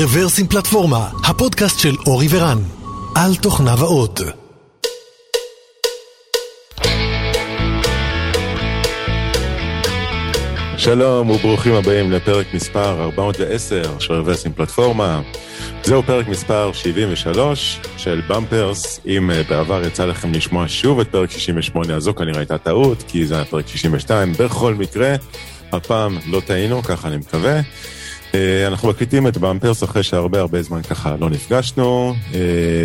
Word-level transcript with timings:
רוורסים 0.00 0.46
פלטפורמה, 0.46 1.08
הפודקאסט 1.24 1.78
של 1.78 1.94
אורי 2.06 2.26
ורן, 2.30 2.58
על 3.14 3.36
תוכניו 3.36 3.78
האות. 3.80 4.20
שלום 10.78 11.30
וברוכים 11.30 11.74
הבאים 11.74 12.12
לפרק 12.12 12.46
מספר 12.54 13.02
410 13.02 13.98
של 13.98 14.12
רוורסים 14.12 14.52
פלטפורמה. 14.52 15.22
זהו 15.84 16.02
פרק 16.02 16.28
מספר 16.28 16.72
73 16.72 17.80
של 17.96 18.22
במפרס. 18.28 19.00
אם 19.06 19.30
uh, 19.30 19.48
בעבר 19.50 19.86
יצא 19.86 20.04
לכם 20.04 20.32
לשמוע 20.32 20.64
שוב 20.68 21.00
את 21.00 21.08
פרק 21.08 21.30
68, 21.30 21.94
אז 21.94 22.02
זו 22.02 22.14
כנראה 22.14 22.38
הייתה 22.38 22.58
טעות, 22.58 23.02
כי 23.08 23.26
זה 23.26 23.34
היה 23.34 23.44
פרק 23.44 23.68
62. 23.68 24.32
בכל 24.32 24.74
מקרה, 24.74 25.14
הפעם 25.72 26.18
לא 26.26 26.40
טעינו, 26.46 26.82
ככה 26.82 27.08
אני 27.08 27.16
מקווה. 27.16 27.60
Uh, 28.32 28.36
אנחנו 28.66 28.88
מקליטים 28.88 29.26
את 29.26 29.38
במפרס 29.38 29.84
אחרי 29.84 30.02
שהרבה 30.02 30.40
הרבה 30.40 30.62
זמן 30.62 30.82
ככה 30.82 31.16
לא 31.20 31.30
נפגשנו. 31.30 32.14
Uh, 32.32 32.34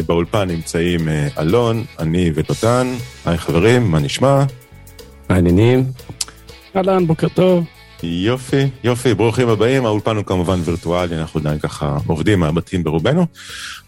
באולפן 0.06 0.48
נמצאים 0.48 1.00
uh, 1.00 1.40
אלון, 1.40 1.84
אני 2.00 2.32
ודותן. 2.36 2.96
היי 3.26 3.38
חברים, 3.38 3.92
מה 3.92 4.00
נשמע? 4.00 4.44
מעניינים. 5.30 5.92
אהלן, 6.76 7.08
בוקר 7.08 7.28
טוב. 7.28 7.66
יופי, 8.04 8.68
יופי, 8.84 9.14
ברוכים 9.14 9.50
הבאים, 9.50 9.86
האולפן 9.86 10.16
הוא 10.16 10.26
כמובן 10.26 10.60
וירטואלי, 10.66 11.18
אנחנו 11.18 11.40
עדיין 11.40 11.60
ככה 11.60 11.98
עובדים 12.08 12.40
מהבתים 12.40 12.84
ברובנו. 12.84 13.26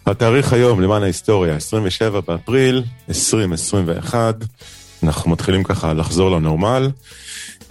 התאריך 0.06 0.54
היום, 0.54 0.82
למען 0.82 1.04
ההיסטוריה, 1.04 1.56
27 1.56 2.22
באפריל 2.22 2.84
2021, 3.10 4.36
אנחנו 5.04 5.32
מתחילים 5.32 5.64
ככה 5.64 5.94
לחזור 5.94 6.32
לנורמל. 6.32 6.90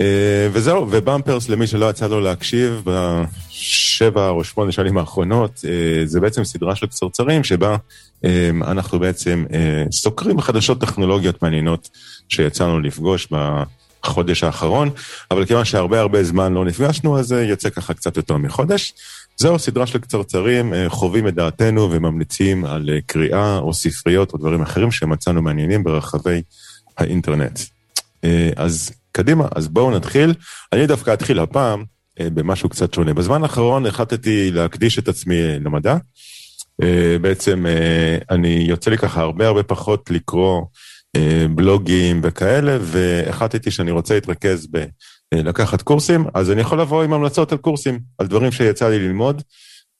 אה, 0.03 0.49
וזהו, 0.53 0.87
ובמפרס 0.91 1.49
למי 1.49 1.67
שלא 1.67 1.91
יצא 1.91 2.07
לו 2.07 2.21
להקשיב 2.21 2.83
בשבע 2.85 4.29
או 4.29 4.45
שמונה 4.45 4.73
שנים 4.73 4.99
האחרונות, 4.99 5.65
אה, 5.69 6.07
זה 6.07 6.21
בעצם 6.21 6.45
סדרה 6.45 6.77
של 6.77 6.87
קצרצרים 6.87 7.45
שבה 7.45 7.77
אה, 8.25 8.51
אנחנו 8.63 8.99
בעצם 8.99 9.45
סוקרים 9.93 10.41
חדשות 10.41 10.81
טכנולוגיות 10.81 11.43
מעניינות 11.43 11.89
שיצאנו 12.29 12.81
לפגוש 12.81 13.29
ב... 13.33 13.63
החודש 14.05 14.45
האחרון, 14.45 14.91
אבל 15.31 15.45
כיוון 15.45 15.65
שהרבה 15.65 16.01
הרבה 16.01 16.25
זמן 16.25 16.55
לא 16.55 16.65
נפגשנו, 16.65 17.19
אז 17.19 17.33
יוצא 17.33 17.71
ככה 17.71 17.95
קצת 17.95 18.17
יותר 18.17 18.37
מחודש. 18.37 18.95
זהו 19.37 19.59
סדרה 19.59 19.87
של 19.87 19.99
קצרצרים, 19.99 20.73
חווים 20.89 21.29
את 21.29 21.35
דעתנו 21.35 21.91
וממליצים 21.93 22.65
על 22.65 22.91
אה, 22.93 22.99
קריאה 23.07 23.59
או 23.59 23.75
ספריות 23.75 24.33
או 24.33 24.39
דברים 24.39 24.63
אחרים 24.63 24.91
שמצאנו 24.91 25.43
מעניינים 25.43 25.85
ברחבי 25.85 26.43
האינטרנט. 26.99 27.61
אז 28.57 28.91
קדימה, 29.13 29.49
אז 29.55 29.69
בואו 29.69 29.91
נתחיל. 29.91 30.35
אני 30.73 30.87
דווקא 30.87 31.15
אתחיל 31.15 31.39
הפעם 31.39 31.85
במשהו 32.21 32.69
קצת 32.69 32.95
שונה. 32.95 33.15
בזמן 33.15 33.43
האחרון 33.43 33.87
החלטתי 33.87 34.51
להקדיש 34.51 34.99
את 34.99 35.09
עצמי 35.09 35.59
למדע. 35.65 35.97
בעצם 37.21 37.67
אני 38.31 38.65
יוצא 38.69 38.91
לי 38.91 38.99
ככה 38.99 39.21
הרבה 39.21 39.47
הרבה 39.47 39.63
פחות 39.63 40.11
לקרוא 40.11 40.63
אה, 41.17 41.47
בלוגים 41.55 42.21
וכאלה, 42.25 42.79
והחלטתי 42.81 43.71
שאני 43.71 43.91
רוצה 43.91 44.15
להתרכז 44.15 44.69
בלקחת 45.35 45.83
קורסים, 45.83 46.25
אז 46.35 46.51
אני 46.51 46.61
יכול 46.61 46.81
לבוא 46.81 47.03
עם 47.03 47.13
המלצות 47.13 47.53
על 47.53 47.59
קורסים, 47.59 48.01
על 48.19 48.27
דברים 48.27 48.53
שיצא 48.53 48.89
לי 48.89 48.99
ללמוד, 48.99 49.43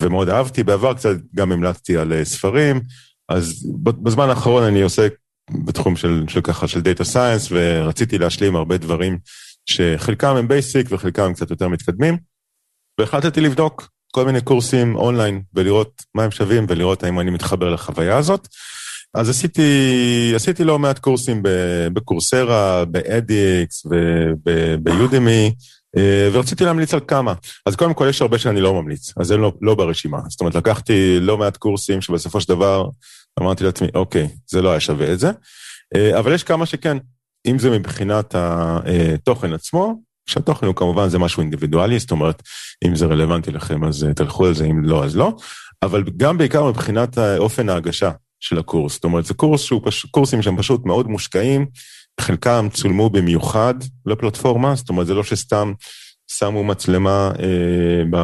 ומאוד 0.03 0.29
אהבתי, 0.29 0.63
בעבר 0.63 0.95
קצת 0.95 1.17
גם 1.35 1.53
המלצתי 1.53 1.97
על 1.97 2.13
אה, 2.13 2.25
ספרים, 2.25 2.81
אז 3.29 3.67
בזמן 3.83 4.29
האחרון 4.29 4.63
אני 4.63 4.83
עוסק 4.83 5.15
בתחום 5.51 5.97
של, 5.97 6.25
של 6.29 6.41
ככה, 6.41 6.69
של 6.69 6.81
data 6.81 7.05
science, 7.05 7.49
ורציתי 7.51 8.19
להשלים 8.19 8.57
הרבה 8.57 8.77
דברים 8.77 9.19
שחלקם 9.67 10.37
הם 10.37 10.49
basic 10.49 10.87
וחלקם 10.91 11.33
קצת 11.35 11.51
יותר 11.51 11.69
מתקדמים, 11.69 12.17
והחלטתי 13.01 13.41
לבדוק 13.41 13.89
כל 14.13 14.25
מיני 14.25 14.41
קורסים 14.41 14.97
אונליין 14.97 15.43
ולראות 15.55 16.03
מה 16.15 16.25
הם 16.25 16.31
שווים 16.31 16.67
ולראות 16.69 17.05
האם 17.05 17.21
אני 17.21 17.31
מתחבר 17.31 17.71
לחוויה 17.71 18.17
הזאת. 18.17 18.49
אז 19.15 19.29
עשיתי, 19.29 20.33
עשיתי 20.35 20.65
לא 20.65 20.79
מעט 20.79 20.99
קורסים 20.99 21.43
ב 21.93 22.02
Coursera, 22.02 22.85
ב 22.85 23.10
edX 23.10 23.87
וב 24.47 24.74
Udemy, 24.74 25.55
אה, 25.97 26.29
ורציתי 26.33 26.65
להמליץ 26.65 26.95
על 26.95 27.01
כמה. 27.09 27.35
אז 27.67 27.77
קודם 27.77 27.95
כל 27.95 28.07
יש 28.09 28.23
הרבה 28.23 28.39
שאני 28.39 28.61
לא 28.61 28.83
ממליץ, 28.83 29.13
אז 29.17 29.27
זה 29.27 29.37
לא, 29.37 29.53
לא 29.61 29.75
ברשימה. 29.75 30.19
זאת 30.29 30.41
אומרת, 30.41 30.55
לקחתי 30.55 31.19
לא 31.21 31.39
מעט 31.39 31.57
קורסים 31.57 32.01
שבסופו 32.01 32.41
של 32.41 32.49
דבר 32.49 32.89
אמרתי 33.41 33.65
לעצמי, 33.65 33.89
אוקיי, 33.95 34.29
זה 34.47 34.63
לא 34.63 34.71
היה 34.71 34.81
שווה 34.81 35.13
את 35.13 35.19
זה. 35.19 35.31
אה, 35.97 36.19
אבל 36.19 36.35
יש 36.35 36.45
כמה 36.45 36.67
שכן, 36.67 36.97
אם 37.47 37.59
זה 37.59 37.71
מבחינת 37.71 38.35
התוכן 38.35 39.53
עצמו, 39.53 40.03
שהתוכן 40.27 40.67
הוא 40.67 40.75
כמובן 40.75 41.09
זה 41.09 41.19
משהו 41.19 41.41
אינדיבידואלי, 41.41 41.99
זאת 41.99 42.11
אומרת, 42.11 42.43
אם 42.85 42.95
זה 42.95 43.07
רלוונטי 43.07 43.51
לכם 43.51 43.85
אז 43.85 44.05
אה, 44.05 44.15
תלכו 44.15 44.47
על 44.47 44.55
זה, 44.55 44.65
אם 44.65 44.85
לא 44.85 45.05
אז 45.05 45.17
לא. 45.17 45.33
אבל 45.83 46.05
גם 46.17 46.39
בעיקר 46.39 46.65
מבחינת 46.65 47.19
אופן 47.19 47.69
ההגשה. 47.69 48.11
של 48.43 48.59
הקורס. 48.59 48.95
זאת 48.95 49.05
אומרת, 49.05 49.25
זה 49.25 49.35
קורס 49.35 49.63
שהוא 49.63 49.81
פש... 49.85 50.05
קורסים 50.05 50.43
שהם 50.43 50.57
פשוט 50.57 50.87
מאוד 50.87 51.07
מושקעים, 51.09 51.67
חלקם 52.21 52.69
צולמו 52.73 53.11
במיוחד 53.11 53.75
לפלטפורמה, 54.07 54.75
זאת 54.75 54.89
אומרת, 54.89 55.07
זה 55.07 55.15
לא 55.15 55.25
שסתם 55.25 55.73
שמו 56.39 56.65
מצלמה 56.65 57.31
אה, 57.39 58.21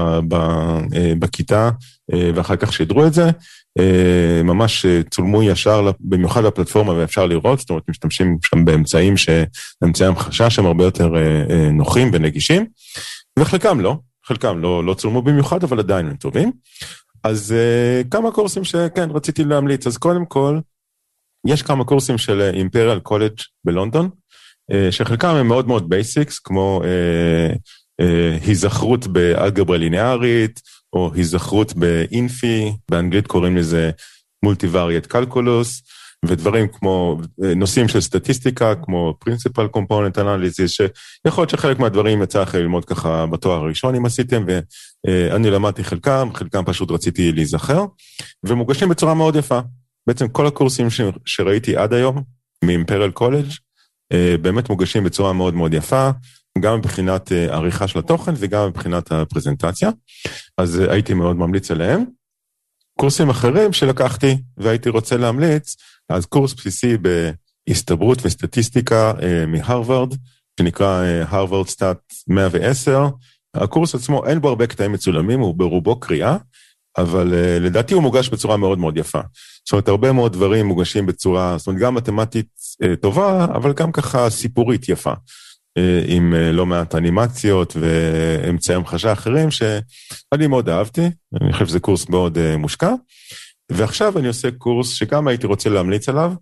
אה, 0.94 1.12
בכיתה 1.18 1.70
אה, 2.12 2.30
ואחר 2.34 2.56
כך 2.56 2.72
שידרו 2.72 3.06
את 3.06 3.14
זה, 3.14 3.30
ממש 4.44 4.86
צולמו 5.10 5.42
ישר 5.42 5.90
במיוחד 6.00 6.44
לפלטפורמה 6.44 6.92
ואפשר 6.92 7.26
לראות, 7.26 7.58
זאת 7.58 7.70
אומרת, 7.70 7.82
משתמשים 7.88 8.38
שם 8.46 8.64
באמצעים 8.64 9.14
שאמצעי 9.16 10.06
המחשה 10.06 10.50
שהם 10.50 10.66
הרבה 10.66 10.84
יותר 10.84 11.12
נוחים 11.72 12.10
ונגישים, 12.12 12.66
וחלקם 13.38 13.80
לא, 13.80 13.96
חלקם 14.26 14.58
לא, 14.58 14.84
לא 14.84 14.94
צולמו 14.94 15.22
במיוחד, 15.22 15.64
אבל 15.64 15.78
עדיין 15.78 16.06
הם 16.06 16.16
טובים. 16.16 16.52
אז 17.24 17.54
כמה 18.10 18.30
קורסים 18.30 18.64
שכן, 18.64 19.10
רציתי 19.10 19.44
להמליץ. 19.44 19.86
אז 19.86 19.96
קודם 19.96 20.26
כל, 20.26 20.58
יש 21.46 21.62
כמה 21.62 21.84
קורסים 21.84 22.18
של 22.18 22.50
אימפריאל 22.54 23.00
קולג' 23.00 23.34
בלונדון, 23.64 24.10
שחלקם 24.90 25.34
הם 25.34 25.48
מאוד 25.48 25.68
מאוד 25.68 25.88
basics, 25.88 26.38
כמו 26.38 26.82
היזכרות 28.46 29.06
באלגברה 29.06 29.76
ליניארית, 29.76 30.60
או 30.92 31.10
היזכרות 31.14 31.74
באינפי, 31.74 32.72
באנגלית 32.90 33.26
קוראים 33.26 33.56
לזה 33.56 33.90
multivariate 34.44 35.06
calculus, 35.06 35.82
ודברים 36.24 36.68
כמו 36.72 37.20
נושאים 37.56 37.88
של 37.88 38.00
סטטיסטיקה, 38.00 38.74
כמו 38.74 39.14
principal 39.18 39.66
component 39.66 40.18
analysis, 40.18 40.70
שיכול 40.70 41.42
להיות 41.42 41.50
שחלק 41.50 41.78
מהדברים 41.78 42.22
יצא 42.22 42.42
לכם 42.42 42.58
ללמוד 42.58 42.84
ככה 42.84 43.26
בתואר 43.26 43.60
הראשון 43.60 43.94
אם 43.94 44.06
עשיתם, 44.06 44.44
ואני 44.46 45.50
למדתי 45.50 45.84
חלקם, 45.84 46.28
חלקם 46.34 46.64
פשוט 46.64 46.90
רציתי 46.90 47.32
להיזכר, 47.32 47.84
ומוגשים 48.44 48.88
בצורה 48.88 49.14
מאוד 49.14 49.36
יפה. 49.36 49.60
בעצם 50.06 50.28
כל 50.28 50.46
הקורסים. 50.46 50.86
שראיתי 51.24 51.76
עד 51.76 51.92
היום, 51.92 52.22
מאימפרל 52.64 53.10
קולג', 53.10 53.46
באמת 54.40 54.68
מוגשים 54.68 55.04
בצורה 55.04 55.32
מאוד 55.32 55.54
מאוד 55.54 55.74
יפה, 55.74 56.10
גם 56.60 56.78
מבחינת 56.78 57.32
עריכה 57.32 57.88
של 57.88 57.98
התוכן 57.98 58.32
וגם 58.36 58.68
מבחינת 58.68 59.12
הפרזנטציה, 59.12 59.90
אז 60.58 60.78
הייתי 60.78 61.14
מאוד 61.14 61.36
ממליץ 61.36 61.70
עליהם. 61.70 62.04
קורסים 62.98 63.30
אחרים 63.30 63.72
שלקחתי 63.72 64.36
והייתי 64.56 64.88
רוצה 64.88 65.16
להמליץ, 65.16 65.76
אז 66.08 66.26
קורס 66.26 66.54
בסיסי 66.54 66.96
בהסתברות 66.98 68.18
וסטטיסטיקה 68.24 69.12
אה, 69.22 69.46
מהרווארד, 69.46 70.14
שנקרא 70.60 71.04
הרווארד 71.28 71.68
סטאט 71.68 71.98
110. 72.28 73.08
הקורס 73.54 73.94
עצמו 73.94 74.26
אין 74.26 74.40
בו 74.40 74.48
הרבה 74.48 74.66
קטעים 74.66 74.92
מצולמים, 74.92 75.40
הוא 75.40 75.54
ברובו 75.54 76.00
קריאה, 76.00 76.36
אבל 76.98 77.34
לדעתי 77.60 77.94
הוא 77.94 78.02
מוגש 78.02 78.28
בצורה 78.28 78.56
מאוד 78.56 78.78
מאוד 78.78 78.96
יפה. 78.96 79.20
זאת 79.64 79.72
אומרת, 79.72 79.88
הרבה 79.88 80.12
מאוד 80.12 80.32
דברים 80.32 80.66
מוגשים 80.66 81.06
בצורה, 81.06 81.58
זאת 81.58 81.66
אומרת, 81.66 81.82
גם 81.82 81.94
מתמטית 81.94 82.48
טובה, 83.00 83.44
אבל 83.44 83.72
גם 83.72 83.92
ככה 83.92 84.30
סיפורית 84.30 84.88
יפה. 84.88 85.12
Uh, 85.78 86.04
עם 86.06 86.34
uh, 86.34 86.52
לא 86.52 86.66
מעט 86.66 86.94
אנימציות 86.94 87.76
ואמצעי 87.80 88.76
המחשה 88.76 89.12
אחרים 89.12 89.50
שאני 89.50 90.46
מאוד 90.46 90.68
אהבתי, 90.68 91.10
אני 91.42 91.52
חושב 91.52 91.66
שזה 91.66 91.80
קורס 91.80 92.08
מאוד 92.08 92.38
uh, 92.38 92.56
מושקע. 92.56 92.94
ועכשיו 93.72 94.18
אני 94.18 94.28
עושה 94.28 94.50
קורס 94.50 94.88
שגם 94.88 95.28
הייתי 95.28 95.46
רוצה 95.46 95.70
להמליץ 95.70 96.08
עליו, 96.08 96.32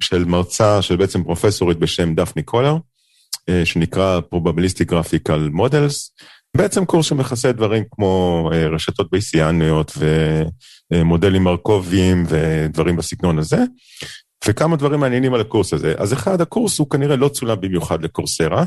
של 0.00 0.24
מרצה, 0.24 0.82
של 0.82 0.96
בעצם 0.96 1.24
פרופסורית 1.24 1.78
בשם 1.78 2.14
דפני 2.14 2.42
קולר, 2.42 2.76
אה, 3.48 3.66
שנקרא 3.66 4.20
Probabilistic 4.34 4.90
Graphical 4.90 5.56
Models, 5.56 6.24
בעצם 6.56 6.84
קורס 6.84 7.06
שמכסה 7.06 7.52
דברים 7.52 7.84
כמו 7.90 8.50
אה, 8.52 8.68
רשתות 8.68 9.10
בייסיאניות 9.10 9.92
ומודלים 10.92 11.42
מרקוביים 11.42 12.24
ודברים 12.28 12.96
בסגנון 12.96 13.38
הזה, 13.38 13.64
וכמה 14.46 14.76
דברים 14.76 15.00
מעניינים 15.00 15.34
על 15.34 15.40
הקורס 15.40 15.72
הזה. 15.72 15.94
אז 15.98 16.12
אחד, 16.12 16.40
הקורס 16.40 16.78
הוא 16.78 16.90
כנראה 16.90 17.16
לא 17.16 17.28
צולם 17.28 17.60
במיוחד 17.60 18.02
ל-Coursera, 18.02 18.64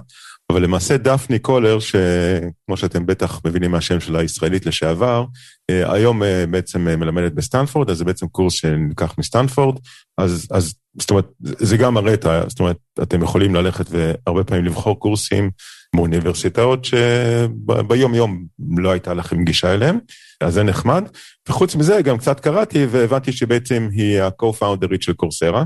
אבל 0.51 0.63
למעשה 0.63 0.97
דפני 0.97 1.39
קולר, 1.39 1.79
שכמו 1.79 2.77
שאתם 2.77 3.05
בטח 3.05 3.41
מבינים 3.45 3.71
מהשם 3.71 3.99
שלה, 3.99 4.23
ישראלית 4.23 4.65
לשעבר, 4.65 5.25
אה, 5.69 5.93
היום 5.93 6.23
אה, 6.23 6.45
בעצם 6.51 6.87
אה, 6.87 6.95
מלמדת 6.95 7.31
בסטנפורד, 7.31 7.89
אז 7.89 7.97
זה 7.97 8.05
בעצם 8.05 8.27
קורס 8.27 8.53
שנלקח 8.53 9.15
מסטנפורד, 9.17 9.79
אז, 10.17 10.47
אז 10.51 10.73
זאת 10.99 11.09
אומרת, 11.09 11.25
זה 11.39 11.77
גם 11.77 11.93
מראה 11.93 12.13
את 12.13 12.25
ה... 12.25 12.43
זאת 12.47 12.59
אומרת, 12.59 12.77
אתם 13.01 13.23
יכולים 13.23 13.55
ללכת 13.55 13.85
והרבה 13.89 14.43
פעמים 14.43 14.65
לבחור 14.65 14.99
קורסים 14.99 15.51
מאוניברסיטאות 15.95 16.85
שביום 16.85 18.15
יום 18.15 18.45
לא 18.77 18.91
הייתה 18.91 19.13
לכם 19.13 19.43
גישה 19.43 19.73
אליהם, 19.73 19.99
אז 20.41 20.53
זה 20.53 20.63
נחמד. 20.63 21.03
וחוץ 21.49 21.75
מזה 21.75 22.01
גם 22.01 22.17
קצת 22.17 22.39
קראתי 22.39 22.85
והבנתי 22.85 23.31
שבעצם 23.31 23.89
היא 23.91 24.21
ה-co-founder 24.21 24.90
ית 24.90 25.01
של 25.01 25.13
Coursera, 25.13 25.63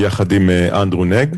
יחד 0.00 0.32
עם 0.32 0.50
אה, 0.50 0.82
אנדרו 0.82 1.04
נג, 1.04 1.36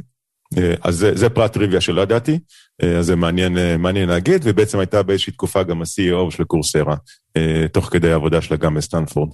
אה, 0.59 0.75
אז 0.83 0.97
זה, 0.97 1.15
זה 1.15 1.29
פרט 1.29 1.53
טריוויה 1.53 1.81
שלא 1.81 2.03
ידעתי, 2.03 2.39
אה, 2.83 2.99
אז 2.99 3.07
זה 3.07 3.17
מעניין, 3.17 3.57
מעניין 3.79 4.09
להגיד, 4.09 4.43
ובעצם 4.45 4.79
הייתה 4.79 5.03
באיזושהי 5.03 5.33
תקופה 5.33 5.63
גם 5.63 5.83
ה-CEO 5.83 6.31
של 6.31 6.45
Coursera, 6.45 6.97
תוך 7.73 7.87
כדי 7.87 8.13
העבודה 8.13 8.43
שלה 8.43 8.57
גם 8.57 8.75
בסטנפורד. 8.75 9.33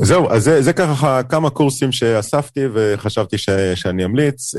זהו, 0.00 0.30
אז 0.30 0.44
זה, 0.44 0.62
זה 0.62 0.72
ככה 0.72 1.22
כמה 1.22 1.50
קורסים 1.50 1.92
שאספתי 1.92 2.60
וחשבתי 2.74 3.38
ש, 3.38 3.50
שאני 3.74 4.04
אמליץ. 4.04 4.54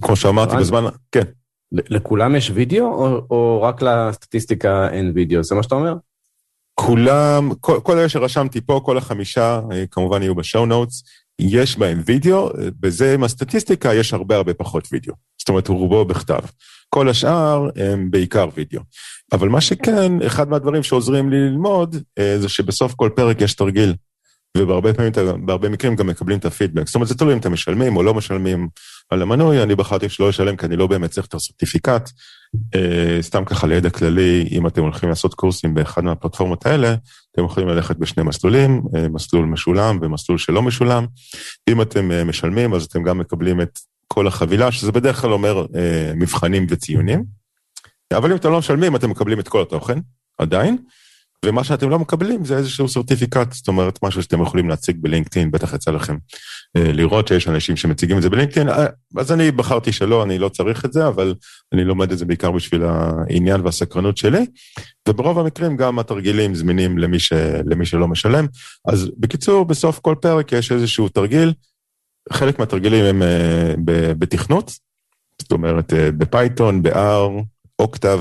כמו 0.00 0.16
שאמרתי 0.16 0.56
בזמן, 0.56 0.84
כן. 1.12 1.24
לכולם 1.72 2.36
יש 2.36 2.50
וידאו 2.54 2.86
או, 2.86 3.26
או 3.30 3.62
רק 3.62 3.82
לסטטיסטיקה 3.82 4.88
אין 4.92 5.12
וידאו? 5.14 5.44
זה 5.44 5.54
מה 5.54 5.62
שאתה 5.62 5.74
אומר? 5.74 5.94
כולם, 6.74 7.50
כל, 7.60 7.80
כל 7.82 7.98
אלה 7.98 8.08
שרשמתי 8.08 8.60
פה, 8.60 8.80
כל 8.84 8.98
החמישה, 8.98 9.60
כמובן 9.90 10.22
יהיו 10.22 10.34
בשואו 10.34 10.66
נוטס, 10.66 11.02
יש 11.40 11.78
בהם 11.78 12.02
וידאו, 12.06 12.50
בזה 12.80 13.14
עם 13.14 13.24
הסטטיסטיקה 13.24 13.94
יש 13.94 14.14
הרבה 14.14 14.36
הרבה 14.36 14.54
פחות 14.54 14.88
וידאו. 14.92 15.14
זאת 15.38 15.48
אומרת, 15.48 15.68
רובו 15.68 16.04
בכתב. 16.04 16.40
כל 16.88 17.08
השאר 17.08 17.68
הם 17.76 18.10
בעיקר 18.10 18.48
וידאו. 18.54 18.80
אבל 19.32 19.48
מה 19.48 19.60
שכן, 19.60 20.22
אחד 20.22 20.48
מהדברים 20.48 20.82
שעוזרים 20.82 21.30
לי 21.30 21.36
ללמוד, 21.36 21.96
אה, 22.18 22.38
זה 22.38 22.48
שבסוף 22.48 22.94
כל 22.94 23.10
פרק 23.16 23.40
יש 23.40 23.54
תרגיל. 23.54 23.94
ובהרבה 24.56 24.94
פעמים, 24.94 25.12
בהרבה 25.46 25.68
מקרים 25.68 25.96
גם 25.96 26.06
מקבלים 26.06 26.38
את 26.38 26.44
הפידבק. 26.44 26.86
זאת 26.86 26.94
אומרת, 26.94 27.08
זה 27.08 27.14
תלוי 27.14 27.34
אם 27.34 27.38
אתם 27.38 27.52
משלמים 27.52 27.96
או 27.96 28.02
לא 28.02 28.14
משלמים 28.14 28.68
על 29.10 29.22
המנוי, 29.22 29.62
אני 29.62 29.74
בחרתי 29.74 30.08
שלא 30.08 30.28
לשלם 30.28 30.56
כי 30.56 30.66
אני 30.66 30.76
לא 30.76 30.86
באמת 30.86 31.10
צריך 31.10 31.26
את 31.26 31.34
הסרטיפיקט. 31.34 32.10
אה, 32.74 33.18
סתם 33.20 33.44
ככה 33.44 33.66
לידע 33.66 33.90
כללי, 33.90 34.48
אם 34.50 34.66
אתם 34.66 34.82
הולכים 34.82 35.08
לעשות 35.08 35.34
קורסים 35.34 35.74
באחד 35.74 36.04
מהפלטפורמות 36.04 36.66
האלה, 36.66 36.94
אתם 37.32 37.44
יכולים 37.44 37.68
ללכת 37.68 37.96
בשני 37.96 38.22
מסלולים, 38.22 38.82
אה, 38.96 39.08
מסלול 39.08 39.46
משולם 39.46 39.98
ומסלול 40.02 40.38
שלא 40.38 40.62
משולם. 40.62 41.06
אם 41.70 41.82
אתם 41.82 42.12
אה, 42.12 42.24
משלמים, 42.24 42.74
אז 42.74 42.84
אתם 42.84 43.02
גם 43.02 43.18
מקבלים 43.18 43.60
את 43.60 43.78
כל 44.08 44.26
החבילה, 44.26 44.72
שזה 44.72 44.92
בדרך 44.92 45.20
כלל 45.20 45.32
אומר 45.32 45.66
מבחנים 46.14 46.66
וציונים. 46.70 47.24
אבל 48.12 48.30
אם 48.30 48.36
אתם 48.36 48.50
לא 48.50 48.58
משלמים, 48.58 48.96
אתם 48.96 49.10
מקבלים 49.10 49.40
את 49.40 49.48
כל 49.48 49.62
התוכן, 49.62 49.98
עדיין. 50.38 50.76
ומה 51.46 51.64
שאתם 51.64 51.90
לא 51.90 51.98
מקבלים 51.98 52.44
זה 52.44 52.56
איזשהו 52.56 52.88
certificate, 52.88 53.52
זאת 53.52 53.68
אומרת, 53.68 53.98
משהו 54.02 54.22
שאתם 54.22 54.42
יכולים 54.42 54.68
להציג 54.68 54.96
ב-LinkedIn, 55.00 55.50
בטח 55.50 55.74
יצא 55.74 55.90
לכם 55.90 56.16
אה, 56.76 56.92
לראות 56.92 57.28
שיש 57.28 57.48
אנשים 57.48 57.76
שמציגים 57.76 58.16
את 58.16 58.22
זה 58.22 58.30
ב-LinkedIn, 58.30 58.68
אה, 58.68 58.86
אז 59.18 59.32
אני 59.32 59.50
בחרתי 59.50 59.92
שלא, 59.92 60.22
אני 60.22 60.38
לא 60.38 60.48
צריך 60.48 60.84
את 60.84 60.92
זה, 60.92 61.08
אבל 61.08 61.34
אני 61.72 61.84
לומד 61.84 62.12
את 62.12 62.18
זה 62.18 62.24
בעיקר 62.24 62.50
בשביל 62.50 62.82
העניין 62.84 63.60
והסקרנות 63.60 64.16
שלי, 64.16 64.46
וברוב 65.08 65.38
המקרים 65.38 65.76
גם 65.76 65.98
התרגילים 65.98 66.54
זמינים 66.54 66.98
למי, 66.98 67.18
ש, 67.18 67.32
למי 67.66 67.86
שלא 67.86 68.08
משלם. 68.08 68.46
אז 68.88 69.10
בקיצור, 69.18 69.64
בסוף 69.64 69.98
כל 69.98 70.14
פרק 70.20 70.52
יש 70.52 70.72
איזשהו 70.72 71.08
תרגיל, 71.08 71.52
חלק 72.32 72.58
מהתרגילים 72.58 73.04
הם 73.04 73.22
אה, 73.22 73.74
בתכנות, 74.18 74.72
זאת 75.42 75.52
אומרת, 75.52 75.92
ב-Python, 76.18 76.82
ב-R, 76.82 77.42
אוקטב, 77.78 78.20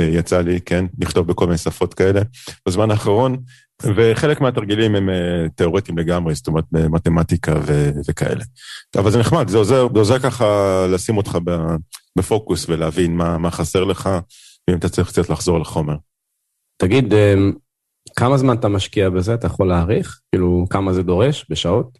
יצא 0.00 0.40
לי, 0.40 0.60
כן, 0.60 0.84
לכתוב 1.00 1.26
בכל 1.26 1.46
מיני 1.46 1.58
שפות 1.58 1.94
כאלה 1.94 2.20
בזמן 2.68 2.90
האחרון, 2.90 3.36
וחלק 3.82 4.40
מהתרגילים 4.40 4.94
הם 4.94 5.10
אה, 5.10 5.48
תיאורטיים 5.54 5.98
לגמרי, 5.98 6.34
זאת 6.34 6.46
אומרת 6.46 6.64
מתמטיקה 6.72 7.54
ו- 7.66 7.90
וכאלה. 8.08 8.44
אבל 8.98 9.10
זה 9.10 9.18
נחמד, 9.18 9.48
זה 9.48 9.58
עוזר, 9.58 9.86
זה 9.94 9.98
עוזר 9.98 10.18
ככה 10.18 10.46
לשים 10.90 11.16
אותך 11.16 11.38
בפוקוס 12.18 12.68
ולהבין 12.68 13.16
מה, 13.16 13.38
מה 13.38 13.50
חסר 13.50 13.84
לך, 13.84 14.10
ואם 14.68 14.76
אתה 14.76 14.88
צריך 14.88 15.08
קצת 15.08 15.30
לחזור 15.30 15.60
לחומר. 15.60 15.94
תגיד, 16.82 17.14
אה, 17.14 17.34
כמה 18.16 18.36
זמן 18.36 18.56
אתה 18.56 18.68
משקיע 18.68 19.10
בזה? 19.10 19.34
אתה 19.34 19.46
יכול 19.46 19.68
להעריך? 19.68 20.20
כאילו, 20.32 20.66
כמה 20.70 20.92
זה 20.92 21.02
דורש 21.02 21.46
בשעות? 21.50 21.98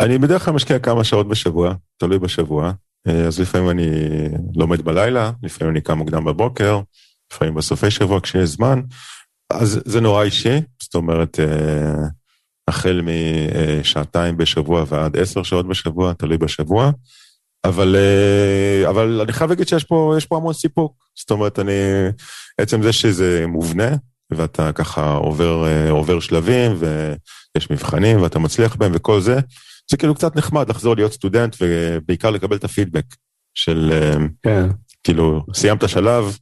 אני 0.00 0.18
בדרך 0.18 0.44
כלל 0.44 0.54
משקיע 0.54 0.78
כמה 0.78 1.04
שעות 1.04 1.28
בשבוע, 1.28 1.74
תלוי 1.96 2.18
בשבוע. 2.18 2.72
אה, 3.08 3.26
אז 3.26 3.40
לפעמים 3.40 3.70
אני 3.70 3.88
לומד 4.56 4.82
בלילה, 4.82 5.30
לפעמים 5.42 5.72
אני 5.72 5.80
קם 5.80 5.98
מוקדם 5.98 6.24
בבוקר, 6.24 6.80
לפעמים 7.34 7.54
בסופי 7.54 7.90
שבוע 7.90 8.20
כשיש 8.20 8.50
זמן, 8.50 8.80
אז 9.52 9.80
זה 9.84 10.00
נורא 10.00 10.22
אישי, 10.22 10.60
זאת 10.82 10.94
אומרת, 10.94 11.40
אה, 11.40 12.06
החל 12.68 13.00
משעתיים 13.04 14.36
בשבוע 14.36 14.84
ועד 14.88 15.16
עשר 15.16 15.42
שעות 15.42 15.68
בשבוע, 15.68 16.12
תלוי 16.12 16.38
בשבוע. 16.38 16.90
אבל, 17.64 17.96
אה, 17.96 18.90
אבל 18.90 19.20
אני 19.20 19.32
חייב 19.32 19.50
להגיד 19.50 19.68
שיש 19.68 19.84
פה, 19.84 20.14
פה 20.28 20.36
המון 20.36 20.52
סיפוק. 20.52 20.92
זאת 21.18 21.30
אומרת, 21.30 21.58
אני, 21.58 21.72
עצם 22.58 22.82
זה 22.82 22.92
שזה 22.92 23.44
מובנה, 23.48 23.88
ואתה 24.30 24.72
ככה 24.72 25.14
עובר, 25.14 25.66
אה, 25.66 25.90
עובר 25.90 26.20
שלבים, 26.20 26.72
ויש 26.78 27.70
מבחנים, 27.70 28.22
ואתה 28.22 28.38
מצליח 28.38 28.76
בהם 28.76 28.92
וכל 28.94 29.20
זה, 29.20 29.38
זה 29.90 29.96
כאילו 29.96 30.14
קצת 30.14 30.36
נחמד 30.36 30.68
לחזור 30.68 30.96
להיות 30.96 31.12
סטודנט, 31.12 31.56
ובעיקר 31.60 32.30
לקבל 32.30 32.56
את 32.56 32.64
הפידבק 32.64 33.04
של, 33.54 33.92
כן. 34.42 34.68
כאילו, 35.04 35.46
סיימת 35.54 35.88
שלב, 35.88 36.38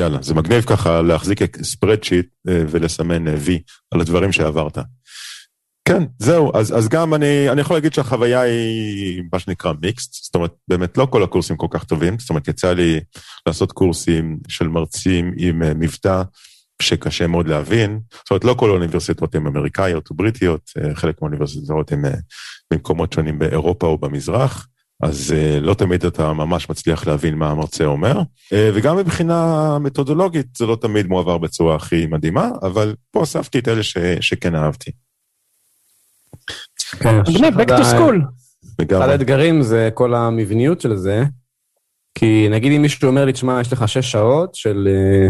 יאללה, 0.00 0.18
זה 0.22 0.34
מגניב 0.34 0.64
ככה 0.64 1.02
להחזיק 1.02 1.62
ספרדשיט 1.62 2.26
אה, 2.48 2.62
ולסמן 2.68 3.28
אה, 3.28 3.34
וי 3.38 3.62
על 3.90 4.00
הדברים 4.00 4.32
שעברת. 4.32 4.78
כן, 5.84 6.02
זהו, 6.18 6.50
אז, 6.54 6.78
אז 6.78 6.88
גם 6.88 7.14
אני, 7.14 7.50
אני 7.50 7.60
יכול 7.60 7.76
להגיד 7.76 7.94
שהחוויה 7.94 8.40
היא 8.40 9.22
מה 9.32 9.38
שנקרא 9.38 9.72
מיקסט, 9.82 10.24
זאת 10.24 10.34
אומרת, 10.34 10.52
באמת 10.68 10.98
לא 10.98 11.06
כל 11.10 11.22
הקורסים 11.22 11.56
כל 11.56 11.66
כך 11.70 11.84
טובים, 11.84 12.18
זאת 12.18 12.30
אומרת, 12.30 12.48
יצא 12.48 12.72
לי 12.72 13.00
לעשות 13.46 13.72
קורסים 13.72 14.38
של 14.48 14.68
מרצים 14.68 15.32
עם 15.36 15.62
אה, 15.62 15.74
מבטא 15.74 16.22
שקשה 16.82 17.26
מאוד 17.26 17.48
להבין, 17.48 18.00
זאת 18.12 18.30
אומרת, 18.30 18.44
לא 18.44 18.54
כל 18.54 18.70
האוניברסיטאות 18.70 19.34
הן 19.34 19.46
אמריקאיות 19.46 20.10
או 20.10 20.14
בריטיות, 20.14 20.70
חלק 20.94 21.22
מהאוניברסיטאות 21.22 21.92
הן 21.92 22.02
במקומות 22.72 23.12
שונים 23.12 23.38
באירופה 23.38 23.86
או 23.86 23.98
במזרח. 23.98 24.66
אז 25.02 25.34
uh, 25.36 25.60
לא 25.60 25.74
תמיד 25.74 26.04
אתה 26.04 26.32
ממש 26.32 26.70
מצליח 26.70 27.06
להבין 27.06 27.34
מה 27.34 27.50
המרצה 27.50 27.84
אומר, 27.84 28.18
uh, 28.18 28.56
וגם 28.74 28.96
מבחינה 28.96 29.78
מתודולוגית 29.78 30.46
זה 30.56 30.66
לא 30.66 30.76
תמיד 30.76 31.06
מועבר 31.06 31.38
בצורה 31.38 31.76
הכי 31.76 32.06
מדהימה, 32.06 32.48
אבל 32.62 32.94
פה 33.10 33.22
אספתי 33.22 33.58
את 33.58 33.68
אלה 33.68 33.82
ש, 33.82 33.96
שכן 34.20 34.54
אהבתי. 34.54 34.90
מגניב, 37.04 37.60
back 37.60 37.68
to 37.68 37.82
school. 37.82 38.16
אחד 38.82 39.08
האתגרים 39.08 39.62
זה 39.62 39.88
כל 39.94 40.14
המבניות 40.14 40.80
של 40.80 40.96
זה, 40.96 41.24
כי 42.14 42.48
נגיד 42.50 42.72
אם 42.72 42.82
מישהו 42.82 43.08
אומר 43.08 43.24
לי, 43.24 43.32
תשמע, 43.32 43.60
יש 43.60 43.72
לך 43.72 43.88
שש 43.88 44.12
שעות 44.12 44.54
של... 44.54 44.88
אה, 44.90 45.28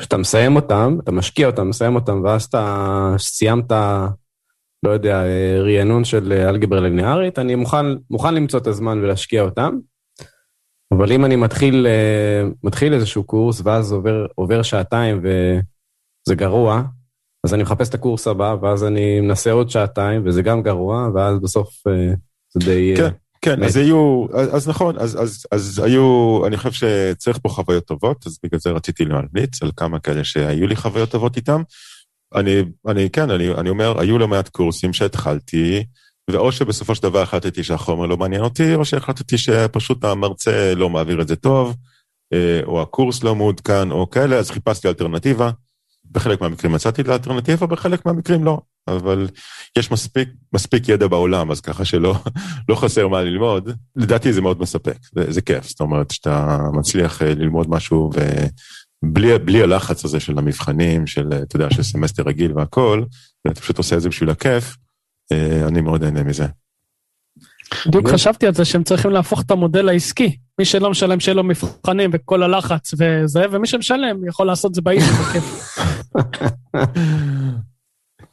שאתה 0.00 0.16
מסיים 0.16 0.56
אותם, 0.56 0.96
אתה 1.04 1.12
משקיע 1.12 1.46
אותם, 1.46 1.68
מסיים 1.68 1.94
אותם, 1.94 2.20
ואז 2.24 2.44
אתה 2.44 3.14
סיימת 3.18 3.72
לא 4.82 4.90
יודע, 4.90 5.24
רענון 5.64 6.04
של 6.04 6.32
אלגברה 6.32 6.80
ליניארית, 6.80 7.38
אני 7.38 7.54
מוכן, 7.54 7.86
מוכן 8.10 8.34
למצוא 8.34 8.58
את 8.58 8.66
הזמן 8.66 8.98
ולהשקיע 8.98 9.42
אותם, 9.42 9.78
אבל 10.94 11.12
אם 11.12 11.24
אני 11.24 11.36
מתחיל, 11.36 11.86
מתחיל 12.64 12.94
איזשהו 12.94 13.24
קורס 13.24 13.60
ואז 13.64 13.92
עובר, 13.92 14.26
עובר 14.34 14.62
שעתיים 14.62 15.20
וזה 15.22 16.34
גרוע, 16.34 16.82
אז 17.46 17.54
אני 17.54 17.62
מחפש 17.62 17.88
את 17.88 17.94
הקורס 17.94 18.26
הבא, 18.26 18.56
ואז 18.62 18.84
אני 18.84 19.20
מנסה 19.20 19.52
עוד 19.52 19.70
שעתיים, 19.70 20.22
וזה 20.26 20.42
גם 20.42 20.62
גרוע, 20.62 21.08
ואז 21.14 21.38
בסוף 21.38 21.82
זה 22.54 22.66
די... 22.66 22.94
כן. 22.96 23.10
כן, 23.44 23.64
אז 23.64 23.76
היו, 23.76 24.26
אז 24.32 24.68
נכון, 24.68 24.98
אז, 24.98 25.22
אז, 25.22 25.46
אז 25.52 25.82
היו, 25.84 26.40
אני 26.46 26.56
חושב 26.56 26.72
שצריך 26.72 27.38
פה 27.42 27.48
חוויות 27.48 27.84
טובות, 27.84 28.26
אז 28.26 28.38
בגלל 28.44 28.60
זה 28.60 28.70
רציתי 28.70 29.04
להמליץ 29.04 29.62
על 29.62 29.70
כמה 29.76 30.00
כאלה 30.00 30.24
שהיו 30.24 30.66
לי 30.66 30.76
חוויות 30.76 31.10
טובות 31.10 31.36
איתם. 31.36 31.62
אני, 32.34 32.62
אני, 32.88 33.10
כן, 33.10 33.30
אני, 33.30 33.48
אני 33.54 33.70
אומר, 33.70 34.00
היו 34.00 34.18
לא 34.18 34.28
מעט 34.28 34.48
קורסים 34.48 34.92
שהתחלתי, 34.92 35.84
ואו 36.30 36.52
שבסופו 36.52 36.94
של 36.94 37.02
דבר 37.02 37.22
החלטתי 37.22 37.64
שהחומר 37.64 38.06
לא 38.06 38.16
מעניין 38.16 38.42
אותי, 38.42 38.74
או 38.74 38.84
שהחלטתי 38.84 39.38
שפשוט 39.38 40.04
המרצה 40.04 40.74
לא 40.74 40.90
מעביר 40.90 41.22
את 41.22 41.28
זה 41.28 41.36
טוב, 41.36 41.76
אה, 42.32 42.60
או 42.64 42.82
הקורס 42.82 43.24
לא 43.24 43.34
מעודכן, 43.34 43.90
או 43.90 44.10
כאלה, 44.10 44.36
אז 44.36 44.50
חיפשתי 44.50 44.88
אלטרנטיבה. 44.88 45.50
בחלק 46.10 46.40
מהמקרים 46.40 46.72
מצאתי 46.72 47.02
את 47.02 47.08
האלטרנטיבה, 47.08 47.66
בחלק 47.66 48.06
מהמקרים 48.06 48.44
לא. 48.44 48.60
אבל 48.88 49.28
יש 49.78 49.90
מספיק, 49.90 50.28
מספיק 50.52 50.88
ידע 50.88 51.06
בעולם, 51.06 51.50
אז 51.50 51.60
ככה 51.60 51.84
שלא 51.84 52.14
לא 52.68 52.74
חסר 52.74 53.08
מה 53.08 53.22
ללמוד. 53.22 53.70
לדעתי 53.96 54.32
זה 54.32 54.40
מאוד 54.40 54.60
מספק, 54.60 54.96
זה, 55.14 55.32
זה 55.32 55.40
כיף. 55.40 55.68
זאת 55.68 55.80
אומרת, 55.80 56.10
שאתה 56.10 56.58
מצליח 56.72 57.22
אה, 57.22 57.34
ללמוד 57.34 57.70
משהו 57.70 58.10
ו... 58.14 58.20
בלי, 59.02 59.38
בלי 59.38 59.62
הלחץ 59.62 60.04
הזה 60.04 60.20
של 60.20 60.38
המבחנים, 60.38 61.06
של, 61.06 61.32
אתה 61.42 61.56
יודע, 61.56 61.70
של 61.70 61.82
סמסטר 61.82 62.22
רגיל 62.22 62.52
והכל, 62.58 63.02
ואתה 63.44 63.60
פשוט 63.60 63.78
עושה 63.78 63.96
את 63.96 64.00
זה 64.00 64.08
בשביל 64.08 64.30
הכיף, 64.30 64.76
אה, 65.32 65.68
אני 65.68 65.80
מאוד 65.80 66.04
נהנה 66.04 66.22
מזה. 66.22 66.46
בדיוק 67.86 68.08
חשבתי 68.08 68.46
על 68.46 68.54
זה 68.54 68.64
שהם 68.64 68.84
צריכים 68.84 69.10
להפוך 69.10 69.42
את 69.42 69.50
המודל 69.50 69.88
העסקי. 69.88 70.36
מי 70.58 70.64
שלא 70.64 70.90
משלם 70.90 71.20
שיהיה 71.20 71.34
לו 71.34 71.44
מבחנים 71.44 72.10
וכל 72.12 72.42
הלחץ 72.42 72.94
וזה, 72.98 73.44
ומי 73.50 73.66
שמשלם 73.66 74.28
יכול 74.28 74.46
לעשות 74.46 74.70
את 74.70 74.74
זה 74.74 74.80
באיזי 74.80 75.04
בכיף. 75.04 75.44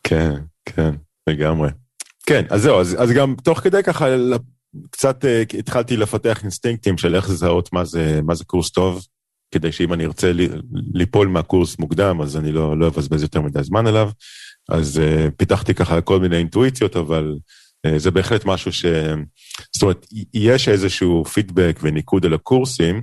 כן, 0.04 0.34
כן, 0.66 0.92
לגמרי. 1.30 1.70
כן, 2.26 2.46
אז 2.50 2.62
זהו, 2.62 2.80
אז, 2.80 2.96
אז 3.00 3.12
גם 3.12 3.36
תוך 3.44 3.60
כדי 3.60 3.84
ככה 3.84 4.06
קצת 4.90 5.26
התחלתי 5.60 5.98
לפתח 5.98 6.44
אינסטינקטים 6.44 6.98
של 6.98 7.16
איך 7.16 7.30
לזהות 7.30 7.74
מה 7.74 7.86
זה, 7.86 8.20
מה 8.24 8.36
זה 8.36 8.46
קורס 8.46 8.72
טוב, 8.72 9.06
כדי 9.52 9.72
שאם 9.72 9.94
אני 9.94 10.06
ארצה 10.06 10.32
ליפול 10.94 11.28
מהקורס 11.28 11.80
מוקדם, 11.80 12.22
אז 12.22 12.38
אני 12.38 12.52
לא, 12.52 12.78
לא 12.78 12.88
אבזבז 12.88 13.24
יותר 13.24 13.42
מדי 13.42 13.64
זמן 13.64 13.88
אליו. 13.88 14.10
אז 14.70 15.02
פיתחתי 15.38 15.74
ככה 15.74 16.02
כל 16.02 16.20
מיני 16.20 16.38
אינטואיציות, 16.38 16.96
אבל 16.96 17.36
זה 17.98 18.12
בהחלט 18.12 18.46
משהו 18.46 18.74
ש... 18.74 18.86
זאת 19.74 19.82
אומרת, 19.82 20.06
יש 20.34 20.70
איזשהו 20.70 21.26
פידבק 21.26 21.80
וניקוד 21.82 22.26
על 22.26 22.34
הקורסים, 22.34 23.02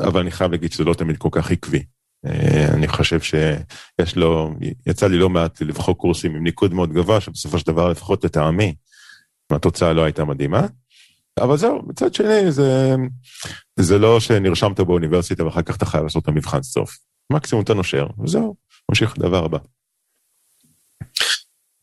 אבל 0.00 0.20
אני 0.20 0.30
חייב 0.30 0.50
להגיד 0.50 0.72
שזה 0.72 0.84
לא 0.84 0.94
תמיד 0.94 1.16
כל 1.16 1.28
כך 1.32 1.50
עקבי. 1.50 1.82
אה, 2.26 2.68
אני 2.74 2.88
חושב 2.88 3.20
שיש 3.20 4.16
לו, 4.16 4.54
יצא 4.86 5.06
לי 5.06 5.18
לא 5.18 5.28
מעט 5.28 5.62
לבחור 5.62 5.98
קורסים 5.98 6.36
עם 6.36 6.44
ניקוד 6.44 6.74
מאוד 6.74 6.92
גבוה, 6.92 7.20
שבסופו 7.20 7.58
של 7.58 7.66
דבר, 7.66 7.88
לפחות 7.88 8.24
לטעמי, 8.24 8.74
התוצאה 9.50 9.92
לא 9.92 10.04
הייתה 10.04 10.24
מדהימה. 10.24 10.66
אבל 11.38 11.56
זהו, 11.56 11.82
מצד 11.86 12.14
שני, 12.14 12.52
זה, 12.52 12.94
זה 13.80 13.98
לא 13.98 14.20
שנרשמת 14.20 14.80
באוניברסיטה 14.80 15.44
ואחר 15.44 15.62
כך 15.62 15.76
אתה 15.76 15.86
חייב 15.86 16.04
לעשות 16.04 16.22
את 16.22 16.28
המבחן 16.28 16.62
סוף. 16.62 16.98
מקסימום 17.32 17.64
אתה 17.64 17.74
נושר, 17.74 18.06
וזהו, 18.24 18.56
ממשיך 18.88 19.18
לדבר 19.18 19.44
הבא. 19.44 19.58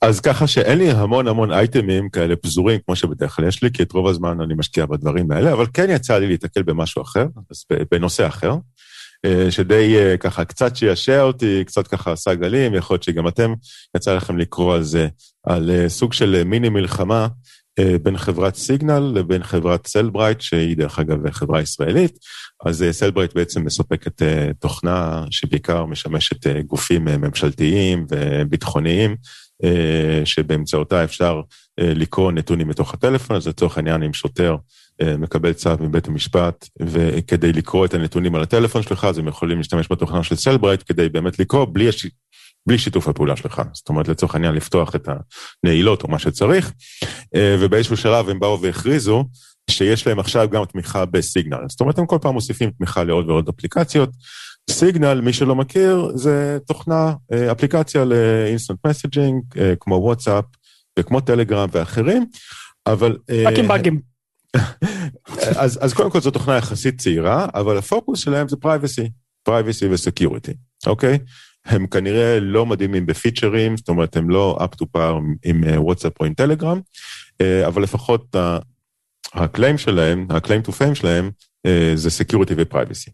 אז 0.01 0.19
ככה 0.19 0.47
שאין 0.47 0.77
לי 0.77 0.91
המון 0.91 1.27
המון 1.27 1.51
אייטמים 1.51 2.09
כאלה 2.09 2.35
פזורים 2.35 2.79
כמו 2.85 2.95
שבדרך 2.95 3.35
כלל 3.35 3.47
יש 3.47 3.63
לי, 3.63 3.71
כי 3.74 3.83
את 3.83 3.91
רוב 3.91 4.07
הזמן 4.07 4.41
אני 4.41 4.53
משקיע 4.53 4.85
בדברים 4.85 5.31
האלה, 5.31 5.53
אבל 5.53 5.65
כן 5.74 5.89
יצא 5.89 6.17
לי 6.17 6.27
להתקל 6.27 6.63
במשהו 6.63 7.01
אחר, 7.01 7.25
בנושא 7.91 8.27
אחר, 8.27 8.55
אה, 9.25 9.51
שדי 9.51 9.95
אה, 9.97 10.17
ככה 10.17 10.45
קצת 10.45 10.75
שישע 10.75 11.21
אותי, 11.21 11.63
קצת 11.65 11.88
ככה 11.88 12.12
עשה 12.12 12.33
גלים, 12.33 12.74
יכול 12.74 12.93
להיות 12.93 13.03
שגם 13.03 13.27
אתם, 13.27 13.53
יצא 13.97 14.15
לכם 14.15 14.38
לקרוא 14.38 14.75
על 14.75 14.83
זה, 14.83 15.07
על 15.47 15.71
אה, 15.71 15.89
סוג 15.89 16.13
של 16.13 16.43
מיני 16.43 16.69
מלחמה 16.69 17.27
בין 18.03 18.17
חברת 18.17 18.55
Signal 18.55 19.00
לבין 19.15 19.44
חברת 19.44 19.88
Cellebrite, 19.88 20.41
שהיא 20.41 20.77
דרך 20.77 21.00
אגב 21.00 21.32
חברה 21.32 21.62
ישראלית. 21.62 22.17
אז 22.65 22.86
Cellebrite 22.91 23.36
בעצם 23.36 23.65
מספקת 23.65 24.22
תוכנה 24.60 25.24
שבעיקר 25.29 25.86
משמשת 25.86 26.48
גופים 26.48 27.05
ממשלתיים 27.05 28.05
וביטחוניים. 28.12 29.15
אה, 29.63 30.25
שבאמצעותה 30.25 31.03
אפשר 31.03 31.41
אה, 31.79 31.94
לקרוא 31.96 32.32
נתונים 32.32 32.67
מתוך 32.67 32.94
הטלפון, 32.94 33.36
אז 33.36 33.48
לצורך 33.48 33.77
העניין 33.77 34.03
אם 34.03 34.13
שוטר 34.13 34.55
אה, 35.01 35.17
מקבל 35.17 35.53
צו 35.53 35.70
מבית 35.79 36.08
המשפט, 36.08 36.70
וכדי 36.82 37.53
לקרוא 37.53 37.86
את 37.86 37.94
הנתונים 37.94 38.36
על 38.36 38.41
הטלפון 38.41 38.82
שלך, 38.82 39.05
אז 39.05 39.17
הם 39.17 39.27
יכולים 39.27 39.58
להשתמש 39.58 39.88
בתוכנה 39.91 40.24
של 40.24 40.36
Cellebrite 40.36 40.84
כדי 40.86 41.10
באמת 41.10 41.39
לקרוא 41.39 41.65
בלי. 41.72 41.89
בלי 42.67 42.77
שיתוף 42.77 43.07
הפעולה 43.07 43.36
שלך. 43.36 43.62
זאת 43.74 43.89
אומרת, 43.89 44.07
לצורך 44.07 44.36
העניין 44.36 44.53
לפתוח 44.53 44.95
את 44.95 45.07
הנעילות 45.63 46.03
או 46.03 46.07
מה 46.07 46.19
שצריך, 46.19 46.72
ובאיזשהו 47.60 47.98
שלב 47.98 48.29
הם 48.29 48.39
באו 48.39 48.62
והכריזו 48.62 49.25
שיש 49.69 50.07
להם 50.07 50.19
עכשיו 50.19 50.50
גם 50.50 50.65
תמיכה 50.65 51.05
ב-Signal. 51.05 51.60
זאת 51.67 51.79
אומרת, 51.79 52.00
הם 52.00 52.05
כל 52.05 52.17
פעם 52.22 52.34
מוסיפים 52.34 52.72
תמיכה 52.72 53.03
לעוד 53.03 53.29
ועוד 53.29 53.50
אפליקציות. 53.50 54.10
Signal, 54.70 55.22
מי 55.22 55.34
שלא 55.34 55.55
מכיר, 55.55 56.12
זה 56.15 56.57
תוכנה, 56.67 57.13
אה, 57.34 57.51
אפליקציה 57.51 58.05
ל-instant 58.05 58.77
messaging, 58.88 59.44
אה, 59.57 59.74
כמו 59.79 59.95
וואטסאפ 59.95 60.45
וכמו 61.00 61.22
Telegram 61.22 61.70
ואחרים, 61.72 62.25
אבל... 62.88 63.17
באגים 63.27 63.63
אה, 63.63 63.69
באגים. 63.77 64.00
אז, 65.55 65.79
אז 65.81 65.93
קודם 65.93 66.12
כל 66.12 66.22
זו 66.22 66.31
תוכנה 66.31 66.57
יחסית 66.57 67.01
צעירה, 67.01 67.48
אבל 67.53 67.77
הפוקוס 67.77 68.19
שלהם 68.19 68.48
זה 68.48 68.55
privacy, 68.58 69.10
privacy 69.44 69.88
ו-security, 69.88 70.53
אוקיי? 70.88 71.17
הם 71.65 71.88
כנראה 71.88 72.39
לא 72.39 72.65
מדהימים 72.65 73.05
בפיצ'רים, 73.05 73.77
זאת 73.77 73.89
אומרת, 73.89 74.17
הם 74.17 74.29
לא 74.29 74.57
up 74.62 74.75
to 74.84 74.86
par 74.98 75.22
עם 75.45 75.63
וואטסאפ 75.75 76.19
או 76.19 76.25
עם 76.25 76.34
Telegram, 76.34 76.79
אבל 77.67 77.84
לפחות 77.84 78.36
ה-claim 79.34 79.77
שלהם, 79.77 80.27
ה-claim 80.29 80.62
to 80.67 80.69
fame 80.69 80.95
שלהם, 80.95 81.31
זה 81.95 82.10
security 82.10 82.53
ו-privacy. 82.58 83.12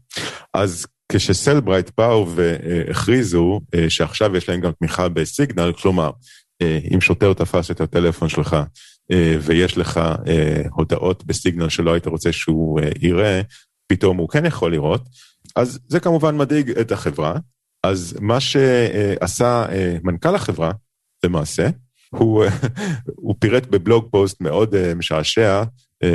אז 0.53 0.87
כש-Cellebrite 1.11 1.91
באו 1.97 2.27
והכריזו 2.35 3.61
אה, 3.75 3.89
שעכשיו 3.89 4.37
יש 4.37 4.49
להם 4.49 4.61
גם 4.61 4.71
תמיכה 4.79 5.09
ב-Signal, 5.09 5.73
כלומר, 5.73 6.11
אה, 6.61 6.79
אם 6.93 7.01
שוטר 7.01 7.33
תפס 7.33 7.71
את 7.71 7.81
הטלפון 7.81 8.29
שלך 8.29 8.57
אה, 9.11 9.35
ויש 9.41 9.77
לך 9.77 9.99
הודעות 10.71 11.25
ב-Signal 11.25 11.69
שלא 11.69 11.93
היית 11.93 12.07
רוצה 12.07 12.31
שהוא 12.31 12.79
יראה, 12.99 13.41
פתאום 13.87 14.17
הוא 14.17 14.29
כן 14.29 14.45
יכול 14.45 14.71
לראות, 14.71 15.01
אז 15.55 15.79
זה 15.87 15.99
כמובן 15.99 16.37
מדאיג 16.37 16.69
את 16.69 16.91
החברה. 16.91 17.35
אז 17.83 18.17
מה 18.21 18.39
שעשה 18.39 19.65
מנכ"ל 20.03 20.35
החברה, 20.35 20.71
למעשה, 21.25 21.69
הוא, 22.09 22.45
הוא 23.05 23.35
פירט 23.39 23.67
בבלוג 23.67 24.07
פוסט 24.11 24.41
מאוד 24.41 24.93
משעשע, 24.95 25.63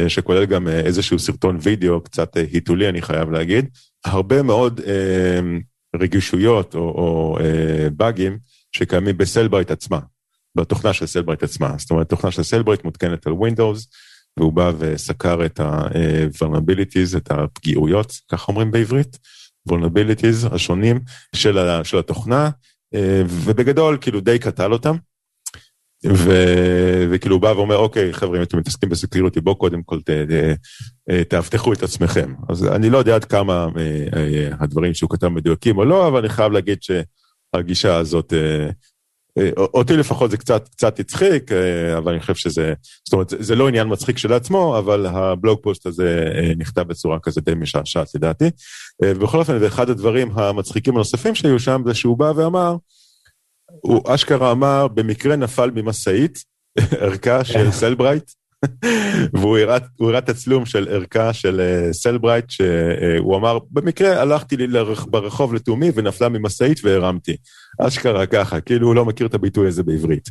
שכולל 0.09 0.45
גם 0.45 0.69
איזשהו 0.69 1.19
סרטון 1.19 1.59
וידאו, 1.63 2.01
קצת 2.01 2.37
היתולי 2.37 2.89
אני 2.89 3.03
חייב 3.03 3.31
להגיד, 3.31 3.69
הרבה 4.05 4.43
מאוד 4.43 4.81
אה, 4.87 5.41
רגישויות 6.01 6.75
או, 6.75 6.81
או 6.81 7.39
אה, 7.41 7.91
באגים 7.91 8.39
שקיימים 8.73 9.17
ב-Cellebrite 9.17 9.71
עצמה, 9.71 9.99
בתוכנה 10.55 10.93
של 10.93 11.07
Cellebrite 11.07 11.43
עצמה. 11.43 11.75
זאת 11.79 11.91
אומרת, 11.91 12.09
תוכנה 12.09 12.31
של 12.31 12.43
Cellebrite 12.43 12.85
מותקנת 12.85 13.27
על 13.27 13.33
Windows, 13.33 13.87
והוא 14.37 14.53
בא 14.53 14.73
וסקר 14.79 15.47
את 15.47 15.61
ה-vulnerabilities, 15.61 17.17
את 17.17 17.31
הפגיעויות, 17.31 18.13
כך 18.33 18.49
אומרים 18.49 18.71
בעברית, 18.71 19.19
vulnerabilities 19.71 20.55
השונים 20.55 21.01
של, 21.35 21.59
ה, 21.59 21.85
של 21.85 21.99
התוכנה, 21.99 22.51
אה, 22.95 23.23
ובגדול 23.27 23.99
כאילו 24.01 24.21
די 24.21 24.39
קטל 24.39 24.73
אותם. 24.73 24.97
ו... 26.07 26.31
וכאילו 27.11 27.35
הוא 27.35 27.43
בא 27.43 27.53
ואומר, 27.57 27.77
אוקיי, 27.77 28.13
חבר'ה, 28.13 28.39
אם 28.39 28.43
אתם 28.43 28.59
מתעסקים 28.59 28.89
בסקיוריטי, 28.89 29.41
בואו 29.41 29.57
קודם 29.57 29.83
כל 29.83 30.01
ת... 30.01 30.11
תאבטחו 31.29 31.73
את 31.73 31.83
עצמכם. 31.83 32.35
אז 32.49 32.65
אני 32.67 32.91
לא 32.91 32.99
יודע 32.99 33.15
עד 33.15 33.25
כמה 33.25 33.67
אה, 33.79 34.07
אה, 34.17 34.49
הדברים 34.61 34.95
שהוא 34.95 35.11
כתב 35.11 35.29
מדויקים 35.29 35.79
או 35.79 35.85
לא, 35.85 36.09
אבל 36.09 36.19
אני 36.19 36.29
חייב 36.29 36.53
להגיד 36.53 36.79
שהגישה 36.83 37.97
הזאת, 37.97 38.33
אה, 38.33 38.71
אותי 39.59 39.97
לפחות 39.97 40.31
זה 40.31 40.37
קצת, 40.37 40.69
קצת 40.69 41.01
הצחיק, 41.01 41.53
אבל 41.97 42.13
אני 42.13 42.21
חושב 42.21 42.35
שזה, 42.35 42.75
זאת 43.05 43.13
אומרת, 43.13 43.33
זה 43.39 43.55
לא 43.55 43.69
עניין 43.69 43.89
מצחיק 43.89 44.19
שלעצמו, 44.19 44.79
אבל 44.79 45.07
הבלוג 45.07 45.59
פוסט 45.63 45.87
הזה 45.87 46.33
נכתב 46.59 46.83
בצורה 46.83 47.19
כזה 47.23 47.41
די 47.41 47.55
משעשעת 47.55 48.15
לדעתי. 48.15 48.51
ובכל 49.05 49.39
אופן, 49.39 49.59
ואחד 49.61 49.91
הדברים 49.91 50.39
המצחיקים 50.39 50.95
הנוספים 50.95 51.35
שהיו 51.35 51.61
שם, 51.61 51.83
זה 51.87 51.95
שהוא 51.95 52.19
בא 52.19 52.33
ואמר, 52.37 52.77
הוא 53.81 54.03
אשכרה 54.07 54.53
אמר, 54.53 54.89
במקרה 54.89 55.37
נפל 55.37 55.71
ממשאית, 55.75 56.39
ערכה 57.01 57.45
של 57.45 57.71
Cellebrite, 57.71 58.31
והוא 59.35 59.59
הראה 60.01 60.21
תצלום 60.21 60.67
של 60.67 60.89
ערכה 60.91 61.33
של 61.33 61.61
אה, 61.61 61.93
Cellebrite, 61.93 62.51
שהוא 62.51 63.37
אמר, 63.37 63.59
במקרה 63.71 64.23
הלכתי 64.23 64.57
לי 64.57 64.67
ברחוב 65.11 65.55
לתומי 65.55 65.91
ונפלה 65.95 66.29
ממשאית 66.29 66.81
והרמתי. 66.85 67.37
אשכרה 67.81 68.27
ככה, 68.27 68.61
כאילו 68.61 68.87
הוא 68.87 68.95
לא 68.95 69.05
מכיר 69.05 69.27
את 69.27 69.35
הביטוי 69.35 69.69
הזה 69.69 69.83
בעברית. 69.83 70.29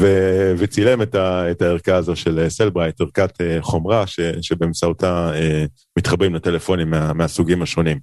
ו- 0.00 0.52
וצילם 0.58 1.02
את, 1.02 1.14
ה- 1.14 1.50
את 1.50 1.62
הערכה 1.62 1.96
הזו 1.96 2.16
של 2.16 2.38
אה, 2.38 2.50
Cellebrite, 2.50 3.00
ערכת 3.00 3.40
אה, 3.40 3.62
חומרה 3.62 4.06
ש- 4.06 4.20
שבאמצעותה 4.42 5.32
אה, 5.34 5.68
מתחברים 5.98 6.34
לטלפונים 6.34 6.90
מה- 6.90 7.12
מהסוגים 7.12 7.62
השונים. 7.62 7.98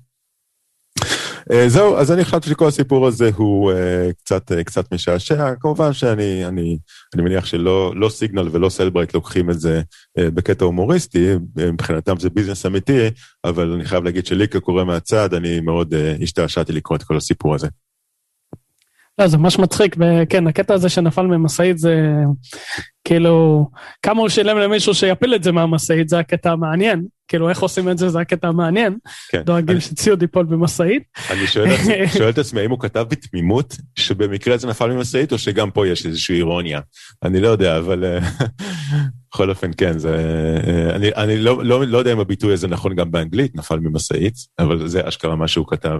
אה, 1.51 1.69
זהו, 1.69 1.97
אז 1.97 2.11
אני 2.11 2.25
חשבתי 2.25 2.49
שכל 2.49 2.67
הסיפור 2.67 3.07
הזה 3.07 3.29
הוא 3.35 3.71
אה, 3.71 3.75
קצת, 4.13 4.51
אה, 4.51 4.63
קצת 4.63 4.93
משעשע. 4.93 5.55
כמובן 5.59 5.93
שאני 5.93 6.45
אני, 6.45 6.77
אני 7.15 7.23
מניח 7.23 7.45
שלא 7.45 7.93
לא 7.95 8.09
Signal 8.09 8.49
ולא 8.51 8.69
Cellebrite 8.69 9.13
לוקחים 9.13 9.49
את 9.49 9.59
זה 9.59 9.81
אה, 10.19 10.21
בקטע 10.33 10.65
הומוריסטי, 10.65 11.29
מבחינתם 11.55 12.19
זה 12.19 12.29
ביזנס 12.29 12.65
אמיתי, 12.65 13.07
אבל 13.45 13.71
אני 13.71 13.85
חייב 13.85 14.03
להגיד 14.03 14.25
שלי 14.25 14.47
כקורא 14.47 14.83
מהצד, 14.83 15.33
אני 15.33 15.59
מאוד 15.59 15.93
uh, 15.93 16.23
השתעשעתי 16.23 16.73
לקרוא 16.73 16.97
את 16.97 17.03
כל 17.03 17.17
הסיפור 17.17 17.55
הזה. 17.55 17.67
לא, 19.19 19.27
זה 19.27 19.37
ממש 19.37 19.59
מצחיק, 19.59 19.95
וכן, 19.99 20.47
הקטע 20.47 20.73
הזה 20.73 20.89
שנפל 20.89 21.21
ממשאית 21.21 21.77
זה 21.77 21.95
כאילו, 23.03 23.67
כמה 24.01 24.21
הוא 24.21 24.29
שילם 24.29 24.57
למישהו 24.57 24.93
שיפיל 24.93 25.35
את 25.35 25.43
זה 25.43 25.51
מהמשאית, 25.51 26.09
זה 26.09 26.19
הקטע 26.19 26.51
המעניין. 26.51 27.05
כאילו, 27.27 27.49
איך 27.49 27.61
עושים 27.61 27.89
את 27.89 27.97
זה, 27.97 28.09
זה 28.09 28.19
הקטע 28.19 28.47
המעניין. 28.47 28.97
כן. 29.29 29.41
דואגים 29.41 29.75
אני... 29.75 29.81
שציוד 29.81 30.21
ייפול 30.21 30.45
במשאית. 30.45 31.03
אני 31.29 31.47
שואל, 31.47 31.67
שואל 32.17 32.29
את 32.29 32.37
עצמי, 32.37 32.61
האם 32.61 32.71
הוא 32.71 32.79
כתב 32.79 33.05
בתמימות 33.09 33.77
שבמקרה 33.95 34.57
זה 34.57 34.67
נפל 34.67 34.87
ממשאית, 34.87 35.31
או 35.31 35.37
שגם 35.37 35.71
פה 35.71 35.87
יש 35.87 36.05
איזושהי 36.05 36.35
אירוניה? 36.35 36.79
אני 37.23 37.39
לא 37.39 37.47
יודע, 37.47 37.77
אבל 37.77 38.03
אה, 38.03 38.19
בכל 39.31 39.49
אופן, 39.49 39.71
כן, 39.77 39.97
זה... 39.97 40.15
אה, 40.67 40.95
אני, 40.95 41.09
אני 41.15 41.37
לא, 41.37 41.65
לא, 41.65 41.85
לא 41.87 41.97
יודע 41.97 42.13
אם 42.13 42.19
הביטוי 42.19 42.53
הזה 42.53 42.67
נכון 42.67 42.95
גם 42.95 43.11
באנגלית, 43.11 43.55
נפל 43.55 43.79
ממשאית, 43.79 44.33
אבל 44.59 44.87
זה 44.87 45.07
אשכרה 45.07 45.35
מה 45.35 45.47
שהוא 45.47 45.67
כתב. 45.67 45.99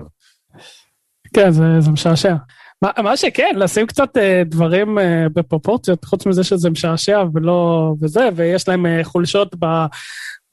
כן, 1.33 1.51
זה, 1.51 1.63
זה 1.79 1.91
משעשע. 1.91 2.35
מה, 2.81 2.89
מה 3.03 3.17
שכן, 3.17 3.55
לשים 3.55 3.87
קצת 3.87 4.17
uh, 4.17 4.19
דברים 4.45 4.97
uh, 4.97 5.01
בפרופורציות, 5.33 6.05
חוץ 6.05 6.25
מזה 6.25 6.43
שזה 6.43 6.69
משעשע 6.69 7.23
ולא... 7.33 7.93
וזה, 8.01 8.29
ויש 8.35 8.67
להם 8.67 8.85
uh, 8.85 9.03
חולשות 9.03 9.55
ב, 9.59 9.65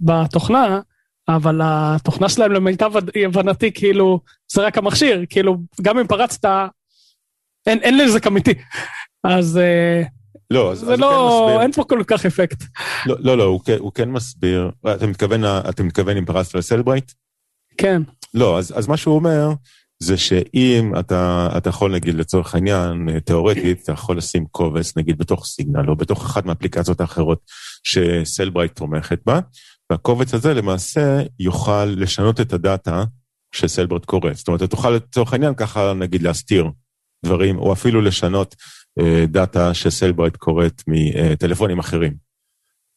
בתוכנה, 0.00 0.80
אבל 1.28 1.60
התוכנה 1.64 2.28
שלהם 2.28 2.52
למיטב 2.52 2.92
הבנתי, 3.24 3.72
כאילו, 3.72 4.20
זה 4.52 4.62
רק 4.62 4.78
המכשיר, 4.78 5.24
כאילו, 5.30 5.56
גם 5.82 5.98
אם 5.98 6.06
פרצת, 6.06 6.48
אין, 7.66 7.78
אין 7.78 8.00
נזק 8.00 8.26
אמיתי. 8.26 8.54
אז 9.24 9.60
uh, 9.60 10.06
לא, 10.50 10.72
אז, 10.72 10.78
זה 10.78 10.92
אז 10.92 11.00
לא, 11.00 11.16
הוא 11.16 11.40
כן 11.40 11.44
מסביר. 11.46 11.62
אין 11.62 11.72
פה 11.72 11.84
כל 11.84 12.02
כך 12.06 12.26
אפקט. 12.26 12.64
לא, 13.06 13.16
לא, 13.20 13.38
לא, 13.38 13.44
הוא, 13.44 13.60
כן- 13.64 13.78
הוא 13.78 13.92
כן 13.92 14.10
מסביר. 14.10 14.70
אתה 14.96 15.06
מתכוון, 15.06 15.44
אתה 15.44 15.82
מתכוון 15.82 16.16
אם 16.16 16.24
פרסת 16.24 16.54
לסלברייט? 16.54 17.12
כן, 17.78 18.02
לא, 18.34 18.58
אז, 18.58 18.78
אז 18.78 18.86
מה 18.88 18.96
שהוא 18.96 19.14
אומר, 19.14 19.48
זה 20.02 20.16
שאם 20.16 20.92
אתה, 21.00 21.48
אתה 21.56 21.68
יכול 21.68 21.94
נגיד 21.94 22.14
לצורך 22.14 22.54
העניין, 22.54 23.20
תיאורטית, 23.20 23.82
אתה 23.82 23.92
יכול 23.92 24.18
לשים 24.18 24.46
קובץ 24.50 24.96
נגיד 24.96 25.18
בתוך 25.18 25.46
סיגנל 25.46 25.88
או 25.88 25.96
בתוך 25.96 26.24
אחת 26.24 26.46
מהאפליקציות 26.46 27.00
האחרות 27.00 27.40
שסלברייט 27.82 28.76
תומכת 28.76 29.18
בה, 29.26 29.40
והקובץ 29.90 30.34
הזה 30.34 30.54
למעשה 30.54 31.22
יוכל 31.40 31.84
לשנות 31.84 32.40
את 32.40 32.52
הדאטה 32.52 33.04
שסלברייט 33.54 34.04
קורא. 34.04 34.32
זאת 34.32 34.48
אומרת, 34.48 34.62
אתה 34.62 34.70
תוכל 34.70 34.90
לצורך 34.90 35.32
העניין 35.32 35.54
ככה 35.54 35.92
נגיד 35.94 36.22
להסתיר 36.22 36.70
דברים, 37.24 37.58
או 37.58 37.72
אפילו 37.72 38.00
לשנות 38.00 38.54
אה, 39.00 39.26
דאטה 39.26 39.74
שסלברייט 39.74 40.36
קוראת 40.36 40.82
מטלפונים 40.86 41.78
אחרים. 41.78 42.14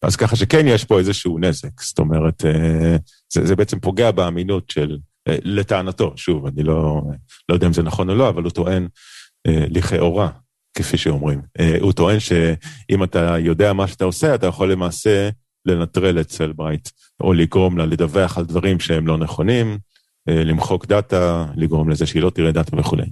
אז 0.01 0.15
ככה 0.15 0.35
שכן 0.35 0.67
יש 0.67 0.85
פה 0.85 0.99
איזשהו 0.99 1.39
נזק, 1.39 1.81
זאת 1.81 1.99
אומרת, 1.99 2.45
אה, 2.45 2.97
זה, 3.33 3.45
זה 3.45 3.55
בעצם 3.55 3.79
פוגע 3.79 4.11
באמינות 4.11 4.69
של, 4.69 4.97
לטענתו, 5.29 6.13
שוב, 6.15 6.45
אני 6.45 6.63
לא, 6.63 7.01
לא 7.49 7.53
יודע 7.53 7.67
אם 7.67 7.73
זה 7.73 7.83
נכון 7.83 8.09
או 8.09 8.15
לא, 8.15 8.29
אבל 8.29 8.43
הוא 8.43 8.51
טוען 8.51 8.87
אה, 9.47 9.65
לכאורה, 9.69 10.29
כפי 10.73 10.97
שאומרים. 10.97 11.41
אה, 11.59 11.77
הוא 11.81 11.93
טוען 11.93 12.19
שאם 12.19 13.03
אתה 13.03 13.35
יודע 13.39 13.73
מה 13.73 13.87
שאתה 13.87 14.05
עושה, 14.05 14.35
אתה 14.35 14.47
יכול 14.47 14.71
למעשה 14.71 15.29
לנטרל 15.65 16.19
את 16.19 16.31
Cellebrite, 16.31 16.89
או 17.23 17.33
לגרום 17.33 17.77
לה 17.77 17.85
לדווח 17.85 18.37
על 18.37 18.45
דברים 18.45 18.79
שהם 18.79 19.07
לא 19.07 19.17
נכונים, 19.17 19.77
אה, 20.29 20.43
למחוק 20.43 20.85
data, 20.85 21.45
לגרום 21.55 21.89
לזה 21.89 22.05
שהיא 22.05 22.21
לא 22.21 22.29
תראה 22.29 22.51
data 22.51 22.79
וכולי. 22.79 23.05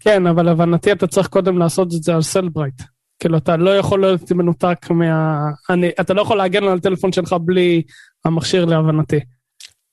כן, 0.00 0.26
אבל 0.26 0.42
להבנתי 0.42 0.92
אתה 0.92 1.06
צריך 1.06 1.26
קודם 1.26 1.58
לעשות 1.58 1.94
את 1.94 2.02
זה 2.02 2.14
על 2.14 2.22
Cellebrite. 2.22 2.82
כאילו, 3.18 3.38
אתה 3.38 3.56
לא 3.56 3.76
יכול 3.76 4.00
להיות 4.00 4.32
מנותק 4.32 4.90
מה... 4.90 5.40
אני, 5.70 5.90
אתה 6.00 6.14
לא 6.14 6.22
יכול 6.22 6.36
להגן 6.36 6.64
על 6.64 6.78
הטלפון 6.78 7.12
שלך 7.12 7.32
בלי 7.32 7.82
המכשיר 8.24 8.64
להבנתי. 8.64 9.20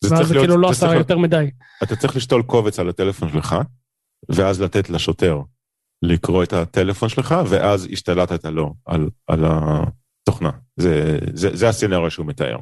זה 0.03 0.15
ואז 0.15 0.27
זה 0.27 0.33
להיות- 0.33 0.45
כאילו 0.45 0.61
לא 0.61 0.69
עשה 0.69 0.93
יותר 0.95 1.17
מדי. 1.17 1.49
אתה 1.83 1.95
צריך 1.95 2.15
לשתול 2.15 2.43
קובץ 2.43 2.79
על 2.79 2.89
הטלפון 2.89 3.29
שלך, 3.29 3.55
ואז 4.29 4.61
לתת 4.61 4.89
לשוטר 4.89 5.39
לקרוא 6.01 6.43
את 6.43 6.53
הטלפון 6.53 7.09
שלך, 7.09 7.35
ואז 7.49 7.87
השתלטת 7.91 8.45
לו 8.45 8.73
על, 8.85 9.09
על 9.27 9.45
התוכנה. 9.45 10.51
זה, 10.79 11.19
זה, 11.33 11.55
זה 11.55 11.69
ה 11.69 11.74
scenario 11.74 12.11
שהוא 12.11 12.25
מתאר. 12.25 12.57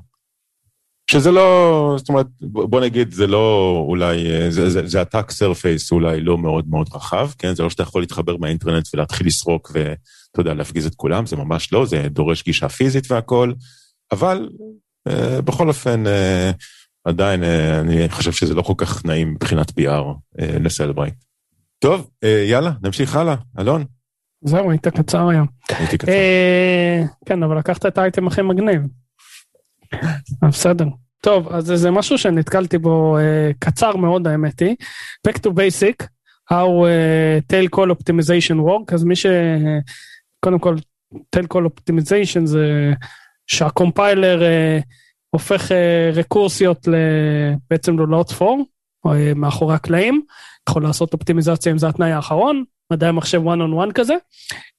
שזה 1.11 1.31
לא, 1.31 1.93
זאת 1.97 2.09
אומרת, 2.09 2.27
בוא 2.41 2.81
נגיד, 2.81 3.11
זה 3.11 3.27
לא 3.27 3.75
אולי, 3.87 4.31
אה, 4.31 4.51
זה, 4.51 4.69
זה, 4.69 4.87
זה 4.87 5.01
ה 5.01 5.05
attack 5.05 5.31
surface 5.31 5.91
אולי 5.91 6.21
לא 6.21 6.37
מאוד 6.37 6.65
מאוד 6.69 6.89
רחב, 6.93 7.29
כן? 7.37 7.55
זה 7.55 7.63
לא 7.63 7.69
שאתה 7.69 7.83
יכול 7.83 8.01
להתחבר 8.01 8.37
מהאינטרנט 8.37 8.87
ולהתחיל 8.93 9.27
לסרוק 9.27 9.71
ואתה 9.73 10.41
יודע, 10.41 10.53
להפגיז 10.53 10.85
את 10.85 10.95
כולם, 10.95 11.25
זה 11.25 11.35
ממש 11.35 11.73
לא, 11.73 11.85
זה 11.85 12.07
דורש 12.09 12.43
גישה 12.43 12.69
פיזית 12.69 13.11
והכל, 13.11 13.53
אבל 14.11 14.49
אה, 15.07 15.41
בכל 15.41 15.67
אופן, 15.67 16.07
אה, 16.07 16.51
עדיין 17.05 17.43
אה, 17.43 17.79
אני 17.79 18.09
חושב 18.09 18.31
שזה 18.31 18.53
לא 18.53 18.61
כל 18.61 18.73
כך 18.77 19.05
נעים 19.05 19.31
מבחינת 19.31 19.69
PR 19.69 20.05
אה, 20.39 20.59
ל 20.59 20.64
Cellebrite. 20.64 21.13
טוב, 21.79 22.09
אה, 22.23 22.45
יאללה, 22.47 22.71
נמשיך 22.81 23.15
הלאה. 23.15 23.35
אלון, 23.59 23.85
זהו, 24.41 24.71
היית 24.71 24.87
קצר 24.87 25.29
היום. 25.29 25.47
הייתי 25.69 25.97
קצר. 25.97 26.11
כן, 27.25 27.43
אבל 27.43 27.57
לקחת 27.57 27.85
את 27.85 27.97
האייטם 27.97 28.27
הכי 28.27 28.41
מגניב. 28.41 28.81
בסדר. 30.41 30.85
טוב, 31.21 31.47
אז 31.53 31.65
זה 31.65 31.91
משהו 31.91 32.17
שנתקלתי 32.17 32.77
בו 32.77 33.17
קצר 33.59 33.95
מאוד 33.95 34.27
האמת 34.27 34.59
היא. 34.59 34.75
Back 35.27 35.37
to 35.37 35.49
basic, 35.49 36.07
how 36.51 36.85
tail 37.51 37.75
call 37.75 37.89
optimization 37.91 38.55
work, 38.55 38.93
אז 38.93 39.03
מי 39.03 39.15
ש... 39.15 39.25
קודם 40.39 40.59
כל, 40.59 40.75
tail 41.35 41.47
call 41.53 41.65
optimization 41.67 42.45
זה 42.45 42.93
שהקומפיילר 43.47 44.43
אה, 44.43 44.79
הופך 45.35 45.71
אה, 45.71 46.11
רקורסיות. 46.13 46.87
בעצם 47.69 47.99
ללאות 47.99 48.31
פור, 48.31 48.65
אה, 49.07 49.33
מאחורי 49.35 49.75
הקלעים, 49.75 50.21
יכול 50.69 50.83
לעשות 50.83 51.13
אופטימיזציה 51.13 51.71
אם 51.71 51.77
זה 51.77 51.87
התנאי 51.87 52.11
האחרון, 52.11 52.63
מדעי 52.93 53.09
המחשב 53.09 53.41
one 53.41 53.59
on 53.59 53.89
one 53.89 53.93
כזה. 53.93 54.13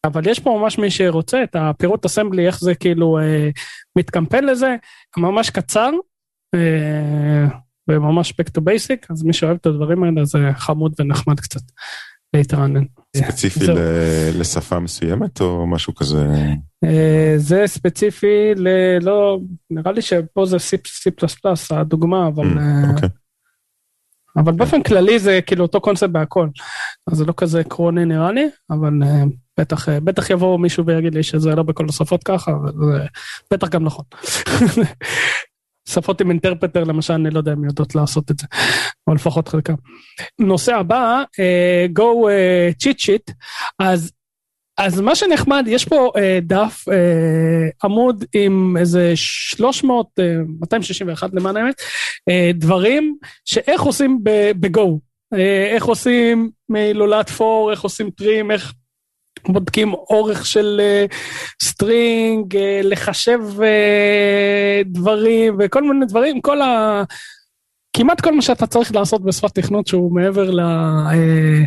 אבל 0.05 0.29
יש 0.29 0.39
פה 0.39 0.59
ממש 0.61 0.79
מי 0.79 0.91
שרוצה 0.91 1.43
את 1.43 1.57
הפירוט 1.59 2.05
אסמבלי, 2.05 2.47
איך 2.47 2.61
זה 2.61 2.75
כאילו 2.75 3.19
אה, 3.19 3.49
מתקמפל 3.97 4.41
לזה, 4.41 4.77
ממש 5.17 5.51
קצר, 5.51 5.91
אה, 6.55 7.45
וממש 7.91 8.33
back 8.33 8.59
to 8.59 8.63
basic, 8.63 9.07
אז 9.11 9.23
מי 9.23 9.33
שאוהב 9.33 9.57
את 9.61 9.67
הדברים 9.67 10.05
האלה 10.05 10.25
זה 10.25 10.39
חמוד 10.57 10.95
ונחמד 10.99 11.41
קצת 11.41 11.61
להתרענן. 12.35 12.85
ספציפי. 13.17 13.67
ל- 13.67 14.41
לשפה 14.41 14.79
מסוימת 14.79 15.41
או 15.41 15.67
משהו 15.67 15.95
כזה? 15.95 16.27
אה, 16.85 17.35
זה 17.37 17.63
ספציפי 17.67 18.55
ל... 18.57 18.69
לא, 19.01 19.39
נראה 19.71 19.93
לי 19.93 20.03
שפה 20.03 20.47
זה 20.47 20.57
C++, 20.57 20.77
הדוגמה, 21.71 22.29
אבל... 22.29 22.45
Mm, 22.45 22.59
אה, 22.59 22.91
אוקיי. 22.95 23.09
אבל 24.37 24.53
באופן 24.53 24.83
כללי 24.83 25.19
זה 25.19 25.41
כאילו 25.47 25.63
אותו 25.63 25.81
קונספט 25.81 26.11
בהכל. 26.11 26.49
אז 27.07 27.19
זה 27.19 27.25
לא 27.25 27.35
כזה 27.37 27.61
עקרוני 27.61 28.05
נראה 28.05 28.33
לי, 28.33 28.49
אבל 28.71 28.93
אה, 29.03 29.25
בטח, 29.61 29.89
בטח 29.89 30.31
יבוא 30.31 30.59
מישהו 30.59 30.87
ויגיד 30.87 31.15
לי 31.15 31.23
שזה 31.23 31.55
לא 31.55 31.63
בכל 31.63 31.87
השפות 31.89 32.25
ככה, 32.25 32.53
אבל 32.53 32.73
זה 32.73 33.07
בטח 33.53 33.69
גם 33.69 33.85
נכון. 33.85 34.05
שפות 35.89 36.21
עם 36.21 36.31
אינטרפטר 36.31 36.85
למשל, 36.85 37.13
אני 37.13 37.31
לא 37.31 37.39
יודע 37.39 37.53
אם 37.53 37.65
יודעות 37.65 37.95
לעשות 37.95 38.31
את 38.31 38.39
זה, 38.39 38.47
או 39.07 39.15
לפחות 39.15 39.49
חלקם. 39.49 39.75
נושא 40.39 40.75
הבא, 40.75 41.23
Go 41.99 42.29
cheat 42.83 42.97
sheet, 42.99 43.33
אז 43.79 44.13
אז 44.79 45.01
מה 45.01 45.15
שנחמד, 45.15 45.65
יש 45.67 45.85
פה 45.85 46.13
אה, 46.17 46.39
דף 46.43 46.85
אה, 46.93 47.69
עמוד 47.85 48.25
עם 48.35 48.77
איזה 48.77 49.13
300, 49.15 50.07
אה, 50.19 50.35
261 50.61 51.31
למען 51.33 51.57
האמת, 51.57 51.75
אה, 52.29 52.51
דברים 52.55 53.17
שאיך 53.45 53.83
עושים 53.83 54.19
ב 54.61 54.71
Go, 54.71 55.01
אה, 55.35 55.67
איך 55.75 55.85
עושים 55.85 56.51
לולאת 56.69 57.31
for, 57.31 57.71
איך 57.71 57.81
עושים 57.81 58.11
trim, 58.11 58.51
איך 58.51 58.73
בודקים 59.49 59.95
אורך 59.95 60.47
של 60.47 60.81
אה, 60.81 61.07
string, 61.63 62.57
אה, 62.57 62.81
לחשב 62.85 63.41
אה, 63.63 64.83
דברים 64.87 65.57
וכל 65.59 65.83
מיני 65.83 66.07
דברים, 66.07 66.41
כל 66.41 66.63
ה... 66.63 67.03
כמעט 67.97 68.21
כל 68.21 68.35
מה 68.35 68.43
שאתה 68.43 68.67
צריך 68.67 68.95
לעשות 68.95 69.25
בשפת 69.25 69.55
תכנות 69.55 69.87
שהוא 69.87 70.15
מעבר 70.15 70.51
ל, 70.51 70.61
אה, 70.61 71.65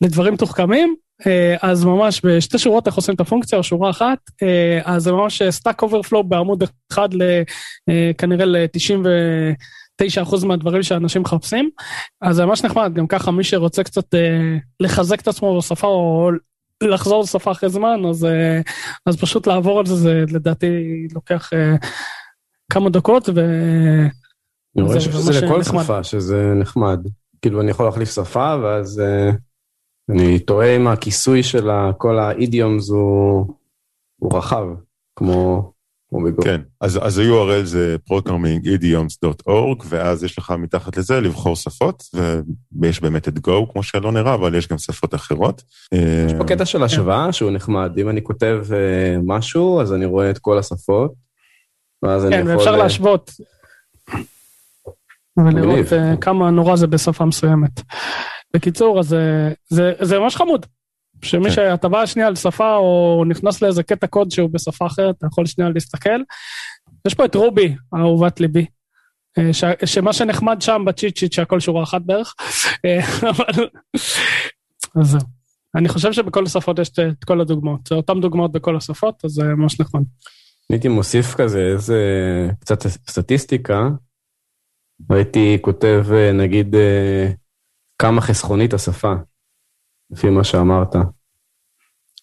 לדברים 0.00 0.36
תוחכמים, 0.36 0.94
אה, 1.26 1.56
אז 1.62 1.84
ממש 1.84 2.20
בשתי 2.24 2.58
שורות 2.58 2.86
איך 2.86 2.94
עושים 2.94 3.14
את 3.14 3.20
הפונקציה, 3.20 3.58
או 3.58 3.62
שורה 3.62 3.90
אחת, 3.90 4.18
אה, 4.42 4.80
אז 4.84 5.02
זה 5.02 5.12
ממש 5.12 5.42
Stack 5.42 5.82
Overflow 5.82 6.24
בעמוד 6.24 6.64
אחד 6.92 7.14
ל, 7.14 7.22
אה, 7.88 8.10
כנראה 8.18 8.44
ל-99% 8.44 10.44
מהדברים 10.44 10.82
שאנשים 10.82 11.22
מחפשים, 11.22 11.70
אז 12.22 12.36
זה 12.36 12.46
ממש 12.46 12.64
נחמד, 12.64 12.94
גם 12.94 13.06
ככה 13.06 13.30
מי 13.30 13.44
שרוצה 13.44 13.82
קצת 13.82 14.14
אה, 14.14 14.56
לחזק 14.80 15.20
את 15.20 15.28
עצמו 15.28 15.58
בשפה 15.58 15.86
או 15.86 16.30
לחזור 16.82 17.22
לשפה 17.22 17.50
אחרי 17.50 17.68
זמן, 17.68 18.00
אז, 18.10 18.24
אה, 18.24 18.60
אז 19.06 19.16
פשוט 19.16 19.46
לעבור 19.46 19.78
על 19.78 19.86
זה, 19.86 19.94
זה 19.94 20.24
לדעתי 20.32 20.66
לוקח 21.14 21.52
אה, 21.52 21.74
כמה 22.72 22.90
דקות 22.90 23.28
ו... 23.28 23.40
אני 24.76 24.84
רואה 24.84 24.94
זה 24.94 25.00
שזה 25.00 25.46
לכל 25.46 25.60
נחמד. 25.60 25.82
שפה, 25.82 26.04
שזה 26.04 26.52
נחמד. 26.54 27.00
כאילו, 27.42 27.60
אני 27.60 27.70
יכול 27.70 27.86
להחליף 27.86 28.14
שפה, 28.14 28.56
ואז 28.62 29.00
אה, 29.00 29.30
אני 30.10 30.38
טועה 30.38 30.76
אם 30.76 30.86
הכיסוי 30.86 31.42
של 31.42 31.70
כל 31.98 32.18
האידיומס 32.18 32.90
הוא 32.90 33.54
הוא 34.16 34.36
רחב, 34.36 34.66
כמו 35.16 35.74
כמו 36.14 36.24
בגו. 36.24 36.42
כן, 36.42 36.60
אז, 36.80 36.98
אז 37.02 37.18
ה-URL 37.18 37.64
זה 37.64 37.96
programmingidioms.org, 38.10 39.84
ואז 39.88 40.24
יש 40.24 40.38
לך 40.38 40.50
מתחת 40.58 40.96
לזה 40.96 41.20
לבחור 41.20 41.56
שפות, 41.56 42.02
ויש 42.80 43.00
באמת 43.00 43.28
את 43.28 43.34
Go, 43.36 43.72
כמו 43.72 43.82
שאלון 43.82 44.16
הראה, 44.16 44.34
אבל 44.34 44.54
יש 44.54 44.68
גם 44.68 44.78
שפות 44.78 45.14
אחרות. 45.14 45.62
יש 45.92 46.32
פה 46.38 46.44
קטע 46.44 46.64
של 46.64 46.82
השוואה 46.82 47.32
שהוא 47.32 47.50
נחמד, 47.50 47.98
אם 47.98 48.08
אני 48.08 48.22
כותב 48.22 48.64
אה, 48.72 49.16
משהו, 49.24 49.80
אז 49.80 49.92
אני 49.92 50.04
רואה 50.04 50.30
את 50.30 50.38
כל 50.38 50.58
השפות, 50.58 51.14
ואז 52.02 52.24
אני 52.24 52.36
כן, 52.36 52.40
יכול... 52.40 52.52
ואפשר 52.52 52.72
אה, 52.72 52.76
להשוות. 52.76 53.30
ולראות. 55.36 55.92
אה, 55.92 56.16
כמה 56.20 56.50
נורא 56.50 56.76
זה 56.76 56.86
בשפה 56.86 57.24
מסוימת. 57.24 57.80
בקיצור, 58.54 59.00
אז 59.00 59.14
אה, 59.14 59.48
זה, 59.68 59.92
זה 60.00 60.18
ממש 60.18 60.36
חמוד. 60.36 60.66
שמי 61.22 61.44
כן. 61.44 61.50
שאתה 61.50 61.88
בא 61.88 62.06
שנייה 62.06 62.28
על 62.28 62.36
שפה 62.36 62.76
או 62.76 63.24
נכנס 63.28 63.62
לאיזה 63.62 63.82
קטע 63.82 64.06
קוד 64.06 64.30
שהוא 64.30 64.50
בשפה 64.50 64.86
אחרת, 64.86 65.14
אתה 65.18 65.26
יכול 65.26 65.46
שנייה 65.46 65.70
להסתכל. 65.70 66.20
יש 67.06 67.14
פה 67.14 67.24
את 67.24 67.34
רובי, 67.34 67.74
אהובת 67.96 68.40
ליבי. 68.40 68.66
אה, 69.38 69.52
ש, 69.52 69.64
שמה 69.84 70.12
שנחמד 70.12 70.56
שם 70.62 70.82
בצ'יט 70.86 71.16
שיט 71.16 71.32
שהכל 71.32 71.60
שורה 71.60 71.82
אחת 71.82 72.02
בערך. 72.02 72.34
אה, 72.84 73.00
אבל... 73.30 73.68
אז 75.00 75.06
זהו. 75.10 75.20
אני 75.76 75.88
חושב 75.88 76.12
שבכל 76.12 76.44
השפות 76.44 76.78
יש 76.78 76.88
את- 76.90 77.24
כל 77.24 77.40
הדוגמאות. 77.40 77.80
זה 77.88 77.94
אותן 77.94 78.20
דוגמאות 78.20 78.52
בכל 78.52 78.76
השפות, 78.76 79.24
אז 79.24 79.30
זה 79.30 79.42
ממש 79.44 79.80
נחמד. 79.80 80.02
הייתי 80.70 80.88
מוסיף 80.88 81.34
כזה 81.34 81.60
איזה 81.60 82.00
קצת 82.60 82.82
סטטיסטיקה, 82.86 83.88
והייתי 85.10 85.58
כותב 85.60 86.06
נגיד 86.34 86.76
כמה 87.98 88.20
חסכונית 88.20 88.74
השפה, 88.74 89.14
לפי 90.10 90.30
מה 90.30 90.44
שאמרת. 90.44 90.96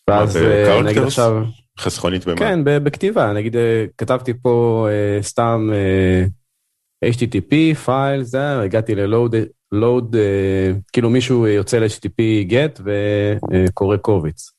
ואז 0.07 0.38
אה, 0.38 0.81
נגיד 0.81 1.03
עכשיו... 1.03 1.43
חסכונית 1.79 2.25
במה? 2.25 2.38
כן, 2.38 2.60
בכתיבה, 2.63 3.34
נגיד 3.34 3.55
אה, 3.55 3.86
כתבתי 3.97 4.34
פה 4.41 4.88
uh, 4.89 5.23
סתם 5.23 5.69
uh, 5.71 7.05
HTTP 7.05 7.75
פייל, 7.86 8.23
זה, 8.23 8.62
הגעתי 8.62 8.95
ללואוד, 8.95 9.36
לואוד, 9.71 10.15
uh, 10.15 10.79
כאילו 10.93 11.10
מישהו 11.10 11.47
יוצא 11.47 11.79
ל-HTTP 11.79 12.49
get 12.49 12.81
וקורא 12.86 13.97
קובץ. 13.97 14.51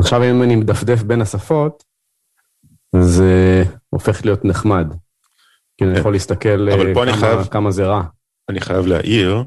עכשיו 0.00 0.24
אם 0.24 0.42
אני 0.42 0.56
מדפדף 0.56 1.02
בין 1.02 1.20
השפות, 1.20 1.84
זה 2.96 3.64
הופך 3.90 4.24
להיות 4.24 4.44
נחמד. 4.44 4.94
כי 5.78 5.84
אני. 5.84 5.98
יכול 5.98 6.12
להסתכל 6.12 6.68
כמה, 6.94 7.16
חייב, 7.16 7.44
כמה 7.44 7.70
זה 7.70 7.86
רע. 7.86 8.02
אני 8.48 8.60
חייב 8.60 8.86
להעיר, 8.86 9.36
אה, 9.36 9.42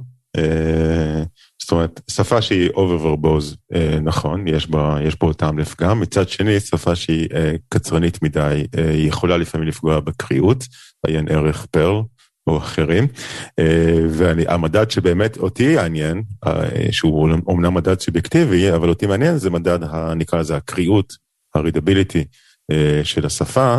זאת 1.63 1.71
אומרת, 1.71 2.01
שפה 2.11 2.41
שהיא 2.41 2.69
oververbose, 2.69 3.55
אה, 3.75 3.99
נכון, 4.01 4.47
יש 4.47 4.69
בה, 4.69 4.97
יש 5.03 5.19
בו 5.19 5.33
טעם 5.33 5.59
לפגם, 5.59 5.99
מצד 5.99 6.29
שני, 6.29 6.59
שפה 6.59 6.95
שהיא 6.95 7.27
אה, 7.33 7.53
קצרנית 7.69 8.23
מדי, 8.23 8.65
היא 8.77 9.07
יכולה 9.07 9.37
לפעמים 9.37 9.67
לפגוע 9.67 9.99
בקריאות, 9.99 10.63
עיין 11.07 11.27
ערך 11.29 11.65
פרל. 11.65 12.01
או 12.47 12.57
אחרים, 12.57 13.07
והמדד 14.09 14.91
שבאמת 14.91 15.37
אותי 15.37 15.63
יעניין, 15.63 16.23
שהוא 16.91 17.29
אומנם 17.47 17.73
מדד 17.73 17.99
סובייקטיבי, 17.99 18.71
אבל 18.71 18.89
אותי 18.89 19.05
מעניין 19.05 19.37
זה 19.37 19.49
מדד, 19.49 19.79
נקרא 20.15 20.39
לזה 20.39 20.55
הקריאות, 20.55 21.13
ה-readability 21.55 22.23
של 23.03 23.25
השפה, 23.25 23.77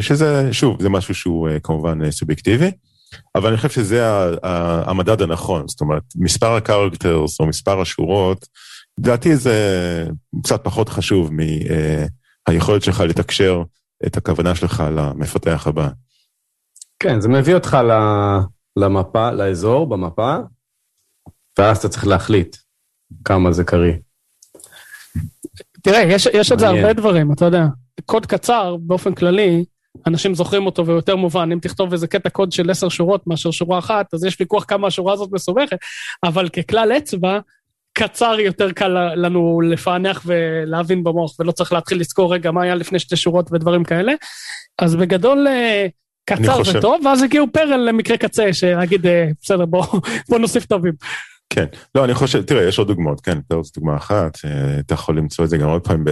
שזה, 0.00 0.48
שוב, 0.52 0.82
זה 0.82 0.88
משהו 0.88 1.14
שהוא 1.14 1.48
כמובן 1.62 2.10
סובייקטיבי. 2.10 2.70
אבל 3.34 3.48
אני 3.48 3.56
חושב 3.56 3.68
שזה 3.68 4.06
המדד 4.86 5.22
הנכון, 5.22 5.68
זאת 5.68 5.80
אומרת, 5.80 6.02
מספר 6.16 6.54
הקרקטרס 6.54 7.40
או 7.40 7.46
מספר 7.46 7.80
השורות, 7.80 8.46
לדעתי 8.98 9.36
זה 9.36 10.06
קצת 10.42 10.64
פחות 10.64 10.88
חשוב 10.88 11.30
מהיכולת 12.48 12.82
שלך 12.82 13.00
לתקשר 13.00 13.62
את 14.06 14.16
הכוונה 14.16 14.54
שלך 14.54 14.82
למפתח 14.96 15.66
הבא. 15.66 15.88
כן, 16.98 17.20
זה 17.20 17.28
מביא 17.28 17.54
אותך 17.54 17.78
למפה, 18.76 19.30
לאזור 19.30 19.88
במפה, 19.88 20.36
ואז 21.58 21.78
אתה 21.78 21.88
צריך 21.88 22.06
להחליט 22.06 22.56
כמה 23.24 23.52
זה 23.52 23.64
קריא. 23.64 23.94
תראה, 25.82 26.02
יש, 26.02 26.26
יש 26.26 26.52
את 26.52 26.58
זה 26.58 26.68
הרבה 26.68 26.92
דברים, 26.92 27.32
אתה 27.32 27.44
יודע. 27.44 27.64
קוד 28.04 28.26
קצר, 28.26 28.76
באופן 28.80 29.14
כללי, 29.14 29.64
אנשים 30.06 30.34
זוכרים 30.34 30.66
אותו 30.66 30.86
והוא 30.86 30.96
יותר 30.96 31.16
מובן, 31.16 31.52
אם 31.52 31.58
תכתוב 31.58 31.92
איזה 31.92 32.06
קטע 32.06 32.28
קוד 32.28 32.52
של 32.52 32.70
עשר 32.70 32.88
שורות 32.88 33.26
מאשר 33.26 33.50
שורה 33.50 33.78
אחת, 33.78 34.14
אז 34.14 34.24
יש 34.24 34.36
ויכוח 34.40 34.64
כמה 34.68 34.86
השורה 34.86 35.12
הזאת 35.12 35.32
מסובכת, 35.32 35.78
אבל 36.24 36.48
ככלל 36.48 36.92
אצבע, 36.92 37.38
קצר 37.98 38.36
יותר 38.40 38.72
קל 38.72 38.88
לנו 39.14 39.60
לפענח 39.60 40.22
ולהבין 40.26 41.04
במוח, 41.04 41.40
ולא 41.40 41.52
צריך 41.52 41.72
להתחיל 41.72 42.00
לזכור 42.00 42.34
רגע 42.34 42.50
מה 42.50 42.62
היה 42.62 42.74
לפני 42.74 42.98
שתי 42.98 43.16
שורות 43.16 43.52
ודברים 43.52 43.84
כאלה. 43.84 44.12
אז 44.78 44.96
בגדול 44.96 45.46
אה, 45.48 45.86
קצר 46.30 46.60
וטוב, 46.76 47.06
ואז 47.06 47.22
הגיעו 47.22 47.46
פרל 47.52 47.88
למקרה 47.88 48.16
קצה, 48.16 48.52
שנגיד, 48.52 49.06
אה, 49.06 49.28
בסדר, 49.42 49.64
בוא, 49.64 49.86
בוא 50.28 50.38
נוסיף 50.38 50.64
טובים. 50.64 50.92
כן, 51.54 51.66
לא, 51.94 52.04
אני 52.04 52.14
חושב, 52.14 52.42
תראה, 52.42 52.68
יש 52.68 52.78
עוד 52.78 52.88
דוגמאות, 52.88 53.20
כן, 53.20 53.38
זו 53.52 53.62
דוגמה 53.74 53.96
אחת, 53.96 54.38
אה, 54.44 54.78
אתה 54.78 54.94
יכול 54.94 55.18
למצוא 55.18 55.44
את 55.44 55.50
זה 55.50 55.56
גם 55.56 55.68
עוד 55.68 55.82
פעם 55.82 56.04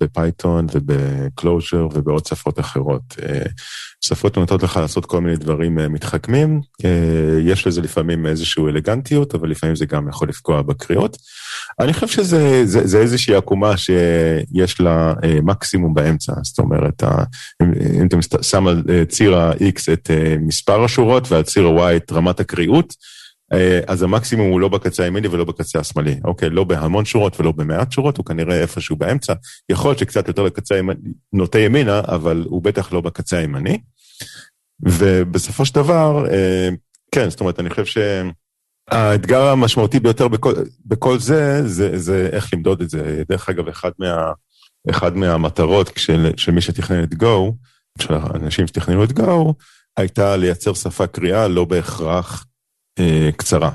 ב 0.00 0.09
Python 0.09 0.66
וב 0.72 0.98
Clojure 0.98 1.88
ובעוד 1.92 2.26
שפות 2.26 2.60
אחרות. 2.60 3.02
אה, 3.22 3.42
שפות 4.00 4.38
נותנות 4.38 4.62
לך 4.62 4.76
לעשות 4.76 5.06
כל 5.06 5.20
מיני 5.20 5.36
דברים 5.36 5.78
אה, 5.78 5.88
מתחכמים, 5.88 6.60
יש 7.42 7.66
לזה 7.66 7.80
לפעמים 7.80 8.26
איזושהי 8.26 8.62
אלגנטיות, 8.62 9.34
אבל 9.34 9.50
לפעמים 9.50 9.76
זה 9.76 9.86
גם 9.86 10.08
יכול 10.08 10.28
לפגוע 10.28 10.62
בקריאות. 10.62 11.16
אני 11.80 11.92
חושב 11.92 12.08
שזה 12.08 12.62
זה, 12.64 12.86
זה 12.86 12.98
איזושהי 12.98 13.34
עקומה 13.34 13.76
שיש 13.76 14.80
לה 14.80 15.14
מקסימום 15.42 15.94
באמצע, 15.94 16.32
זאת 16.42 16.58
אומרת, 16.58 17.02
אם 17.62 18.06
אתה 18.06 18.42
שם 18.42 18.66
על 18.66 18.82
ציר 19.08 19.36
ה-X 19.36 19.92
את 19.92 20.10
מספר 20.40 20.84
השורות 20.84 21.32
ועל 21.32 21.42
ציר 21.42 21.66
ה-Y 21.66 21.96
את 21.96 22.12
רמת 22.12 22.40
הקריאות, 22.40 22.94
אז 23.86 24.02
המקסימום 24.02 24.50
הוא 24.50 24.60
לא 24.60 24.68
בקצה 24.68 25.02
הימיני 25.02 25.28
ולא 25.28 25.44
בקצה 25.44 25.78
השמאלי, 25.80 26.20
אוקיי? 26.24 26.50
לא 26.50 26.64
בהמון 26.64 27.04
שורות 27.04 27.40
ולא 27.40 27.52
במעט 27.52 27.92
שורות, 27.92 28.16
הוא 28.16 28.26
כנראה 28.26 28.60
איפשהו 28.60 28.96
באמצע. 28.96 29.32
יכול 29.68 29.90
להיות 29.90 29.98
שקצת 29.98 30.28
יותר 30.28 30.42
לקצה 30.42 30.74
הימני, 30.74 30.98
נוטה 31.32 31.58
ימינה, 31.58 32.00
אבל 32.00 32.44
הוא 32.48 32.62
בטח 32.62 32.92
לא 32.92 33.00
בקצה 33.00 33.38
הימני. 33.38 33.78
ובסופו 34.80 35.64
של 35.64 35.74
דבר, 35.74 36.26
אה, 36.30 36.68
כן, 37.12 37.30
זאת 37.30 37.40
אומרת, 37.40 37.60
אני 37.60 37.70
חושב 37.70 38.02
שהאתגר 38.90 39.42
המשמעותי 39.42 40.00
ביותר 40.00 40.28
בכל, 40.28 40.54
בכל 40.86 41.18
זה, 41.18 41.68
זה, 41.68 41.98
זה 41.98 42.28
איך 42.32 42.54
למדוד 42.54 42.80
את 42.80 42.90
זה. 42.90 43.22
דרך 43.28 43.48
אגב, 43.48 43.68
אחד, 43.68 43.90
מה, 43.98 44.32
אחד 44.90 45.16
מהמטרות 45.16 45.90
של, 45.96 46.30
של 46.36 46.52
מי 46.52 46.60
שתכנן 46.60 47.04
את 47.04 47.12
Go, 47.12 47.52
של 47.98 48.14
האנשים 48.14 48.66
שתכננו 48.66 49.04
את 49.04 49.10
Go, 49.10 49.52
הייתה 49.96 50.36
לייצר 50.36 50.74
שפה 50.74 51.06
קריאה 51.06 51.48
לא 51.48 51.64
בהכרח 51.64 52.44
אה, 52.44 52.48
קצרה. 53.36 53.70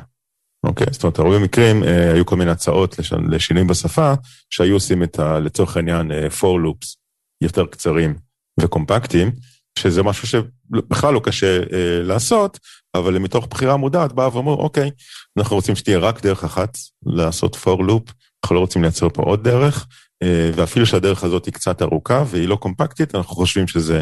אוקיי? 0.63 0.87
זאת 0.91 1.03
אומרת, 1.03 1.19
הרבה 1.19 1.39
מקרים 1.39 1.83
אה, 1.83 2.13
היו 2.13 2.25
כל 2.25 2.35
מיני 2.35 2.51
הצעות 2.51 2.99
לש... 2.99 3.13
לשינויים 3.13 3.67
בשפה, 3.67 4.13
שהיו 4.49 4.73
עושים 4.73 5.03
את 5.03 5.19
ה... 5.19 5.39
לצורך 5.39 5.77
העניין 5.77 6.11
אה, 6.11 6.27
for 6.27 6.65
loops 6.65 6.95
יותר 7.41 7.65
קצרים 7.65 8.15
וקומפקטיים, 8.59 9.31
שזה 9.79 10.03
משהו 10.03 10.27
שבכלל 10.27 11.13
לא 11.13 11.21
קשה 11.23 11.59
אה, 11.59 12.03
לעשות, 12.03 12.59
אבל 12.95 13.17
מתוך 13.17 13.47
בחירה 13.47 13.77
מודעת 13.77 14.13
באה 14.13 14.35
ואמרו, 14.35 14.53
אוקיי, 14.53 14.91
אנחנו 15.37 15.55
רוצים 15.55 15.75
שתהיה 15.75 15.97
רק 15.97 16.21
דרך 16.21 16.43
אחת 16.43 16.77
לעשות 17.05 17.55
for 17.55 17.79
loop, 17.79 18.11
אנחנו 18.43 18.55
לא 18.55 18.59
רוצים 18.59 18.81
לייצר 18.81 19.09
פה 19.09 19.23
עוד 19.23 19.43
דרך, 19.43 19.87
אה, 20.23 20.51
ואפילו 20.55 20.85
שהדרך 20.85 21.23
הזאת 21.23 21.45
היא 21.45 21.53
קצת 21.53 21.81
ארוכה 21.81 22.23
והיא 22.27 22.47
לא 22.47 22.55
קומפקטית, 22.55 23.15
אנחנו 23.15 23.35
חושבים 23.35 23.67
שזה 23.67 24.01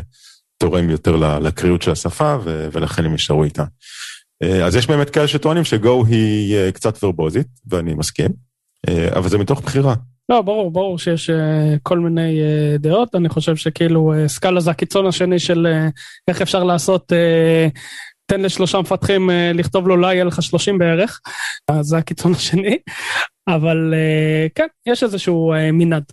תורם 0.58 0.90
יותר 0.90 1.16
לקריאות 1.16 1.82
של 1.82 1.92
השפה, 1.92 2.38
ו... 2.44 2.70
ולכן 2.72 3.06
הם 3.06 3.12
יישארו 3.12 3.44
איתה. 3.44 3.64
אה, 4.44 4.66
אז 4.66 4.76
יש 4.76 4.88
באמת 4.88 5.10
כאלה 5.10 5.28
שטוענים 5.28 5.64
שגו 5.64 6.06
היא 6.06 6.56
אה, 6.56 6.72
קצת 6.72 7.04
ורבוזית, 7.04 7.48
ואני 7.68 7.94
מסכים, 7.94 8.30
אה, 8.90 9.10
אבל 9.16 9.30
זה 9.30 9.38
מתוך 9.38 9.62
בחירה. 9.62 9.96
לא, 10.30 10.42
ברור, 10.42 10.72
ברור 10.72 10.98
שיש 11.00 11.30
כל 11.84 12.00
מיני 12.00 12.40
דעות, 12.80 13.16
אני 13.16 13.30
חושב 13.30 13.56
שכאילו 13.56 14.14
סקאלה 14.28 14.60
זה 14.60 14.72
הקיצון 14.72 15.08
השני 15.08 15.40
של 15.40 15.68
איך 16.28 16.42
אפשר 16.42 16.64
לעשות, 16.64 17.12
תן 18.26 18.42
לשלושה 18.42 18.80
מפתחים 18.80 19.30
לכתוב 19.54 19.88
לו 19.88 19.98
לא 19.98 20.08
יהיה 20.08 20.24
לך 20.24 20.42
שלושים 20.42 20.78
בערך, 20.78 21.20
אז 21.68 21.86
זה 21.86 21.98
הקיצון 21.98 22.34
השני, 22.38 22.78
אבל 23.48 23.94
כן, 24.56 24.68
יש 24.86 25.04
איזשהו 25.04 25.54
מנעד. 25.74 26.04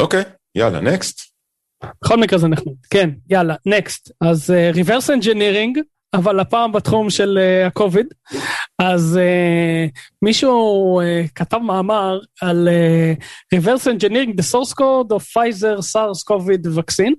אוקיי, 0.00 0.22
יאללה, 0.54 0.80
next. 0.80 1.20
בכל 2.04 2.16
מקרה 2.16 2.38
זה 2.38 2.48
נחמד, 2.48 2.72
כן, 2.90 3.10
יאללה, 3.30 3.54
next. 3.66 4.10
אז 4.20 4.50
reverse 4.50 5.10
engineering, 5.10 5.78
אבל 6.14 6.40
הפעם 6.40 6.72
בתחום 6.72 7.10
של 7.10 7.38
הקוביד. 7.66 8.06
אה, 8.06 8.36
אז 8.78 9.18
אה, 9.22 10.00
מישהו 10.22 11.00
uh, 11.00 11.28
כתב 11.34 11.58
מאמר 11.58 12.18
על 12.40 12.68
אה, 12.68 13.56
reverse 13.56 13.84
engineering 13.86 14.30
the 14.30 14.42
source 14.52 14.72
code 14.72 15.12
of 15.12 15.22
Pfizer 15.22 15.78
SARS 15.78 16.22
COVID 16.30 16.66
vaccine. 16.78 17.14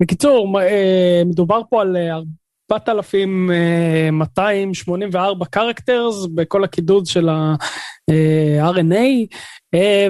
בקיצור, 0.00 0.60
אה, 0.60 1.24
מדובר 1.26 1.60
פה 1.70 1.80
על 1.80 1.96
4,284 2.72 5.46
characters 5.56 6.28
בכל 6.34 6.64
הקידוד 6.64 7.06
של 7.06 7.28
ה-RNA, 7.28 9.26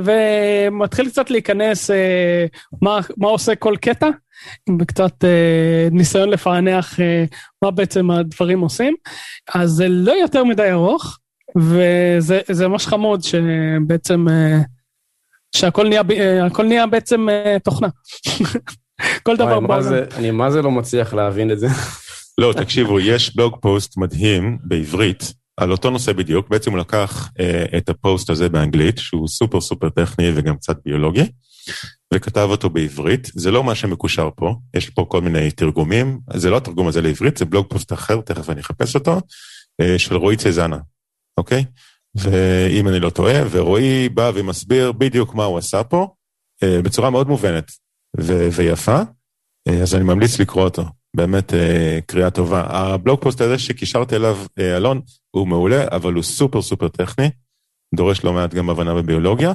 ומתחיל 0.05 1.09
קצת 1.09 1.31
להיכנס 1.31 1.91
מה, 2.83 2.99
מה 3.17 3.29
עושה 3.29 3.55
כל 3.55 3.75
קטע. 3.81 4.09
וקצת 4.81 5.25
אה, 5.25 5.89
ניסיון 5.91 6.29
לפענח 6.29 7.01
אה, 7.01 7.25
מה 7.63 7.71
בעצם 7.71 8.11
הדברים 8.11 8.61
עושים. 8.61 8.95
אז 9.55 9.71
זה 9.71 9.89
לא 9.89 10.13
יותר 10.13 10.45
מדי 10.45 10.71
ארוך, 10.71 11.19
וזה 11.57 12.69
ממש 12.69 12.87
חמוד 12.87 13.23
שבעצם, 13.23 14.29
אה, 14.29 14.59
שהכל 15.57 15.89
נהיה, 15.89 16.03
אה, 16.11 16.63
נהיה 16.65 16.87
בעצם 16.87 17.29
אה, 17.29 17.57
תוכנה. 17.65 17.89
כל 19.27 19.37
דבר 19.37 19.61
בעולם. 19.61 19.93
אני 20.17 20.31
מה 20.31 20.51
זה 20.51 20.63
לא 20.63 20.71
מצליח 20.71 21.15
להבין 21.15 21.51
את 21.51 21.59
זה. 21.59 21.69
לא, 22.39 22.53
תקשיבו, 22.53 23.01
יש 23.01 23.37
blog 23.37 23.57
post 23.61 23.97
מדהים 23.97 24.59
בעברית 24.65 25.33
על 25.57 25.73
אותו 25.73 25.91
נושא 25.91 26.13
בדיוק, 26.13 26.49
בעצם 26.49 26.71
הוא 26.71 26.79
לקח 26.79 27.31
אה, 27.41 27.79
את 27.79 27.89
הפוסט 27.89 28.31
הזה 28.31 28.49
באנגלית, 28.49 28.99
שהוא 28.99 29.29
סופר 29.29 29.61
סופר 29.61 29.89
טכני 29.89 30.33
וגם 30.35 30.57
קצת 30.57 30.77
ביולוגי, 30.85 31.31
וכתב 32.15 32.49
אותו 32.51 32.71
בעברית. 32.71 33.31
זה 33.35 33.51
לא 33.51 33.65
מה 33.65 33.75
שמקושר 33.75 34.29
פה, 34.37 34.55
יש 34.77 34.91
פה 34.91 35.07
כל 35.09 35.21
מיני 35.21 35.51
תרגומים, 35.51 36.21
זה 36.35 36.51
לא 36.51 36.57
התרגום 36.57 36.89
הזה 36.89 37.03
לעברית, 37.03 37.37
זה 37.37 37.45
blog 37.45 37.67
post 37.69 37.93
אחר, 37.93 38.21
תכף 38.21 38.51
אני 38.51 38.61
אחפש 38.61 38.95
אותו, 38.95 39.21
אה, 39.81 39.99
של 39.99 40.17
רועי 40.17 40.37
צזנה, 40.37 40.79
אוקיי? 41.39 41.65
ואם 42.15 42.89
אני 42.89 43.01
לא 43.01 43.11
טועה, 43.11 43.43
ורועי 43.51 44.09
בא 44.09 44.31
ומסביר 44.35 44.93
בדיוק 44.93 45.35
מה 45.35 45.45
הוא 45.45 45.59
עשה 45.59 45.85
פה, 45.85 46.09
אה, 46.63 46.83
בצורה 46.83 47.11
מאוד 47.11 47.29
מובנת 47.29 47.71
ו- 48.21 48.49
ויפה, 48.53 49.01
אה, 49.69 49.83
אז 49.83 49.95
אני 49.95 50.05
ממליץ 50.05 50.41
לקרוא 50.41 50.65
אותו. 50.65 50.85
באמת 51.17 51.53
קריאה 52.07 52.31
טובה. 52.31 52.63
הבלוג 52.69 53.21
פוסט 53.21 53.41
הזה 53.41 53.59
שקישרתי 53.59 54.17
אליו, 54.17 54.39
אלון, 54.59 55.01
הוא 55.31 55.49
מעולה, 55.49 55.85
אבל 55.91 56.15
הוא 56.15 56.23
סופר 56.23 56.63
סופר 56.63 56.89
טכני, 56.89 57.31
דורש 57.95 58.25
לא 58.25 58.33
מעט 58.33 58.55
גם 58.55 58.71
הבנה 58.71 58.95
בביולוגיה. 58.95 59.53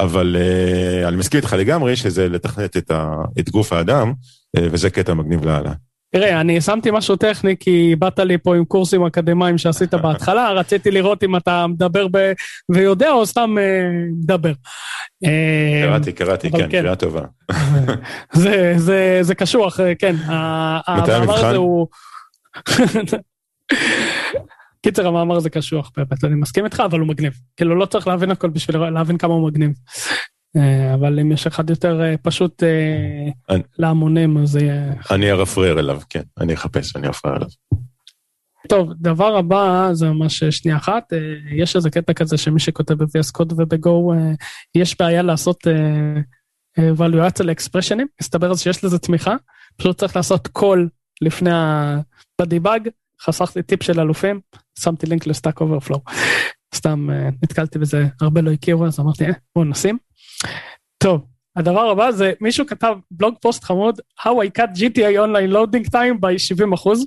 אבל 0.00 0.36
uh, 0.36 1.08
אני 1.08 1.16
מסכים 1.16 1.40
איתך 1.40 1.52
לגמרי 1.52 1.96
שזה 1.96 2.28
לתכנת 2.28 2.76
את, 2.76 2.90
ה, 2.90 3.14
את 3.38 3.50
גוף 3.50 3.72
האדם, 3.72 4.12
וזה 4.56 4.90
קטע 4.90 5.14
מגניב 5.14 5.44
לאללה. 5.44 5.72
תראה, 6.16 6.40
אני 6.40 6.60
שמתי 6.60 6.90
משהו 6.92 7.16
טכני 7.16 7.56
כי 7.60 7.96
באת 7.98 8.18
לי 8.18 8.38
פה 8.38 8.56
עם 8.56 8.64
קורסים 8.64 9.04
אקדמיים 9.04 9.58
שעשית 9.58 9.94
בהתחלה, 9.94 10.50
רציתי 10.60 10.90
לראות 10.90 11.24
אם 11.24 11.36
אתה 11.36 11.66
מדבר 11.66 12.06
ב... 12.10 12.32
ויודע 12.68 13.10
או 13.10 13.26
סתם 13.26 13.54
uh, 13.58 13.60
מדבר. 14.22 14.52
קראתי, 15.82 16.12
קראתי, 16.12 16.50
כן, 16.50 16.58
כן, 16.58 16.68
קריאה 16.68 16.96
טובה. 16.96 17.22
זה, 18.42 18.74
זה, 18.76 19.18
זה 19.22 19.34
קשוח, 19.34 19.80
כן. 19.98 20.16
מתי 20.98 21.12
המבחן? 21.12 21.56
קיצר, 24.82 25.06
המאמר 25.06 25.36
הזה 25.36 25.50
קשוח 25.50 25.90
באמת, 25.96 26.24
אני 26.24 26.34
מסכים 26.34 26.64
איתך, 26.64 26.82
אבל 26.84 27.00
הוא 27.00 27.08
מגניב. 27.08 27.32
כאילו, 27.56 27.74
לא 27.74 27.86
צריך 27.86 28.06
להבין 28.06 28.30
הכל 28.30 28.48
בשביל 28.48 28.76
להבין 28.76 29.18
כמה 29.18 29.34
הוא 29.34 29.48
מגניב. 29.48 29.70
אה, 30.56 30.94
אבל 30.94 31.20
אם 31.20 31.32
יש 31.32 31.46
אחד 31.46 31.70
יותר 31.70 32.02
אה, 32.02 32.14
פשוט 32.22 32.62
אה, 32.62 33.56
להמונים, 33.78 34.38
אז 34.38 34.48
זה 34.48 34.60
יהיה... 34.60 34.92
אני 35.10 35.30
ארפרר 35.30 35.80
אליו, 35.80 36.00
כן, 36.10 36.22
אני 36.40 36.54
אחפש, 36.54 36.96
אני 36.96 37.06
ארפרר 37.06 37.36
אליו. 37.36 37.48
טוב, 38.68 38.92
דבר 39.00 39.36
הבא 39.36 39.88
זה 39.92 40.10
ממש 40.10 40.44
שנייה 40.44 40.76
אחת, 40.76 41.12
יש 41.50 41.76
איזה 41.76 41.90
קטע 41.90 42.12
כזה 42.12 42.36
שמי 42.36 42.60
שכותב 42.60 42.94
ב-VS 42.94 43.38
Code 43.38 43.54
וב-Go, 43.56 44.14
יש 44.74 44.98
בעיה 44.98 45.22
לעשות 45.22 45.66
evaluate 46.80 47.44
ל 47.44 47.48
expression 47.48 47.93
ים, 47.93 48.06
מסתבר 48.20 48.54
שיש 48.54 48.84
לזה 48.84 48.98
תמיכה, 48.98 49.34
פשוט 49.76 49.98
צריך 49.98 50.16
לעשות 50.16 50.48
call 50.48 50.88
לפני 51.20 51.50
ה... 51.50 51.96
ב 52.40 52.47
debug, 52.47 52.88
חסכתי 53.22 53.62
טיפ 53.62 53.82
של 53.82 54.00
אלופים, 54.00 54.40
שמתי 54.78 55.06
לינק 55.06 55.26
ל 55.26 55.32
Stack 55.32 55.60
Overflow. 55.60 56.00
סתם 56.74 57.08
נתקלתי 57.42 57.78
בזה, 57.78 58.06
הרבה 58.20 58.40
לא 58.40 58.50
הכירו, 58.50 58.86
אז 58.86 59.00
אמרתי, 59.00 59.24
אה, 59.24 59.32
בואו 59.56 59.64
נשים. 59.64 59.98
טוב, 60.98 61.26
הדבר 61.56 61.90
הבא 61.90 62.10
זה 62.10 62.32
מישהו 62.40 62.66
כתב 62.66 62.96
blog 63.10 63.34
post 63.40 63.64
חמוד, 63.64 64.00
How 64.20 64.24
I 64.24 64.60
cut 64.60 64.78
GTA 64.78 65.18
Online 65.18 65.52
Loading 65.52 65.90
Time 65.90 66.20
by 66.20 66.38
70 66.38 66.72
אחוז, 66.72 67.06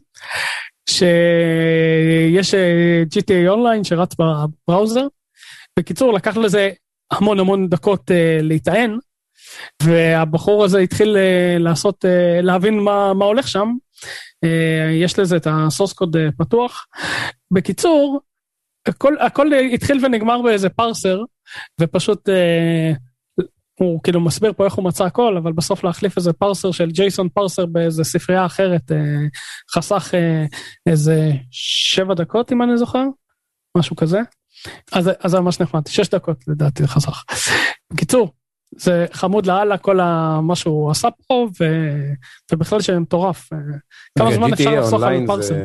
שיש 0.90 2.54
uh, 2.54 2.58
אה, 2.58 3.04
GTA 3.14 3.56
Online 3.56 3.84
שרץ 3.84 4.16
בבראוזר. 4.20 5.08
בקיצור, 5.80 6.14
לקח 6.14 6.38
לזה 6.38 6.70
המון 7.12 7.40
המון 7.40 7.70
דקות 7.70 8.12
uh, 8.12 8.44
להיטען, 8.44 8.98
והבחור 9.84 10.66
הזה 10.66 10.80
התחיל 10.80 11.16
uh, 11.16 11.60
לעשות, 11.60 12.06
uh, 12.06 12.42
להבין 12.42 12.80
מה, 12.80 13.14
מה 13.14 13.26
הולך 13.26 13.48
שם, 13.48 13.74
אה, 14.44 14.92
יש 14.92 15.20
לזה 15.20 15.38
את 15.38 15.48
הסורס 15.50 15.94
קוד 15.94 16.16
אה, 16.16 16.30
פתוח. 16.38 16.88
בקיצור, 17.52 18.22
הכל, 18.86 19.16
הכל 19.20 19.54
התחיל 19.74 20.06
ונגמר 20.06 20.42
באיזה 20.42 20.70
פרסר, 20.70 21.22
ופשוט 21.82 22.30
אה, 22.30 22.92
הוא 23.80 24.00
כאילו 24.04 24.22
מסביר 24.22 24.54
פה 24.54 24.66
איך 24.66 24.74
הוא 24.74 24.86
מצא 24.86 25.06
הכל, 25.06 25.38
אבל 25.38 25.52
בסוף 25.52 25.84
להחליף 25.84 26.18
איזה 26.18 26.34
פרסר 26.34 26.72
של 26.72 26.92
ג'ייסון 26.92 27.30
פרסר 27.30 27.66
באיזה 27.66 28.04
ספרייה 28.04 28.46
אחרת, 28.46 28.92
אה, 28.92 28.98
חסך 29.76 30.12
אה, 30.14 30.46
איזה 30.86 31.32
שבע 31.52 32.14
דקות 32.14 32.52
אם 32.52 32.62
אני 32.62 32.78
זוכר, 32.78 33.04
משהו 33.78 33.96
כזה. 33.96 34.20
אז 34.92 35.10
זה 35.26 35.40
ממש 35.40 35.60
נחמד, 35.60 35.88
שש 35.88 36.10
דקות 36.10 36.38
לדעתי 36.48 36.88
חסך. 36.88 37.24
בקיצור, 37.94 38.34
זה 38.78 39.06
חמוד 39.12 39.46
לאללה 39.46 39.78
כל 39.78 40.00
מה 40.42 40.56
שהוא 40.56 40.92
עשה 40.92 41.08
פה, 41.28 41.48
ו... 41.60 41.66
ובכלל 42.52 42.82
שזה 42.82 43.00
מטורף. 43.00 43.50
כמה 44.18 44.34
זמן 44.34 44.54
אפשר 44.54 44.80
לחסוך 44.80 45.04
על 45.04 45.28
parser? 45.28 45.56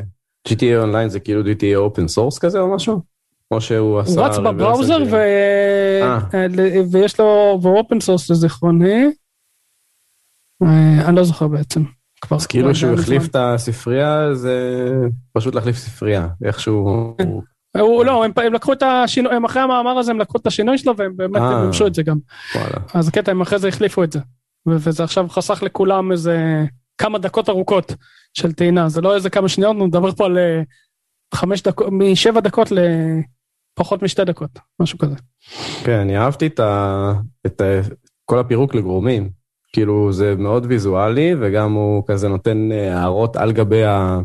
GTA 0.48 0.77
Online 0.79 1.09
זה 1.09 1.20
כאילו 1.20 1.42
GTA 1.42 1.77
open 1.77 2.09
source 2.09 2.38
כזה 2.38 2.61
או 2.61 2.74
משהו? 2.74 3.13
או 3.50 3.61
שהוא 3.61 4.00
עשה... 4.00 4.20
הוא 4.20 4.26
רץ 4.26 4.38
ב 4.38 4.46
browser 4.46 4.99
ו... 5.11 5.16
אה. 6.02 6.18
ויש 6.90 7.20
לו, 7.20 7.59
והוא 7.62 7.78
open 7.79 8.01
source 8.01 8.31
לזיכרוני. 8.30 9.04
אה, 10.62 11.09
אני 11.09 11.16
לא 11.16 11.24
זוכר 11.24 11.48
בעצם. 11.48 11.83
אז 12.30 12.46
כאילו 12.46 12.74
שהוא 12.74 12.94
החליף 12.94 13.28
את 13.28 13.37
הספרייה 13.37 14.35
זה 14.35 14.90
פשוט 15.33 15.54
להחליף 15.54 15.76
ספרייה 15.76 16.28
איכשהו. 16.44 17.14
כן. 17.18 17.28
הוא 17.80 18.04
לא, 18.04 18.24
הם, 18.24 18.30
הם 18.37 18.52
לקחו 18.52 18.72
את 18.72 18.83
השינוי, 18.83 19.35
הם 19.35 19.44
אחרי 19.44 19.62
המאמר 19.62 19.98
הזה 19.98 20.11
הם 20.11 20.20
לקחו 20.20 20.38
את 20.38 20.46
השינוי 20.46 20.78
שלו 20.78 20.96
והם 20.96 21.16
באמת 21.16 21.42
אה, 21.42 21.62
מימשו 21.62 21.87
את 21.87 21.94
זה 21.94 22.02
גם. 22.02 22.16
וואלה. 22.54 22.76
אז 22.94 23.09
הקטע, 23.09 23.30
הם 23.30 23.40
אחרי 23.40 23.59
זה 23.59 23.68
החליפו 23.68 24.04
את 24.04 24.12
זה. 24.12 24.20
וזה 24.66 25.04
עכשיו 25.04 25.28
חסך 25.28 25.62
לכולם 25.62 26.12
איזה 26.12 26.64
כמה 26.98 27.18
דקות 27.18 27.48
ארוכות 27.48 27.94
של 28.35 28.52
טעינה, 28.52 28.88
זה 28.88 29.00
לא 29.00 29.14
איזה 29.14 29.30
כמה 29.30 29.48
שניות, 29.48 29.70
אנחנו 29.70 29.87
נדבר 29.87 30.12
פה 30.12 30.24
על 30.24 30.38
חמש 31.35 31.62
דקות, 31.62 31.87
משבע 31.92 32.40
דקות 32.40 32.72
לפחות 33.79 34.03
משתי 34.03 34.25
דקות, 34.25 34.51
משהו 34.81 34.99
כזה. 34.99 35.15
כן, 35.85 35.99
אני 35.99 36.19
אהבתי 36.19 36.47
את, 36.47 36.61
ה, 36.61 37.13
את 37.47 37.61
ה, 37.61 37.81
כל 38.25 38.39
הפירוק 38.39 38.75
לגרומים. 38.75 39.31
כאילו 39.73 40.13
זה 40.13 40.35
מאוד 40.39 40.67
ויזואלי 40.69 41.35
וגם 41.41 41.73
הוא 41.73 42.03
כזה 42.07 42.29
נותן 42.29 42.73
אה, 42.73 42.99
הערות 42.99 43.37
על 43.37 43.53
גבי 43.53 43.85
ה... 43.85 44.19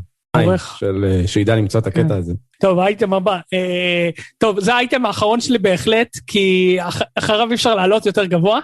של 0.80 1.24
שידע 1.26 1.56
למצוא 1.56 1.80
את 1.80 1.88
הקטע 1.88 2.08
כן. 2.08 2.12
הזה. 2.12 2.34
טוב, 2.62 2.80
האייטם 2.80 3.14
הבא. 3.14 3.40
אה, 3.54 4.10
טוב, 4.38 4.60
זה 4.60 4.74
האייטם 4.74 5.06
האחרון 5.06 5.42
שלי 5.42 5.58
בהחלט, 5.58 6.18
כי 6.28 6.78
אח, 6.82 7.02
אחריו 7.16 7.50
אי 7.50 7.56
אפשר 7.56 7.76
לעלות 7.76 8.06
יותר 8.06 8.26
גבוה. 8.26 8.60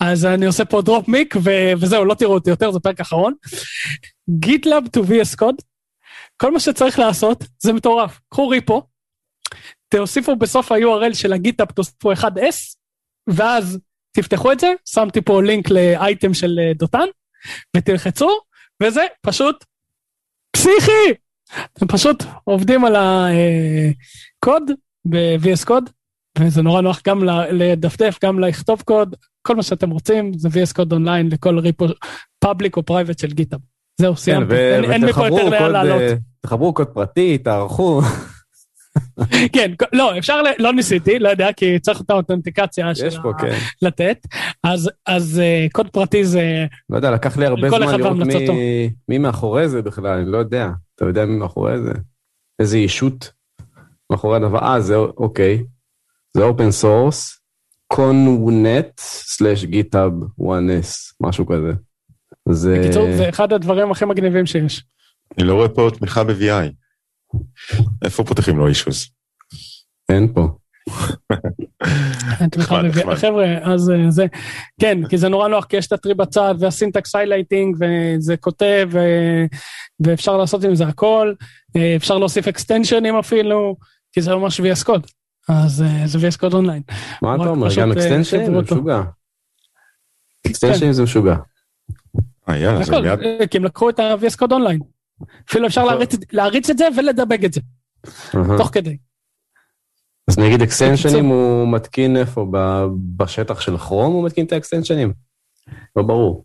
אז 0.00 0.24
אני 0.24 0.46
עושה 0.46 0.64
פה 0.64 0.82
דרופ 0.82 1.08
מיק, 1.08 1.34
ו- 1.42 1.72
וזהו, 1.78 2.04
לא 2.04 2.14
תראו 2.14 2.34
אותי 2.34 2.50
יותר, 2.50 2.70
זה 2.70 2.80
פרק 2.80 3.00
אחרון. 3.00 3.34
GitLab 4.44 4.96
to 4.96 5.00
VS 5.00 5.40
Code, 5.40 5.62
כל 6.36 6.52
מה 6.52 6.60
שצריך 6.60 6.98
לעשות, 6.98 7.44
זה 7.58 7.72
מטורף. 7.72 8.20
קחו 8.28 8.48
ריפו, 8.48 8.82
תוסיפו 9.88 10.36
בסוף 10.36 10.72
ה-URL 10.72 11.14
של 11.14 11.32
ה 11.32 11.37
GitHub, 11.37 11.72
תוסיפו 11.72 12.12
1S, 12.12 12.76
ואז 13.26 13.78
תפתחו 14.16 14.52
את 14.52 14.60
זה, 14.60 14.72
שמתי 14.84 15.20
פה 15.20 15.42
לינק 15.42 15.70
לאייטם 15.70 16.34
של 16.34 16.58
אה, 16.58 16.72
דותן, 16.74 17.06
ותלחצו, 17.76 18.28
וזה 18.82 19.00
פשוט 19.20 19.64
פסיכי! 20.56 21.14
אתם 21.72 21.86
פשוט 21.86 22.24
עובדים 22.44 22.84
על 22.84 22.96
הקוד 22.96 24.70
ב- 25.04 25.35
VS 25.35 25.66
Code, 25.66 25.90
וזה 26.38 26.62
נורא 26.62 26.80
נוח 26.80 27.00
גם 27.06 27.24
לדפדף, 27.52 28.18
גם 28.24 28.40
לכתוב 28.40 28.82
קוד, 28.84 29.16
כל 29.42 29.56
מה 29.56 29.62
שאתם 29.62 29.90
רוצים, 29.90 30.32
זה 30.38 30.48
VS 30.48 30.74
Code 30.74 30.92
online 30.92 31.28
לכל 31.32 31.58
repo 31.58 31.86
public 32.38 32.76
או 32.76 32.82
private 32.82 33.18
של 33.18 33.32
GitHub. 33.32 33.60
זהו, 34.00 34.14
כן, 34.14 34.20
סיימתי, 34.20 34.54
אין 34.54 35.04
לי 35.04 35.12
פה 35.12 35.26
יותר 35.26 35.48
לאן 35.48 35.72
לעלות. 35.72 36.00
אה, 36.00 36.14
תחברו 36.40 36.74
קוד 36.74 36.86
פרטי, 36.86 37.38
תערכו. 37.38 38.00
כן, 39.52 39.72
לא, 39.92 40.18
אפשר, 40.18 40.42
לא 40.58 40.72
ניסיתי, 40.72 41.18
לא 41.18 41.28
יודע, 41.28 41.52
כי 41.52 41.78
צריך 41.78 42.00
את 42.00 42.10
האותנטיקציה 42.10 42.94
של 42.94 43.10
פה, 43.22 43.32
כן. 43.38 43.58
לתת, 43.82 44.26
אז, 44.64 44.90
אז 45.06 45.42
אה, 45.42 45.72
קוד 45.72 45.88
פרטי 45.88 46.24
זה... 46.24 46.66
לא 46.90 46.96
יודע, 46.96 47.10
לקח 47.10 47.36
לי 47.36 47.46
הרבה 47.46 47.68
זמן 47.68 47.80
לראות 47.80 48.16
מי, 48.16 48.90
מי 49.08 49.18
מאחורי 49.18 49.68
זה 49.68 49.82
בכלל, 49.82 50.18
אני 50.18 50.32
לא 50.32 50.38
יודע. 50.38 50.70
אתה 50.94 51.04
יודע 51.04 51.24
מי 51.24 51.36
מאחורי 51.36 51.82
זה? 51.82 51.92
איזה 52.58 52.78
ישות 52.78 53.32
מאחורי 54.10 54.36
הדבר? 54.36 54.58
אה, 54.58 54.80
זה 54.80 54.96
אוקיי. 54.96 55.64
זה 56.36 56.42
open 56.42 56.70
source, 56.70 57.40
GitHub 59.64 60.12
1S, 60.40 61.14
משהו 61.20 61.46
כזה. 61.46 61.72
זה... 62.48 62.78
בקיצור, 62.80 63.12
זה 63.16 63.28
אחד 63.28 63.52
הדברים 63.52 63.90
הכי 63.90 64.04
מגניבים 64.04 64.46
שיש. 64.46 64.84
אני 65.38 65.46
לא 65.46 65.54
רואה 65.54 65.68
פה 65.68 65.88
תמיכה 65.98 66.24
ב-VI. 66.24 66.85
איפה 68.04 68.24
פותחים 68.24 68.58
לו 68.58 68.68
אישוז? 68.68 69.08
אין 70.08 70.32
פה. 70.34 70.48
חבר'ה, 73.16 73.58
אז 73.62 73.90
אה, 73.90 74.10
זה, 74.10 74.26
כן, 74.80 75.08
כי 75.08 75.18
זה 75.18 75.28
נורא 75.28 75.48
נוח, 75.48 75.64
כי 75.64 75.76
יש 75.76 75.86
את 75.86 75.92
ה 75.92 75.96
tree 75.96 76.14
בצד, 76.14 76.54
וה 76.58 76.72
syntax 76.72 77.14
highlighting, 77.14 77.76
וזה 77.80 78.36
כותב, 78.36 78.90
ואפשר 80.00 80.36
לעשות 80.36 80.64
עם 80.64 80.74
זה 80.74 80.86
הכל, 80.86 81.32
אה, 81.76 81.96
אפשר 81.96 82.18
להוסיף 82.18 82.48
extension 82.48 83.04
ים 83.04 83.16
אפילו, 83.16 83.76
כי 84.12 84.22
זה 84.22 84.34
ממש 84.34 84.60
VS 84.60 84.84
Code, 84.84 85.06
אז 85.48 85.82
אה, 85.82 86.06
זה 86.06 86.28
VS 86.28 86.38
Code 86.38 86.54
online. 86.54 86.82
מה 87.22 87.34
אתה 87.34 87.44
אומר, 87.44 87.68
גם 87.76 87.92
extension 87.92 88.36
ים 88.36 88.46
זה 88.46 88.52
משוגע. 88.52 89.02
extension 90.46 90.84
ים 90.84 90.92
זה 90.92 91.02
משוגע. 91.02 91.36
יאללה, 92.48 92.84
זה 92.84 93.00
מיד... 93.00 93.18
כי 93.50 93.58
הם 93.58 93.64
לקחו 93.64 93.90
את 93.90 94.00
ה- 94.00 94.18
VS 94.18 94.36
Code 94.36 94.52
online. 94.52 94.80
אפילו 95.50 95.66
אפשר 95.66 95.84
נכון. 95.84 96.06
להריץ 96.32 96.70
את 96.70 96.78
זה 96.78 96.88
ולדבק 96.96 97.40
את 97.44 97.52
זה, 97.52 97.60
תוך 98.58 98.70
כדי. 98.72 98.96
אז 100.28 100.38
נגיד 100.38 100.62
extension 100.62 101.14
ים 101.14 101.26
הוא 101.26 101.68
מתקין 101.68 102.16
איפה? 102.16 102.46
בשטח 103.16 103.60
של 103.60 103.78
Chrome 103.78 104.12
הוא 104.12 104.24
מתקין 104.24 104.46
את 104.46 104.52
ה 104.52 104.57
extension 104.57 104.98
ים? 104.98 105.12
לא 105.96 106.02
ברור. 106.02 106.44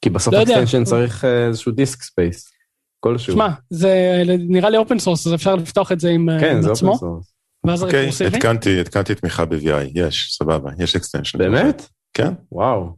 כי 0.00 0.10
בסוף 0.10 0.34
לא 0.34 0.42
extension 0.42 0.84
צריך 0.84 1.24
אה, 1.24 1.46
איזשהו 1.46 1.72
disk 1.72 2.02
space. 2.02 2.52
כלשהו. 3.00 3.32
שמע, 3.32 3.48
זה 3.70 4.22
נראה 4.26 4.70
לי 4.70 4.76
open 4.76 4.98
source, 4.98 5.26
אז 5.26 5.34
אפשר 5.34 5.56
לפתוח 5.56 5.92
את 5.92 6.00
זה 6.00 6.08
עם 6.08 6.28
עצמו. 6.28 6.40
כן, 6.40 6.62
זה 6.62 6.70
open 6.70 6.96
source. 6.96 7.32
ואז 7.64 7.82
אוקיי, 7.82 8.10
התקנתי, 8.26 8.80
התקנתי 8.80 9.14
תמיכה 9.14 9.44
ב-VI, 9.44 9.90
יש, 9.94 10.36
סבבה, 10.38 10.70
יש 10.78 10.96
extension. 10.96 11.38
באמת? 11.38 11.88
כן. 12.14 12.32
וואו. 12.52 12.96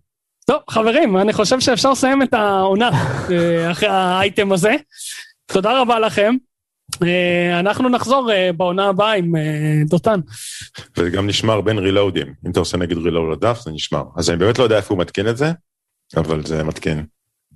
טוב, 0.51 0.61
חברים, 0.71 1.17
אני 1.17 1.33
חושב 1.33 1.61
שאפשר 1.61 1.91
לסיים 1.91 2.23
את 2.23 2.35
העונה 2.35 2.91
אה, 3.31 3.71
אחרי 3.71 3.89
האייטם 3.89 4.53
הזה. 4.53 4.75
תודה 5.47 5.81
רבה 5.81 5.99
לכם. 5.99 6.35
אה, 7.03 7.61
אנחנו 7.61 7.89
נחזור 7.89 8.33
אה, 8.33 8.53
בעונה 8.53 8.89
הבאה 8.89 9.13
עם 9.13 9.33
דותן. 9.89 10.21
וזה 10.97 11.11
גם 11.11 11.27
נשמר 11.27 11.61
בין 11.61 11.79
reload 11.79 12.16
ים. 12.16 12.35
אם 12.47 12.51
אתה 12.51 12.61
עושה 12.61 12.77
נגיד 12.77 12.99
reload 12.99 13.33
לדף, 13.33 13.61
זה 13.65 13.71
נשמר. 13.71 14.03
אז 14.17 14.31
אני 14.31 14.39
באמת 14.39 14.59
לא 14.59 14.65
יודע 14.65 14.77
איפה 14.77 14.95
הוא 14.95 15.01
מתקין 15.01 15.29
את 15.29 15.37
זה, 15.37 15.53
אבל 16.17 16.47
זה 16.47 16.65
מתקין. 16.65 17.05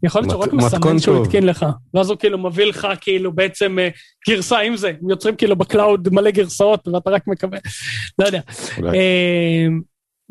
יכול 0.03 0.21
להיות 0.21 0.31
שהוא 0.31 0.43
רק 0.43 0.53
מסמן 0.53 0.99
שהוא. 0.99 1.25
התקין 1.25 1.47
לך, 1.47 1.67
ואז 1.95 2.11
הוא 2.11 2.19
כאילו 2.19 2.39
מביא 2.39 2.65
לך 2.65 2.89
כאילו 3.01 3.33
בעצם 3.33 3.79
גרסה 4.29 4.59
עם 4.59 4.77
זה, 4.77 4.89
הם 4.89 5.11
יוצרים 5.11 5.37
כאילו 5.37 5.57
ב 5.57 5.66
cloud 5.66 6.09
מלא 6.13 6.31
גרסאות 6.31 6.89
ואתה 6.89 7.11
רק 7.11 7.27
מקבל, 7.27 7.59
לא 8.19 8.27
יודע. 8.27 8.41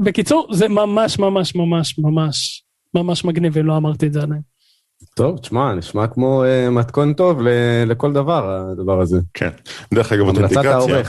בקיצור, 0.03 0.47
זה 0.53 0.67
ממש 0.67 1.19
ממש 1.19 1.55
ממש 1.55 1.99
ממש 1.99 2.63
ממש 2.95 3.25
מגניב, 3.25 3.57
אם 3.57 3.65
לא 3.65 3.77
אמרתי 3.77 4.07
את 4.07 4.13
זה 4.13 4.21
עדיין. 4.21 4.41
טוב, 5.15 5.37
תשמע, 5.37 5.73
נשמע 5.73 6.07
כמו 6.07 6.43
אה, 6.43 6.69
מתכון 6.69 7.13
טוב 7.13 7.41
ל- 7.41 7.83
לכל 7.87 8.13
דבר, 8.13 8.65
הדבר 8.71 9.01
הזה. 9.01 9.19
כן. 9.33 9.49
דרך 9.93 10.11
אגב, 10.13 10.27
אותנטיקציה. 10.27 11.01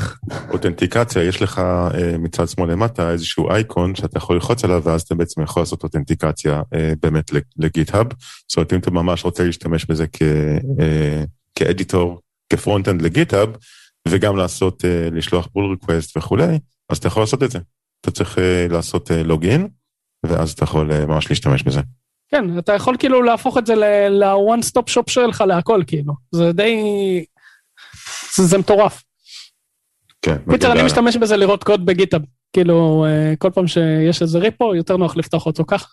אותנטיקציה, 0.52 1.22
יש 1.22 1.42
לך 1.42 1.58
אה, 1.58 2.18
מצד 2.18 2.48
שמאל 2.48 2.70
למטה 2.72 3.10
איזשהו 3.10 3.50
אייקון 3.50 3.94
שאתה 3.94 4.18
יכול 4.18 4.36
ללחוץ 4.36 4.64
עליו, 4.64 4.82
ואז 4.84 5.02
אתה 5.02 5.14
בעצם 5.14 5.42
יכול 5.42 5.62
לעשות 5.62 5.82
אותנטיקציה 5.82 6.62
אה, 6.74 6.92
באמת 7.02 7.30
ל 7.58 7.64
GitHub. 7.64 8.06
זאת 8.48 8.56
אומרת, 8.56 8.72
אם 8.72 8.78
אתה 8.78 8.90
ממש 8.90 9.24
רוצה 9.24 9.44
להשתמש 9.44 9.84
בזה 9.84 10.06
כ- 10.12 10.22
אה, 10.80 11.24
כ 11.54 11.69
editor, 11.69 12.20
כ 12.52 12.61
front-end 12.61 13.02
ל 13.02 13.08
GitHub, 13.08 13.48
וגם 14.08 14.36
לעשות, 14.36 14.84
אה, 14.84 15.08
לשלוח 15.12 15.46
pull 15.52 15.70
request 15.70 16.16
וכולי, 16.16 16.58
אז 16.90 16.98
אתה 16.98 17.06
יכול 17.06 17.22
לעשות 17.22 17.42
את 17.42 17.50
זה. 17.50 17.58
אתה 18.04 18.10
צריך 18.10 18.38
אה, 18.38 18.66
לעשות 18.70 19.10
login, 19.24 19.68
ואז 20.26 20.50
אתה 20.50 20.64
יכול 20.64 20.92
אה, 20.92 21.06
ממש 21.06 21.30
להשתמש 21.30 21.62
בזה. 21.62 21.80
כן, 22.30 22.58
אתה 22.58 22.72
יכול 22.72 22.96
כאילו 22.98 23.22
להפוך 23.22 23.58
את 23.58 23.66
זה 23.66 23.74
ל-one 24.10 24.62
stop 24.70 24.90
shop 24.90 25.10
שלך 25.10 25.40
להכל 25.40 25.82
כאילו, 25.86 26.12
זה 26.32 26.52
די, 26.52 26.74
זה, 28.36 28.42
זה 28.42 28.58
מטורף. 28.58 29.02
כן. 30.22 30.36
קיצר, 30.50 30.72
אני. 30.72 30.82
משתמש 30.82 31.16
בזה 31.16 31.36
לראות 31.36 31.64
קוד 31.64 31.86
ב 31.86 31.91
GitHub. 31.91 32.22
כאילו, 32.52 33.06
אה, 33.08 33.34
כל 33.38 33.50
פעם 33.50 33.66
שיש 33.66 34.22
איזה 34.22 34.38
repo, 34.38 34.74
יותר 34.74 34.96
נוח 34.96 35.16
לפתוח 35.16 35.46
אותו 35.46 35.64
ככה. 35.66 35.88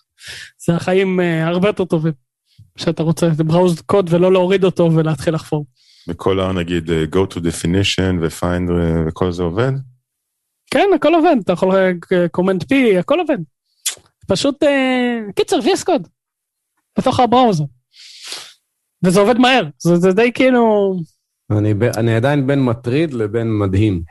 זה 0.66 0.76
החיים 0.76 1.20
אה, 1.20 1.48
הרבה 1.48 1.70
יותר 1.70 1.86
טובים. 1.86 2.14
שאתה 2.78 3.04
רוצה 3.04 3.28
לבראוז 3.40 3.82
קוד 3.82 4.14
ולא 4.14 4.32
להוריד 4.32 4.64
אותו 4.64 4.90
ולהתחיל 4.96 5.34
לחפור. 5.34 5.66
וכל 6.08 6.40
ה... 6.40 6.52
נגיד 6.52 6.92
אה, 6.92 7.04
go 7.16 7.34
to 7.34 7.38
definition 7.38 8.16
ו-find 8.22 8.72
אה, 8.72 9.04
וכל 9.08 9.32
זה 9.32 9.44
עובד? 9.44 9.72
כן, 10.72 10.88
הכל 10.96 11.16
עובד, 11.16 11.36
אתה 11.44 11.54
יכול 11.54 11.76
קומנט 12.32 12.64
פי, 12.64 12.98
הכל 12.98 13.20
עובד. 13.20 13.38
פשוט, 14.28 14.64
אה, 14.64 15.20
קיצר, 15.36 15.60
VS 15.60 15.86
קוד. 15.86 16.08
בתוך 17.00 17.20
הבראוזר. 17.20 17.64
וזה 19.06 19.20
עובד 19.20 19.38
מהר, 19.38 19.68
זה, 19.78 19.96
זה 19.96 20.12
די 20.12 20.32
כאילו, 20.34 20.94
אני 21.58 21.74
אני 21.98 22.16
עדיין 22.16 22.48
בין 22.48 22.64
מטריד 22.64 23.14
לבין 23.14 23.48
מדהים. 23.60 24.04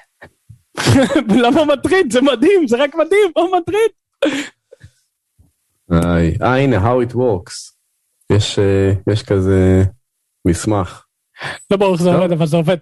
למה 1.44 1.64
מטריד? 1.64 2.12
זה 2.12 2.20
מדהים, 2.20 2.68
זה 2.68 2.76
רק 2.76 2.94
מדהים, 2.94 3.32
מה 3.36 3.58
מטריד? 3.58 3.90
איי, 5.92 6.36
אה, 6.42 6.56
הנה, 6.56 6.78
how 6.78 7.08
it 7.08 7.14
works. 7.14 7.74
יש, 8.32 8.58
אה, 8.58 8.92
יש 9.12 9.22
כזה 9.22 9.82
מסמך. 10.48 11.04
לא 11.70 11.76
ברור 11.76 11.94
איך 11.94 12.02
זה 12.02 12.10
טוב. 12.10 12.20
עובד, 12.20 12.32
אבל 12.32 12.46
זה 12.46 12.56
עובד. 12.56 12.76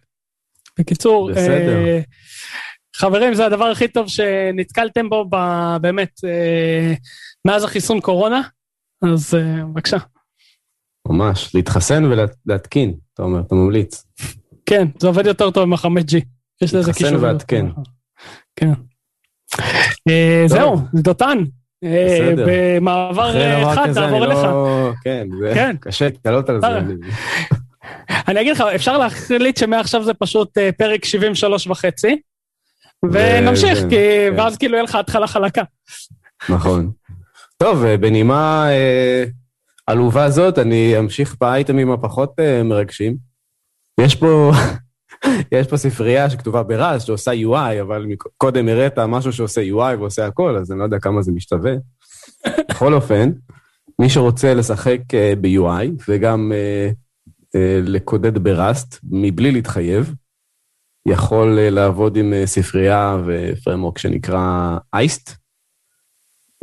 בקיצור, 0.78 1.30
בסדר. 1.32 1.98
חברים, 2.98 3.34
זה 3.34 3.46
הדבר 3.46 3.64
הכי 3.64 3.88
טוב 3.88 4.08
שנתקלתם 4.08 5.08
בו 5.08 5.24
ב- 5.30 5.76
באמת 5.80 6.20
אה, 6.24 6.94
מאז 7.44 7.64
החיסון 7.64 8.00
קורונה, 8.00 8.40
אז 9.02 9.34
אה, 9.34 9.64
בבקשה. 9.64 9.96
ממש, 11.08 11.54
להתחסן 11.54 12.04
ולהתקין, 12.04 12.94
אתה 13.14 13.22
אומר, 13.22 13.40
אתה 13.40 13.54
ממליץ. 13.54 14.04
כן, 14.66 14.86
זה 14.98 15.06
עובד 15.06 15.26
יותר 15.26 15.50
טוב 15.50 15.62
עם 15.62 15.72
ה-5G. 15.72 16.16
יש 16.62 16.74
לזה 16.74 16.78
להתחסן 16.86 17.04
קישור. 17.04 17.22
ועדכן. 17.22 17.66
כן. 18.56 18.70
אה. 20.08 20.44
זהו, 20.46 20.76
דותן. 20.94 21.38
אה, 21.84 22.06
בסדר. 22.30 22.46
במעבר 22.76 23.36
אה, 23.36 23.60
דבר 23.60 23.74
חד, 23.74 23.88
כזה, 23.88 24.00
נעבור 24.00 24.24
אני 24.24 24.32
אליך. 24.32 24.44
לא... 24.44 24.90
כן, 25.04 25.26
זה 25.40 25.50
כן. 25.54 25.76
קשה 25.80 26.04
להתעלות 26.04 26.48
על 26.48 26.60
זה. 26.60 26.66
אני- 28.28 28.40
אגיד 28.40 28.52
לך, 28.52 28.60
אפשר 28.60 28.98
להחליט 28.98 29.56
שמעכשיו 29.56 30.04
זה 30.04 30.14
פשוט 30.14 30.58
פרק 30.78 31.04
73 31.04 31.66
וחצי, 31.66 32.20
ונמשיך, 33.04 33.78
כי- 33.78 33.88
כן. 33.90 34.34
ואז 34.36 34.56
כאילו 34.56 34.74
יהיה 34.74 34.82
לך 34.84 34.94
התחלה 34.94 35.26
חלקה. 35.26 35.62
נכון. 36.48 36.90
טוב, 37.56 37.84
אה, 37.84 37.96
בנימה 37.96 38.66
אה, 38.70 39.24
עלובה 39.86 40.30
זאת, 40.30 40.58
אני 40.58 40.98
אמשיך 40.98 41.36
באייטמים 41.40 41.90
הפחות 41.90 42.40
אה, 42.40 42.62
מרגשים. 42.62 43.16
יש 44.00 44.14
פה, 44.14 44.50
יש 45.52 45.66
פה 45.66 45.76
ספרייה 45.76 46.30
שכתובה 46.30 46.62
ברז, 46.62 47.02
שעושה 47.02 47.30
UI, 47.32 47.80
אבל 47.82 48.06
קודם 48.36 48.68
הראית 48.68 48.98
משהו 48.98 49.32
שעושה 49.32 49.60
UI 49.60 49.96
ועושה 49.98 50.26
הכל, 50.26 50.56
אז 50.56 50.70
אני 50.72 50.78
לא 50.78 50.84
יודע 50.84 50.98
כמה 50.98 51.22
זה 51.22 51.32
משתווה. 51.32 51.72
בכל 52.70 52.94
אופן, 52.94 53.30
מי 53.98 54.10
שרוצה 54.10 54.54
לשחק 54.54 54.98
ב-UI 55.40 55.86
וגם 56.08 56.52
אה, 56.54 56.90
אה, 57.54 57.80
לקודד 57.82 58.38
בראסט 58.38 58.98
מבלי 59.10 59.50
להתחייב, 59.52 60.14
יכול 61.10 61.58
אה, 61.58 61.70
לעבוד 61.70 62.16
עם 62.16 62.32
אה, 62.32 62.46
ספרייה 62.46 63.16
ופרמורק 63.26 63.98
שנקרא 63.98 64.78
אייסט. 64.94 65.30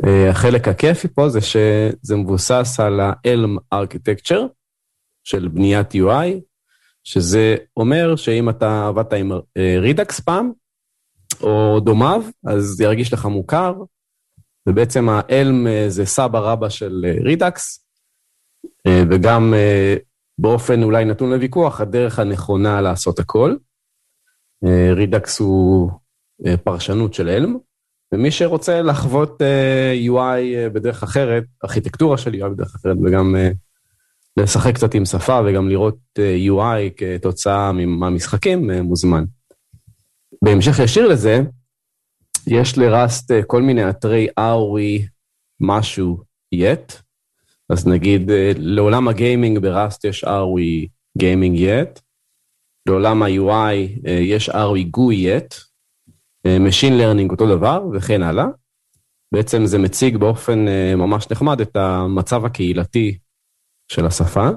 Uh, 0.02 0.30
החלק 0.30 0.68
הכיפי 0.68 1.08
פה 1.08 1.28
זה 1.28 1.40
שזה 1.40 2.16
מבוסס 2.16 2.80
על 2.80 3.00
ה-Elm 3.00 3.74
Architecture 3.74 4.48
של 5.24 5.48
בניית 5.48 5.94
UI, 5.94 6.40
שזה 7.04 7.56
אומר 7.76 8.16
שאם 8.16 8.48
אתה 8.48 8.86
עבדת 8.86 9.12
עם 9.12 9.32
Redux 9.84 10.22
פעם, 10.24 10.52
או 11.42 11.80
דומיו, 11.80 12.22
אז 12.46 12.62
זה 12.62 12.84
ירגיש 12.84 13.12
לך 13.12 13.26
מוכר, 13.26 13.74
ובעצם 14.68 15.08
uh, 15.08 15.32
זה 15.88 16.06
סבא 16.06 16.38
רבא 16.38 16.68
של 16.68 17.06
uh, 17.08 18.90
וגם 19.10 19.54
באופן 20.38 20.82
אולי 20.82 21.04
נתון 21.04 21.30
לוויכוח, 21.30 21.80
הדרך 21.80 22.18
הנכונה 22.18 22.80
לעשות 22.80 23.18
הכל. 23.18 23.56
Uh, 24.64 24.98
Redux 24.98 25.30
הוא 25.38 25.90
uh, 26.42 26.56
פרשנות 26.64 27.14
של 27.14 27.28
Elm. 27.28 27.58
ומי 28.12 28.30
שרוצה 28.30 28.82
לחוות 28.82 29.42
uh, 29.42 30.08
UI 30.08 30.70
בדרך 30.72 31.02
אחרת, 31.02 31.44
ארכיטקטורה 31.64 32.18
של 32.18 32.34
UI 32.34 32.48
בדרך 32.48 32.74
אחרת, 32.74 32.96
וגם 33.04 33.34
לשחק 34.36 34.74
קצת 34.74 34.94
עם 34.94 35.04
שפה 35.04 35.40
וגם 35.46 35.68
לראות 35.68 35.98
UI 36.18 36.90
כתוצאה 36.96 37.72
מהמשחקים, 37.72 38.70
מוזמן. 38.70 39.24
בהמשך 40.42 40.78
ישיר 40.78 41.08
לזה, 41.08 41.40
יש 42.46 42.78
לראסט 42.78 43.32
כל 43.46 43.62
מיני 43.62 43.90
אתרי 43.90 44.28
ROE 44.40 45.08
משהו 45.60 46.18
yet, 46.54 46.92
אז 47.70 47.86
נגיד 47.86 48.30
לעולם 48.56 49.08
הגיימינג 49.08 49.58
בראסט 49.58 50.04
יש 50.04 50.24
ROE 50.24 50.88
גיימינג 51.18 51.58
yet, 51.58 52.00
לעולם 52.86 53.22
ה-UI 53.22 54.04
uh, 54.04 54.10
יש 54.10 54.50
ROE 54.50 54.96
GUI 54.96 55.14
yet, 55.26 55.66
Machine 56.46 57.00
Learning 57.00 57.30
אותו 57.30 57.56
דבר 57.56 57.84
וכן 57.92 58.22
הלאה. 58.22 58.46
בעצם 59.34 59.66
זה 59.66 59.78
מציג 59.78 60.16
באופן 60.16 60.66
uh, 60.68 60.96
ממש 60.96 61.30
נחמד 61.30 61.60
את 61.60 61.76
המצב 61.76 62.44
הקהילתי 62.44 63.18
של 63.92 64.06
השפה. 64.06 64.48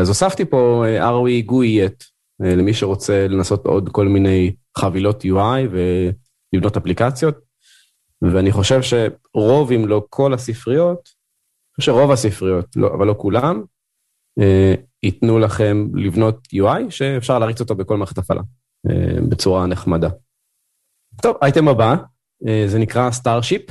אז 0.00 0.08
הוספתי 0.08 0.44
פה 0.44 0.84
אה, 0.86 1.02
raygui 1.02 1.50
את 1.50 2.02
אה, 2.42 2.46
למי 2.46 2.74
שרוצה 2.74 3.26
לנסות 3.28 3.66
עוד 3.66 3.88
כל 3.92 4.08
מיני 4.08 4.54
חבילות 4.78 5.24
UI 5.24 5.68
ולבנות 5.70 6.76
אפליקציות. 6.76 7.38
ואני 8.22 8.52
חושב 8.52 8.80
שרוב 8.82 9.72
אם 9.72 9.88
לא 9.88 10.06
כל 10.10 10.34
הספריות, 10.34 10.98
אני 10.98 11.76
חושב 11.76 11.92
שרוב 11.92 12.10
הספריות, 12.10 12.66
לא, 12.76 12.94
אבל 12.94 13.06
לא 13.06 13.14
כולם, 13.18 13.62
ייתנו 15.04 15.38
לכם 15.38 15.86
לבנות 15.94 16.48
UI 16.54 16.90
שאפשר 16.90 17.38
להריץ 17.38 17.60
אותו 17.60 17.74
בכל 17.74 17.96
מערכת 17.96 18.18
הפעלה 18.18 18.42
uh, 18.88 18.92
בצורה 19.30 19.66
נחמדה. 19.66 20.08
טוב, 21.22 21.36
אייטם 21.42 21.68
הבא, 21.68 21.96
אה, 22.46 22.64
זה 22.66 22.78
נקרא 22.78 23.10
Starship. 23.10 23.62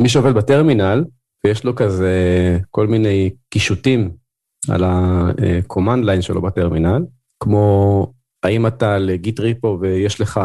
מי 0.00 0.08
שעובד 0.08 0.34
בטרמינל, 0.34 1.04
ויש 1.44 1.64
לו 1.64 1.74
כזה 1.74 2.12
כל 2.70 2.86
מיני 2.86 3.30
קישוטים 3.48 4.10
על 4.70 4.84
ה-command 4.84 6.04
line 6.06 6.22
שלו 6.22 6.42
בטרמינל, 6.42 7.04
כמו 7.40 8.06
האם 8.42 8.66
אתה 8.66 8.98
לגיט 8.98 9.40
ריפו 9.40 9.78
ויש 9.80 10.20
לך 10.20 10.40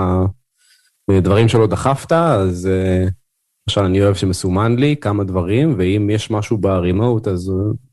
אה, 1.12 1.20
דברים 1.22 1.48
שלא 1.48 1.68
דחפת, 1.68 2.12
אז 2.12 2.68
אה, 2.68 3.06
למשל 3.68 3.82
אני 3.82 4.02
אוהב 4.02 4.16
שמסומן 4.16 4.76
לי 4.76 4.96
כמה 5.02 5.24
דברים, 5.24 5.76
ואם 5.78 6.10
יש 6.10 6.32
משהו 6.32 6.58
ברימוט, 6.58 7.28
אז 7.28 7.52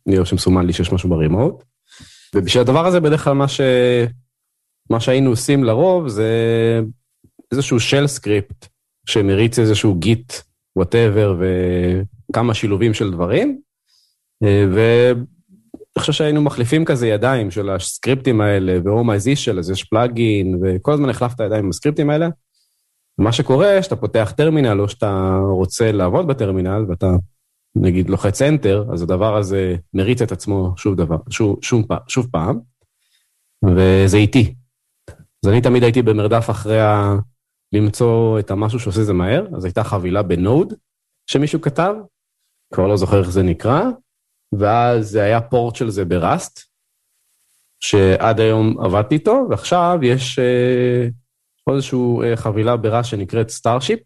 אה, 0.08 0.14
אוהב 0.16 0.24
שמסומן 0.24 0.66
לי 0.66 0.72
שיש 0.72 0.92
משהו 0.92 1.08
ברימוט. 1.08 1.64
ובשביל 2.34 2.60
הדבר 2.60 2.86
הזה 2.86 3.00
בדרך 3.00 3.24
כלל 3.24 3.32
מה, 3.32 3.48
ש... 3.48 3.60
מה 4.90 5.00
שהיינו 5.00 5.30
עושים 5.30 5.64
לרוב 5.64 6.08
זה 6.08 6.30
איזשהו 7.52 7.76
shell 7.76 8.06
script 8.06 8.66
שמריץ 9.06 9.58
איזשהו 9.58 9.94
Git, 9.94 10.32
whatever, 10.76 11.36
וכמה 12.30 12.54
שילובים 12.54 12.94
של 12.94 13.10
דברים. 13.10 13.60
אה, 14.44 15.12
אני 15.96 16.00
חושב 16.00 16.12
שהיינו 16.12 16.42
מחליפים 16.42 16.84
כזה 16.84 17.08
ידיים 17.08 17.50
של 17.50 17.70
הסקריפטים 17.70 18.40
האלה, 18.40 18.78
ו- 18.84 19.12
Oh 19.58 19.64
My 19.64 19.70
Zsh 19.70 19.84
plugin, 19.84 20.60
וכל 20.62 20.92
הזמן 20.92 21.08
החלפת 21.08 21.40
ידיים 21.40 21.64
עם 21.64 21.70
הסקריפטים 21.70 22.10
האלה. 22.10 22.28
מה 23.18 23.32
שקורה, 23.32 23.82
שאתה 23.82 23.96
פותח 23.96 24.32
טרמינל, 24.36 24.80
או 24.80 24.88
שאתה 24.88 25.38
רוצה 25.50 25.92
לעבוד 25.92 26.26
בטרמינל, 26.26 26.84
ואתה 26.88 27.06
נגיד 27.82 28.10
לוחץ 28.10 28.42
Enter, 28.42 28.92
אז 28.92 29.02
הדבר 29.02 29.36
הזה 29.36 29.76
מריץ 29.94 30.22
את 30.22 30.32
עצמו 30.32 30.74
שוב 30.76 30.94
דבר, 30.94 31.16
שוב, 31.30 31.58
שוב, 31.62 31.86
שוב 32.08 32.28
פעם, 32.32 32.58
וזה 33.64 34.16
איטי. 34.16 34.54
אז 35.44 35.50
אני 35.50 35.60
תמיד 35.60 35.82
הייתי 35.82 36.02
במרדף 36.02 36.50
אחרי 36.50 36.80
ה... 36.80 37.14
למצוא 37.72 38.38
את 38.38 38.50
המשהו 38.50 38.80
שעושה 38.80 39.02
זה 39.04 39.12
מהר, 39.12 39.46
אז 39.56 39.64
הייתה 39.64 39.84
חבילה 39.84 40.22
ב 40.22 40.33
Node 40.33 40.74
שמישהו 41.26 41.60
כתב, 41.60 41.94
כבר 42.74 42.86
לא 42.86 42.96
זוכר 42.96 43.20
איך 43.20 43.30
זה 43.30 43.42
נקרא, 43.42 43.82
ואז 44.52 45.08
זה 45.08 45.22
היה 45.22 45.40
port 45.40 45.76
של 45.76 45.90
זה 45.90 46.04
ב 46.04 46.14
Rust, 46.14 46.60
שעד 47.80 48.40
היום 48.40 48.80
עבדתי 48.80 49.14
איתו, 49.14 49.46
ועכשיו 49.50 49.98
יש 50.02 50.38
אה, 50.38 51.08
איזושהי 51.74 51.98
אה, 52.24 52.36
חבילה 52.36 52.76
ב 52.76 52.83
Rust 52.83 53.10
שנקראת 53.10 53.48
Starship, 53.48 54.00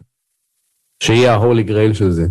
שהיא 1.02 1.28
ה 1.28 1.35
holy 1.35 1.62
grail 1.62 1.94
של 1.94 2.10
זה. 2.10 2.26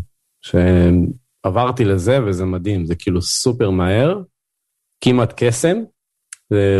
שעברתי 1.43 1.85
לזה 1.85 2.25
וזה 2.25 2.45
מדהים, 2.45 2.85
זה 2.85 2.95
כאילו 2.95 3.21
סופר 3.21 3.69
מהר, 3.69 4.21
כמעט 5.01 5.33
קסם, 5.37 5.77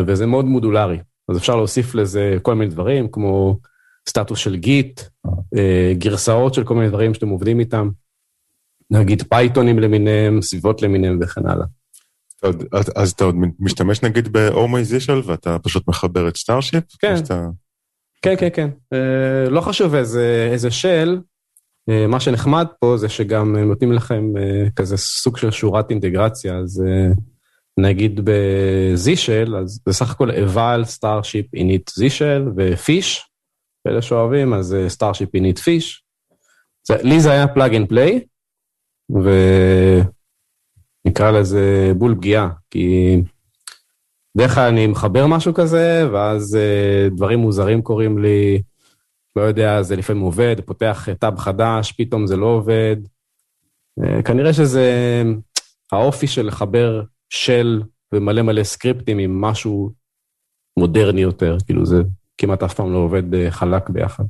וזה 0.07 0.25
מאוד 0.25 0.45
מודולרי. 0.45 0.97
אז 1.29 1.37
אפשר 1.37 1.55
להוסיף 1.55 1.95
לזה 1.95 2.37
כל 2.41 2.55
מיני 2.55 2.71
דברים, 2.71 3.07
כמו 3.11 3.59
סטטוס 4.09 4.39
של 4.39 4.55
Git, 4.55 5.01
אה, 5.57 5.93
גרסאות 5.97 6.53
של 6.53 6.63
כל 6.63 6.75
מיני 6.75 6.89
דברים 6.89 7.13
שאתם 7.13 7.29
עובדים 7.29 7.59
איתם, 7.59 7.89
נגיד 8.91 9.23
פייתונים 9.29 9.79
למיניהם, 9.79 10.41
סביבות 10.41 10.81
למיניהם 10.81 11.19
וכן 11.21 11.47
הלאה. 11.47 11.65
אז 12.95 13.11
אתה 13.11 13.23
עוד 13.23 13.35
משתמש 13.59 14.03
נגיד 14.03 14.27
ב 14.37 14.48
Oh 14.48 14.70
My 14.70 14.92
Zsh 14.92 15.25
ואתה 15.25 15.59
פשוט 15.59 15.87
מחבר 15.87 16.27
את 16.27 16.37
Starship? 16.37 16.83
כן, 16.99 17.15
כן, 18.21 18.35
כן, 18.37 18.49
כן. 18.53 18.69
אה, 18.93 19.49
לא 19.49 19.61
חשוב 19.61 19.95
איזה 19.95 20.71
shell, 20.71 21.17
אה, 21.17 21.21
מה 21.87 22.19
שנחמד 22.19 22.65
פה 22.79 22.97
זה 22.97 23.09
שגם 23.09 23.55
נותנים 23.55 23.93
לכם 23.93 24.33
כזה 24.75 24.97
סוג 24.97 25.37
של 25.37 25.51
שורת 25.51 25.89
אינטגרציה, 25.89 26.57
אז 26.57 26.83
נגיד 27.77 28.21
ב-Z-Shell, 28.23 29.55
אז 29.57 29.81
זה 29.85 29.93
סך 29.93 30.11
הכל 30.11 30.31
eval, 30.31 30.83
Starship, 30.83 31.45
init 31.55 31.91
Z-Shell 31.99 32.49
ו 32.57 32.69
Fish, 32.69 33.25
ואלה 33.85 34.01
שאוהבים, 34.01 34.53
אז 34.53 34.75
Starship 34.87 35.35
init 35.35 35.59
Fish. 35.59 36.03
לי 37.03 37.19
זה 37.19 37.31
היה 37.31 37.47
plug 37.47 37.75
and 37.75 37.89
play, 37.89 38.25
ונקרא 41.05 41.31
לזה 41.31 41.91
בול 41.97 42.15
פגיעה, 42.15 42.49
כי 42.69 43.17
בדרך 44.35 44.55
כלל 44.55 44.67
אני 44.67 44.87
מחבר 44.87 45.27
משהו 45.27 45.53
כזה, 45.53 46.09
ואז 46.13 46.57
דברים 47.15 47.39
מוזרים 47.39 47.81
קורים 47.81 48.17
לי, 48.17 48.61
לא 49.35 49.41
יודע, 49.41 49.81
זה 49.81 49.95
לפעמים 49.95 50.21
עובד, 50.21 50.55
פותח 50.65 51.07
tab 51.19 51.37
חדש, 51.37 51.91
פתאום 51.91 52.27
זה 52.27 52.37
לא 52.37 52.45
עובד. 52.45 52.95
Uh, 53.99 54.21
כנראה 54.21 54.53
שזה 54.53 55.23
האופי 55.91 56.27
של 56.27 56.47
לחבר 56.47 57.03
של 57.29 57.81
ומלא 58.13 58.41
מלא 58.41 58.63
סקריפטים 58.63 59.19
עם 59.19 59.41
משהו 59.41 59.91
מודרני 60.79 61.21
יותר, 61.21 61.57
כאילו 61.65 61.85
זה 61.85 61.97
כמעט 62.37 62.63
אף 62.63 62.73
פעם 62.73 62.93
לא 62.93 62.97
עובד 62.97 63.35
אה, 63.35 63.51
חלק 63.51 63.89
ביחד. 63.89 64.23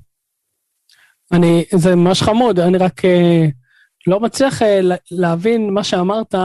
אני, 1.32 1.66
זה 1.76 1.96
ממש 1.96 2.22
חמוד, 2.22 2.60
אני 2.60 2.78
רק 2.78 3.06
אה, 3.06 3.46
לא 4.08 4.20
מצליח 4.20 4.62
אה, 4.62 4.80
להבין 5.12 5.74
מה 5.74 5.84
שאמרת, 5.84 6.36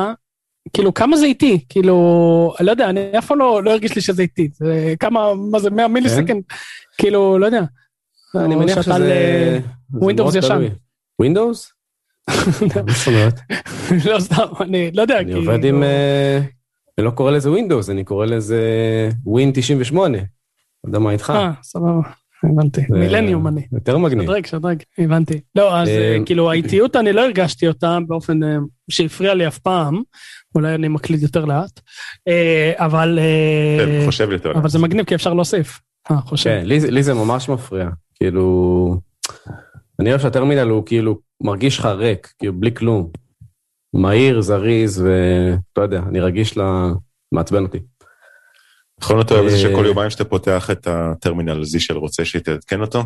כאילו 0.73 0.95
כמה 0.95 1.17
זה 1.17 1.27
איטי, 1.27 1.65
כאילו, 1.69 1.95
לא 2.61 2.71
יודע, 2.71 2.91
אני 2.91 3.19
אף 3.19 3.27
פעם 3.27 3.39
לא, 3.39 3.63
לא 3.65 3.71
הרגיש 3.71 3.95
לי 3.95 4.01
שזה 4.03 4.23
איטי, 4.23 4.49
זה 4.53 4.95
כמה, 5.01 5.35
מה 5.35 5.59
זה 5.59 5.71
100 5.71 5.89
מיליסקנד, 5.89 6.29
כן? 6.29 6.57
כאילו, 6.99 7.39
לא 7.39 7.47
יודע. 7.47 7.63
אני 8.37 8.57
מניח 8.57 8.83
שזה... 8.83 9.61
Windows 9.93 10.35
ישן. 10.35 10.63
Windows? 11.19 11.73
מה 12.29 12.35
זאת 12.87 13.07
אומרת? 13.07 13.41
לא 14.11 14.21
סתם, 14.21 14.47
אני 14.61 14.91
לא 14.95 15.03
יודע, 15.03 15.21
אני 15.21 15.33
עובד 15.33 15.65
עם... 15.65 15.83
אני 16.99 17.05
לא 17.07 17.11
קורא 17.11 17.31
לזה 17.31 17.51
Windows, 17.51 17.91
אני 17.91 18.05
קורא 18.05 18.27
לזה 18.27 18.61
Win 19.27 19.51
98. 19.55 20.19
לא 20.19 20.25
יודע 20.85 20.99
מה 20.99 21.11
איתך. 21.11 21.33
אה, 21.37 21.53
סבבה. 21.63 22.01
הבנתי, 22.45 22.81
Millennium 22.91 23.47
אני. 23.47 23.67
יותר 23.73 23.99
מגניב. 23.99 24.25
שדרג, 24.25 24.47
שדרג, 24.47 24.83
הבנתי. 24.99 25.41
לא, 25.55 25.79
אז 25.79 25.89
אה, 25.89 26.17
כאילו 26.27 26.51
האיטיות 26.51 26.97
אני 26.97 27.13
לא 27.13 27.25
הרגשתי 27.25 27.69
אותה 27.69 27.99
באופן 28.07 28.43
אה, 28.43 28.57
שהפריע 28.91 29.35
לי 29.35 29.47
אף 29.49 29.59
פעם, 29.59 30.03
אולי 30.55 30.75
אני 30.75 30.89
מקליד 30.89 31.23
יותר 31.23 31.45
לאט, 31.45 31.81
אה, 32.29 32.73
אבל... 32.77 33.19
חושב 34.07 34.29
יותר 34.31 34.49
לאט. 34.49 34.57
אבל 34.57 34.69
זה 34.69 34.79
מגניב 34.79 35.05
כי 35.05 35.15
אפשר 35.15 35.35
להוסיף. 35.35 35.81
אה, 36.11 36.21
חושב. 36.21 36.51
כן, 36.51 36.67
לי 36.67 37.03
זה 37.03 37.15
ממש 37.15 37.49
מפריע, 37.49 37.89
כאילו... 38.25 39.01
אני 40.01 40.11
אוהב 40.11 40.21
שהטרמינל 40.21 40.69
הוא 40.69 40.87
כאילו 40.87 41.19
מרגיש 41.43 41.79
לך 41.79 41.85
ריק, 41.85 42.33
כאילו 42.39 42.53
בלי 42.53 42.75
כלום. 42.75 43.11
מהיר, 43.95 44.41
זריז, 44.41 45.03
ואתה 45.03 45.81
יודע, 45.81 46.03
אני 46.09 46.21
רגיש 46.21 46.59
ל... 46.59 46.63
מעצבן 47.35 47.63
אותי. 47.63 47.79
נכון 49.01 49.21
אתה 49.21 49.35
אוהב 49.35 49.45
את 49.45 49.51
זה 49.51 49.59
שכל 49.59 49.85
אה, 49.85 49.87
יומיים 49.87 50.11
שאתה 50.11 50.25
פותח 50.25 50.71
את 50.71 50.87
הטרמינל 50.87 51.63
Z 51.63 51.79
של 51.79 51.97
רוצה 51.97 52.25
שתעדכן 52.25 52.81
אותו? 52.81 53.05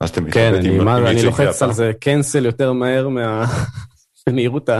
אז 0.00 0.10
אתה 0.10 0.20
כן, 0.32 0.54
אני 0.54 1.22
לוחץ 1.22 1.62
על 1.62 1.72
זה 1.72 1.92
קנסל 2.00 2.44
יותר 2.44 2.72
מהר 2.72 3.08
מהמהירות 4.28 4.70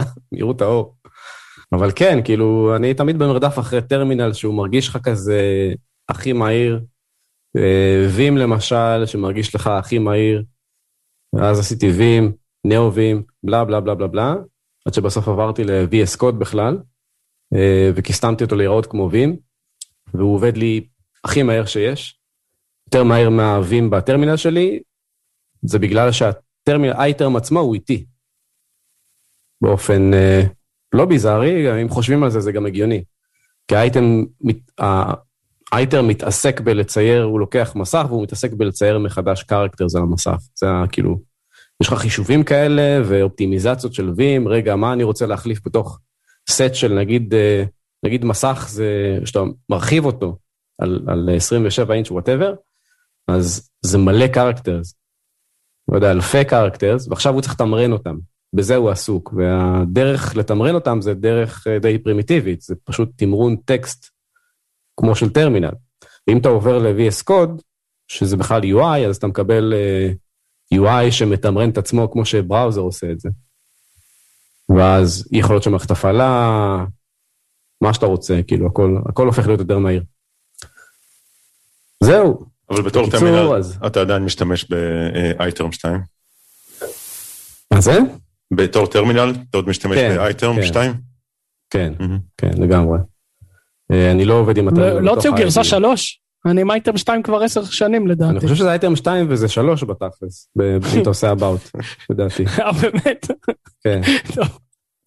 האור. 0.61 0.95
אבל 1.71 1.91
כן, 1.95 2.19
כאילו, 2.23 2.75
אני 2.75 2.93
תמיד 2.93 3.19
במרדף 3.19 3.59
אחרי 3.59 3.81
טרמינל 3.81 4.33
שהוא 4.33 4.53
מרגיש 4.53 4.87
לך 4.87 4.97
כזה 5.03 5.41
הכי 6.09 6.33
מהיר. 6.33 6.79
וים 8.09 8.37
אה, 8.37 8.43
למשל, 8.43 9.05
שמרגיש 9.05 9.55
לך 9.55 9.67
הכי 9.67 9.99
מהיר. 9.99 10.43
ואז 11.33 11.59
עשיתי 11.59 11.91
וים, 11.91 12.31
נאו 12.65 12.93
וים, 12.93 13.23
בלה 13.43 13.65
בלה 13.65 13.79
בלה 13.79 13.95
בלה 13.95 14.07
בלה, 14.07 14.35
עד 14.85 14.93
שבסוף 14.93 15.27
עברתי 15.27 15.63
ל-VS 15.63 16.19
Code 16.21 16.31
בכלל, 16.39 16.77
אה, 17.55 17.91
וכיסתמתי 17.95 18.43
אותו 18.43 18.55
להיראות 18.55 18.85
כמו 18.85 19.09
וים. 19.11 19.37
והוא 20.13 20.35
עובד 20.35 20.57
לי 20.57 20.87
הכי 21.23 21.43
מהר 21.43 21.65
שיש, 21.65 22.19
יותר 22.87 23.03
מהר 23.03 23.29
מהווים 23.29 23.89
בטרמינל 23.89 24.37
שלי, 24.37 24.79
זה 25.61 25.79
בגלל 25.79 26.11
שהטרמינל, 26.11 26.93
iTerm 26.93 27.35
עצמו 27.35 27.59
הוא 27.59 27.73
איטי. 27.73 28.05
באופן 29.61 30.13
אה, 30.13 30.41
לא 30.93 31.05
ביזארי, 31.05 31.81
אם 31.81 31.89
חושבים 31.89 32.23
על 32.23 32.29
זה, 32.29 32.39
זה 32.39 32.51
גם 32.51 32.65
הגיוני. 32.65 33.03
כי 33.67 33.75
ה 33.75 33.82
iTerm, 33.82 34.23
ה 35.71 35.76
iTerm 35.76 36.01
מתעסק 36.01 36.61
בלצייר, 36.61 37.23
הוא 37.23 37.39
לוקח 37.39 37.73
מסך 37.75 38.05
והוא 38.07 38.23
מתעסק 38.23 38.53
בלצייר 38.53 38.99
מחדש 38.99 39.43
characters 39.43 39.95
על 39.95 40.01
המסך. 40.01 40.37
זה 40.55 40.67
כאילו, 40.91 41.19
יש 41.81 41.87
לך 41.87 41.93
חישובים 41.93 42.43
כאלה 42.43 43.01
ואופטימיזציות 43.05 43.93
של 43.93 44.13
Vim, 44.17 44.47
רגע, 44.47 44.75
מה 44.75 44.93
אני 44.93 45.03
רוצה 45.03 45.25
להחליף 45.25 45.59
בתוך 45.65 45.99
סט 46.49 46.73
של 46.75 46.93
נגיד 46.93 47.33
אה, 47.33 47.63
נגיד 48.05 48.25
מסך 48.25 48.65
זה, 48.69 49.19
שאתה 49.25 49.39
מרחיב 49.69 50.05
אותו 50.05 50.37
על, 50.81 50.99
על 51.07 51.29
27 51.35 51.93
אינץ' 51.93 52.11
whatever, 52.11 52.53
אז 53.27 53.69
זה 53.81 53.97
מלא 53.97 54.27
characters. 54.27 54.93
לא 55.91 55.95
יודע, 55.95 56.11
אלפי 56.11 56.45
characters, 56.45 57.07
ועכשיו 57.07 57.33
הוא 57.33 57.41
צריך 57.41 57.53
לתמרן 57.53 57.91
אותם. 57.91 58.17
בזה 58.53 58.75
הוא 58.75 58.89
עסוק, 58.89 59.33
והדרך 59.37 60.35
לתמרן 60.35 60.75
אותם 60.75 61.01
זה 61.01 61.13
דרך 61.13 61.67
אה, 61.67 61.79
די 61.79 61.97
פרימיטיבית, 61.97 62.61
זה 62.61 62.75
פשוט 62.83 63.09
תמרון 63.15 63.55
טקסט 63.55 64.16
כמו 64.97 65.15
של 65.15 65.29
טרמינל. 65.29 65.71
אם 66.29 66.37
אתה 66.37 66.49
עובר 66.49 66.77
ל-VS 66.77 67.23
Code, 67.29 67.61
שזה 68.07 68.37
בכלל 68.37 68.61
UI, 68.61 69.07
אז 69.09 69.15
אתה 69.15 69.27
מקבל 69.27 69.73
אה, 69.73 70.11
UI 70.73 71.11
שמתמרן 71.11 71.69
את 71.69 71.77
עצמו 71.77 72.11
כמו 72.11 72.25
ש 72.25 72.37
browser 72.37 72.81
עושה 72.81 73.11
את 73.11 73.19
זה. 73.19 73.29
ואז 74.77 75.27
יכול 75.31 75.55
להיות 75.55 75.63
שמערכת 75.63 75.91
הפעלה, 75.91 76.85
מה 77.81 77.93
שאתה 77.93 78.05
רוצה, 78.05 78.39
כאילו, 78.47 78.67
הכל, 78.67 78.97
הכל 79.09 79.27
הופך 79.27 79.47
להיות 79.47 79.59
יותר 79.59 79.79
מהיר. 79.79 80.03
זהו. 82.03 82.45
אבל 82.69 82.81
בתור 82.81 83.09
טרמינל, 83.11 83.55
אז... 83.57 83.79
אתה 83.87 84.01
עדיין 84.01 84.23
משתמש 84.23 84.65
ב-iTerm 84.71 85.71
2? 85.71 86.01
מה 87.73 87.81
זה? 87.81 87.97
בתור 88.53 88.87
טרמינל, 88.87 89.33
אתה 89.49 89.57
עוד 89.57 89.69
משתמש 89.69 89.97
כן, 89.97 90.17
ב-iTerm 90.17 90.65
2? 90.65 90.93
כן, 91.69 91.93
כן, 91.99 92.17
כן, 92.37 92.61
לגמרי. 92.61 92.97
אה, 93.91 94.11
אני 94.11 94.25
לא 94.25 94.33
עובד 94.33 94.57
עם 94.57 94.67
הטרמינל. 94.67 94.99
לא 94.99 95.11
הוציאו 95.11 95.35
גרסה 95.35 95.63
3? 95.63 96.21
אני 96.45 96.61
עם 96.61 96.71
אייטם 96.71 96.97
2 96.97 97.23
כבר 97.23 97.43
10 97.43 97.63
שנים 97.63 98.07
לדעתי. 98.07 98.31
אני 98.31 98.39
חושב 98.39 98.55
שזה 98.55 98.69
אייטם 98.69 98.95
2 98.95 99.25
וזה 99.29 99.47
3 99.47 99.83
בתכלס, 99.83 100.49
אם 100.95 101.01
אתה 101.01 101.09
עושה 101.09 101.31
אבאוט, 101.31 101.61
לדעתי. 102.09 102.45
אה, 102.59 102.71
באמת? 102.71 103.27
כן. 103.83 104.01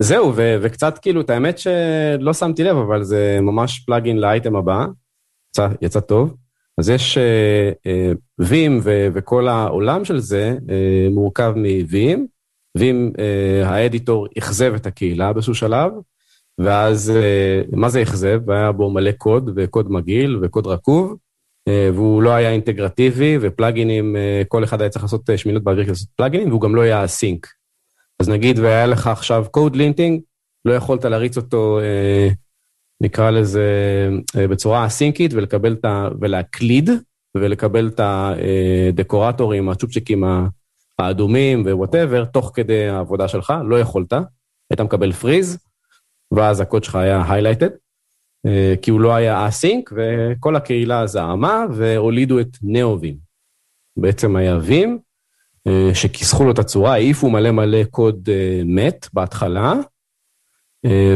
זהו, 0.02 0.32
ו- 0.36 0.56
וקצת 0.62 0.98
כאילו, 0.98 1.20
את 1.20 1.30
האמת 1.30 1.58
שלא 1.58 2.32
שמתי 2.32 2.64
לב, 2.64 2.76
אבל 2.76 3.02
זה 3.02 3.38
ממש 3.42 3.78
פלאגין 3.86 4.18
לאייטם 4.18 4.56
הבא, 4.56 4.86
יצא, 5.50 5.68
יצא 5.82 6.00
טוב. 6.00 6.36
אז 6.78 6.90
יש 6.90 7.18
uh, 7.18 7.20
uh, 8.42 8.46
Vim 8.46 8.80
ו- 8.82 9.08
וכל 9.14 9.48
העולם 9.48 10.04
של 10.04 10.18
זה 10.18 10.56
מורכב. 11.10 11.54
Vim, 12.78 12.80
uh, 13.16 13.66
האדיטור 13.66 14.26
אכזב 14.38 14.74
את 14.74 14.86
הקהילה 14.86 15.32
באיזשהו 15.32 15.54
שלב, 15.54 15.92
ואז, 16.64 17.10
אה, 17.10 17.62
מה 17.72 17.88
זה 17.88 18.02
אכזב? 18.02 18.50
היה 18.50 18.72
בו 18.72 18.90
מלא 18.90 19.12
קוד, 19.12 19.50
וקוד 19.56 19.92
מגעיל, 19.92 20.38
וקוד 20.42 20.66
רקוב, 20.66 21.16
אה, 21.68 21.90
והוא 21.94 22.22
לא 22.22 22.30
היה 22.30 22.50
אינטגרטיבי, 22.50 23.38
ופלאגינים, 23.40 24.16
אה, 24.16 24.42
כל 24.48 24.64
אחד 24.64 24.80
היה 24.80 24.90
צריך 24.90 25.04
לעשות 25.04 25.30
שמינות 25.36 25.64
באוויר 25.64 25.84
כדי 25.84 25.92
לעשות 25.92 26.08
פלאגינים, 26.16 26.48
והוא 26.48 26.60
גם 26.60 26.74
לא 26.74 26.80
היה 26.80 27.06
סינק. 27.06 27.46
אז 28.20 28.28
נגיד, 28.28 28.58
והיה 28.58 28.86
לך 28.86 29.06
עכשיו 29.06 29.44
code 29.50 29.76
linting, 29.76 30.20
לא 30.64 30.72
יכולת 30.72 31.04
להריץ 31.04 31.36
אותו, 31.36 31.80
נקרא 33.00 33.30
לזה, 33.30 33.64
בצורה 34.36 34.86
אסינקית, 34.86 35.34
ולקבל 35.34 35.72
את 35.72 35.84
ה... 35.84 36.08
ולהקליד, 36.20 36.90
ולקבל 37.36 37.88
את 37.88 38.00
הדקורטורים, 38.02 39.68
הצ'ופצ'יקים 39.68 40.24
האדומים 40.98 41.62
ו 41.62 41.68
whatever, 41.68 42.24
תוך 42.24 42.52
כדי 42.54 42.88
העבודה 42.88 43.28
שלך, 43.28 43.52
לא 43.68 43.80
יכולת, 43.80 44.12
היית 44.70 44.80
מקבל 44.80 45.12
freeze, 45.12 45.58
ואז 46.32 46.60
הקוד 46.60 46.84
שלך 46.84 46.94
היה 46.94 47.24
highlighted, 47.28 47.72
אה, 48.46 48.74
כי 48.82 48.90
הוא 48.90 49.00
לא 49.00 49.14
היה 49.14 49.48
async, 49.48 49.92
וכל 49.96 50.56
הקהילה 50.56 51.06
זעמה 51.06 51.64
והולידו 51.72 52.40
את 52.40 52.56
Neovim. 52.62 53.16
בעצם 53.96 54.36
היה 54.36 54.58
Vim, 54.62 54.98
אה, 55.66 55.90
שכיסחו 55.94 56.44
לו 56.44 56.50
את 56.50 56.58
הצורה, 56.58 56.92
העיפו 56.92 57.30
מלא 57.30 57.50
מלא 57.50 57.84
קוד 57.84 58.28
אה, 58.32 58.62
מת 58.64 59.06
בהתחלה, 59.12 59.74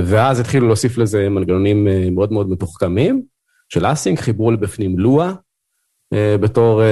ואז 0.04 0.40
התחילו 0.40 0.66
להוסיף 0.66 0.98
לזה 0.98 1.28
מנגנונים 1.28 1.88
מאוד 2.14 2.32
מאוד 2.32 2.50
מתוחכמים 2.50 3.22
של 3.68 3.86
async, 3.86 4.20
חיברו 4.20 4.50
לבפנים 4.50 4.98
Lua, 4.98 5.32
בתור, 6.14 6.82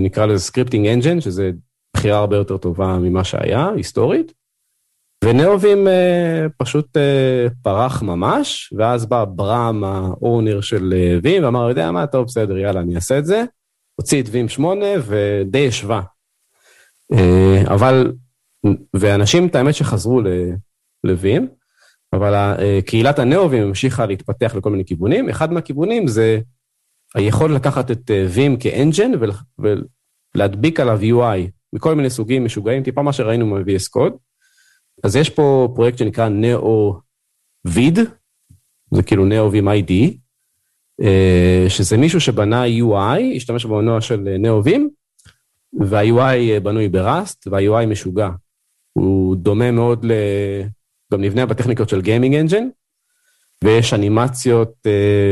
נקרא 0.00 0.26
לזה 0.26 0.44
scripting 0.44 0.86
engine, 0.86 1.20
שזה 1.20 1.50
בחירה 1.96 2.18
הרבה 2.18 2.36
יותר 2.36 2.56
טובה 2.56 2.98
ממה 2.98 3.24
שהיה, 3.24 3.68
היסטורית. 3.76 4.32
ו 5.24 5.33
Neovim 5.33 5.88
אה, 5.88 6.46
פשוט 6.56 6.96
אה, 6.96 7.46
פרח 7.62 8.02
ממש, 8.02 8.72
ואז 8.76 9.06
בא 9.06 9.24
ברם, 9.24 9.84
ה 9.84 9.97
owner 9.97 10.60
של 10.60 10.94
אה, 10.96 11.18
Vim, 11.22 11.44
ואמר, 11.44 11.68
יודע 11.68 11.90
מה, 11.90 12.06
טוב, 12.06 12.26
בסדר, 12.26 12.58
יאללה, 12.58 12.80
אני 12.80 12.94
אעשה 12.94 13.18
את 13.18 13.26
זה. 13.26 13.44
הוציא 13.94 14.22
את 14.22 14.28
וים 14.30 14.48
8 14.48 14.86
ודי 15.06 15.68
השווה. 15.68 16.02
אה, 17.12 17.62
אבל, 17.66 18.12
ואנשים, 18.96 19.46
את 19.46 19.54
האמת 19.54 19.74
שחזרו 19.74 20.20
לווים, 21.04 21.48
אבל 22.12 22.34
קהילת 22.86 23.18
הנאובים 23.18 23.62
המשיכה 23.62 24.06
להתפתח 24.06 24.54
לכל 24.54 24.70
מיני 24.70 24.84
כיוונים. 24.84 25.28
אחד 25.28 25.52
מהכיוונים 25.52 26.08
זה 26.08 26.40
היכולת 27.14 27.54
לקחת 27.54 27.90
את 27.90 28.10
וים 28.28 28.56
כאנג'ן 28.56 29.10
ולהדביק 30.34 30.80
עליו 30.80 31.00
UI 31.00 31.50
מכל 31.72 31.94
מיני 31.94 32.10
סוגים 32.10 32.44
משוגעים, 32.44 32.82
טיפה 32.82 33.02
מה 33.02 33.12
שראינו 33.12 33.46
מ-VS 33.46 33.98
Code. 33.98 34.29
אז 35.02 35.16
יש 35.16 35.30
פה 35.30 35.68
פרויקט 35.74 35.98
שנקרא 35.98 36.28
נאו-ויד, 36.28 37.98
זה 38.94 39.02
כאילו 39.02 39.24
נאו-ווים 39.24 39.68
ID, 39.68 39.92
אה, 41.02 41.64
שזה 41.68 41.96
מישהו 41.96 42.20
שבנה 42.20 42.64
UI, 42.64 43.36
השתמש 43.36 43.64
במנוע 43.64 44.00
של 44.00 44.36
Neovim, 44.38 44.90
וה-UI 45.80 46.60
בנוי 46.62 46.88
ב 46.88 46.98
Rust, 46.98 47.46
וה-UI 47.46 47.86
משוגע. 47.86 48.30
הוא 48.92 49.36
דומה 49.36 49.70
מאוד 49.70 50.04
ל... 50.04 50.12
גם 51.12 51.20
נבנה 51.20 51.46
בטכניקות 51.46 51.88
של 51.88 52.00
gaming 52.00 52.34
engine, 52.34 52.68
ויש 53.64 53.94
אנימציות 53.94 54.72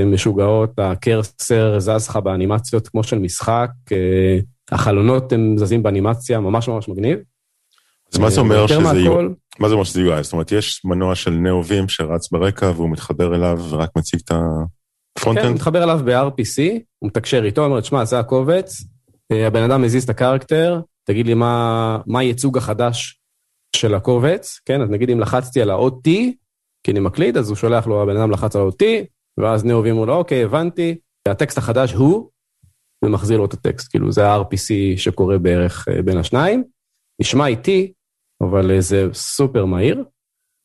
משוגעות, 0.06 0.78
ה 0.78 0.93
cursor 0.93 1.78
זז 1.78 2.08
לך 2.08 2.16
באנימציות 2.16 2.88
כמו 2.88 3.02
של 3.02 3.18
משחק, 3.18 3.70
החלונות 4.70 5.32
הם 5.32 5.58
זזים 5.58 5.82
באנימציה, 5.82 6.40
ממש 6.40 6.68
ממש 6.68 6.88
מגניב. 6.88 7.18
אז 8.12 8.18
מה 8.18 8.30
זה 8.30 8.40
אומר 8.40 8.66
שזה 8.66 8.78
מהכל... 8.78 9.32
מה 9.58 9.68
זה 9.68 9.74
אומר 9.74 9.84
שזה 9.84 10.00
UI? 10.00 10.22
זאת 10.22 10.32
אומרת, 10.32 10.52
יש 10.52 10.84
מנוע 10.84 11.14
של 11.14 11.30
Neovim 11.30 11.88
שרץ 11.88 12.30
ברקע 12.30 12.70
והוא 12.74 12.90
מתחבר 12.90 13.34
אליו 13.34 13.58
ורק 13.70 13.90
מציג 13.96 14.20
את 14.24 14.30
ה 14.30 14.41
front-end? 14.41 15.44
כן, 15.44 15.48
הוא 15.48 15.54
מתחבר 15.54 15.84
אליו 15.84 16.00
ב-RPC, 16.04 16.80
הוא 16.98 17.08
מתקשר 17.08 17.44
איתו, 17.44 17.64
אומר, 17.64 17.82
שמע, 17.82 18.04
זה 18.04 18.18
הקובץ, 18.18 18.84
אה, 19.32 19.46
הבן 19.46 19.62
אדם 19.62 19.82
מזיז 19.82 20.04
את 20.04 20.10
הקרקטר, 20.10 20.80
תגיד 21.04 21.26
לי 21.26 21.34
מה, 21.34 21.98
מה 22.06 22.20
הייצוג 22.20 22.58
החדש 22.58 23.20
של 23.76 23.94
הקובץ, 23.94 24.60
כן? 24.64 24.82
אז 24.82 24.90
נגיד 24.90 25.10
אם 25.10 25.20
לחצתי 25.20 25.62
על 25.62 25.70
האות 25.70 25.94
T, 26.08 26.10
כי 26.84 26.92
אני 26.92 27.00
מקליד, 27.00 27.36
אז 27.36 27.48
הוא 27.48 27.56
שולח 27.56 27.86
לו, 27.86 28.02
הבן 28.02 28.16
אדם 28.16 28.30
לחץ 28.30 28.56
על 28.56 28.62
האות 28.62 28.82
T, 28.82 28.86
ואז 29.40 29.64
נאובים 29.64 29.96
אומר 29.96 30.06
לו, 30.06 30.14
אוקיי, 30.14 30.44
הבנתי, 30.44 30.98
הטקסט 31.28 31.58
החדש 31.58 31.92
הוא, 31.92 32.30
ומחזיר 33.04 33.38
לו 33.38 33.44
את 33.44 33.52
הטקסט, 33.52 33.90
כאילו 33.90 34.12
זה 34.12 34.28
ה-RPC 34.28 34.96
שקורה 34.96 35.38
בערך 35.38 35.88
אה, 35.88 36.02
בין 36.02 36.18
השניים. 36.18 36.64
נשמע 37.20 37.46
איטי, 37.46 37.92
אבל 38.42 38.70
אה, 38.70 38.80
זה 38.80 39.08
סופר 39.12 39.64
מהיר, 39.64 40.04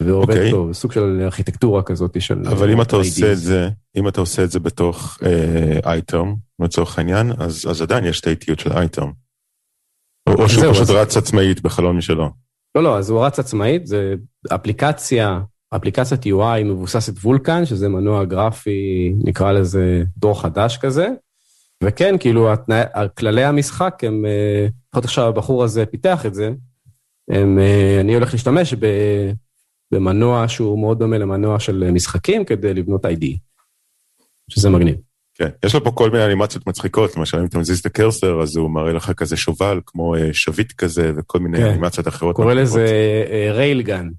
ועובד 0.01 0.34
okay. 0.34 0.38
אוקיי. 0.38 0.51
טוב, 0.51 0.74
סוג 0.74 0.91
של 0.91 1.21
ארכיטקטורה 1.24 1.84
כזאת 1.84 2.21
של... 2.21 2.43
אבל 2.47 2.71
אם 2.71 2.82
אתה 2.82 2.95
עושה 2.95 3.32
את 3.32 3.38
זה, 3.38 3.69
אם 3.95 4.07
אתה 4.07 4.21
עושה 4.21 4.43
את 4.43 4.51
זה 4.51 4.59
בתוך 4.59 5.19
אייטרם, 5.86 6.34
uh, 6.34 6.65
לצורך 6.65 6.97
העניין, 6.97 7.32
אז, 7.39 7.65
אז 7.69 7.82
עדיין 7.82 8.05
יש 8.05 8.19
את 8.19 8.28
האיטיות 8.28 8.59
של 8.59 8.71
אייטרם. 8.71 9.11
או, 10.30 10.34
או 10.34 10.49
שהוא 10.49 10.74
פשוט 10.74 10.82
אז... 10.82 10.91
רץ 10.91 11.17
עצמאית 11.17 11.61
בחלון 11.61 11.97
משלו. 11.97 12.30
לא, 12.76 12.84
לא, 12.84 12.97
אז 12.97 13.09
הוא 13.09 13.26
רץ 13.26 13.39
עצמאית, 13.39 13.88
זה 13.88 14.13
אפליקציה, 14.55 15.39
אפליקציית 15.76 16.26
UI 16.26 16.63
מבוססת 16.65 17.17
וולקן, 17.17 17.65
שזה 17.65 17.89
מנוע 17.89 18.26
גרפי, 18.26 19.13
נקרא 19.24 19.51
לזה 19.51 20.03
דור 20.17 20.41
חדש 20.41 20.78
כזה. 20.78 21.07
וכן, 21.84 22.15
כאילו, 22.19 22.53
התנא... 22.53 22.84
כללי 23.17 23.43
המשחק 23.43 24.03
הם, 24.03 24.26
אה, 24.26 24.67
לפחות 24.89 25.05
עכשיו 25.05 25.28
הבחור 25.28 25.63
הזה 25.63 25.86
פיתח 25.86 26.26
את 26.26 26.34
זה, 26.34 26.51
הם, 27.30 27.59
אה, 27.59 27.97
אני 28.01 28.13
הולך 28.13 28.34
להשתמש 28.34 28.74
במנוע 29.91 30.47
שהוא 30.47 30.80
מאוד 30.80 30.99
דומה 30.99 31.17
למנוע 31.17 31.59
של 31.59 31.91
משחקים 31.91 32.45
כדי 32.45 32.74
לבנות 32.74 33.05
ID, 33.05 33.26
שזה 34.49 34.69
מגניב. 34.69 34.95
כן, 35.36 35.49
יש 35.65 35.76
לו 35.76 35.84
פה 35.84 35.91
כל 35.91 36.09
מיני 36.09 36.26
אנימציות 36.26 36.67
מצחיקות, 36.67 37.17
למשל 37.17 37.38
אם 37.38 37.45
אתה 37.45 37.57
מזיז 37.57 37.80
את 37.80 37.86
הקרסר, 37.86 38.41
אז 38.41 38.55
הוא 38.55 38.71
מראה 38.71 38.93
לך 38.93 39.11
כזה 39.11 39.38
שובל, 39.38 39.80
כמו 39.86 40.15
אה, 40.15 40.34
שביט 40.34 40.71
כזה, 40.71 41.11
וכל 41.17 41.39
מיני 41.39 41.57
כן. 41.57 41.65
אנימציות 41.65 42.07
אחרות. 42.07 42.36
קורא 42.36 42.53
לזה 42.53 42.86
ריילגן. 43.51 44.09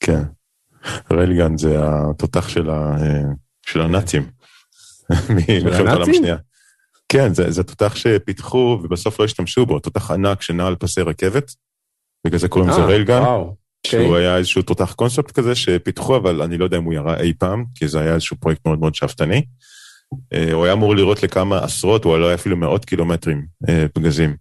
כן, 0.00 0.22
ריילגן 1.12 1.58
זה 1.58 1.76
התותח 1.80 2.48
של, 2.48 2.70
ה, 2.70 2.96
של 3.66 3.80
הנאצים. 3.80 4.30
של 5.76 5.88
הנאצים? 5.88 6.22
כן, 7.08 7.34
זה, 7.34 7.50
זה 7.50 7.62
תותח 7.62 7.96
שפיתחו 7.96 8.80
ובסוף 8.82 9.20
לא 9.20 9.24
השתמשו 9.24 9.66
בו, 9.66 9.78
תותח 9.78 10.10
ענק 10.10 10.42
שנע 10.42 10.66
על 10.66 10.76
פסי 10.76 11.00
רכבת, 11.00 11.54
בגלל 12.26 12.38
זה 12.38 12.48
קוראים 12.48 12.70
לזה 12.70 12.84
ריילגן, 12.84 13.22
שהוא 13.86 14.16
okay. 14.16 14.18
היה 14.18 14.36
איזשהו 14.36 14.62
תותח 14.62 14.92
קונספט 14.92 15.30
כזה 15.30 15.54
שפיתחו, 15.54 16.16
אבל 16.16 16.42
אני 16.42 16.58
לא 16.58 16.64
יודע 16.64 16.76
אם 16.76 16.84
הוא 16.84 16.94
ירה 16.94 17.20
אי 17.20 17.32
פעם, 17.38 17.64
כי 17.74 17.88
זה 17.88 18.00
היה 18.00 18.14
איזשהו 18.14 18.36
פרויקט 18.36 18.66
מאוד 18.66 18.80
מאוד 18.80 18.94
שאפתני. 18.94 19.42
אה, 20.32 20.52
הוא 20.52 20.64
היה 20.64 20.72
אמור 20.72 20.96
לראות 20.96 21.22
לכמה 21.22 21.64
עשרות, 21.64 22.04
הוא 22.04 22.18
לא 22.18 22.26
היה 22.26 22.34
אפילו 22.34 22.56
מאות 22.56 22.84
קילומטרים 22.84 23.46
אה, 23.68 23.86
פגזים. 23.92 24.36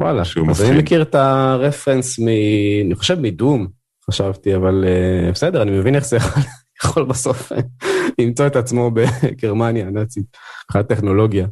וואלה, 0.00 0.22
אז 0.22 0.36
מפחיד. 0.36 0.66
אני 0.66 0.78
מכיר 0.78 1.02
את 1.02 1.14
הרפרנס 1.14 2.18
מ... 2.18 2.28
אני 2.86 2.94
חושב 2.94 3.20
מדום, 3.20 3.66
חשבתי, 4.10 4.56
אבל 4.56 4.84
uh, 4.84 5.32
בסדר, 5.32 5.62
אני 5.62 5.70
מבין 5.70 5.94
איך 5.94 6.06
זה 6.06 6.16
יכול, 6.16 6.42
יכול 6.84 7.04
בסוף 7.04 7.52
למצוא 8.20 8.46
את 8.46 8.56
עצמו 8.56 8.90
בגרמניה 8.90 9.86
הנאצית, 9.86 10.24
מבחינת 10.64 10.88
טכנולוגיה. 10.88 11.46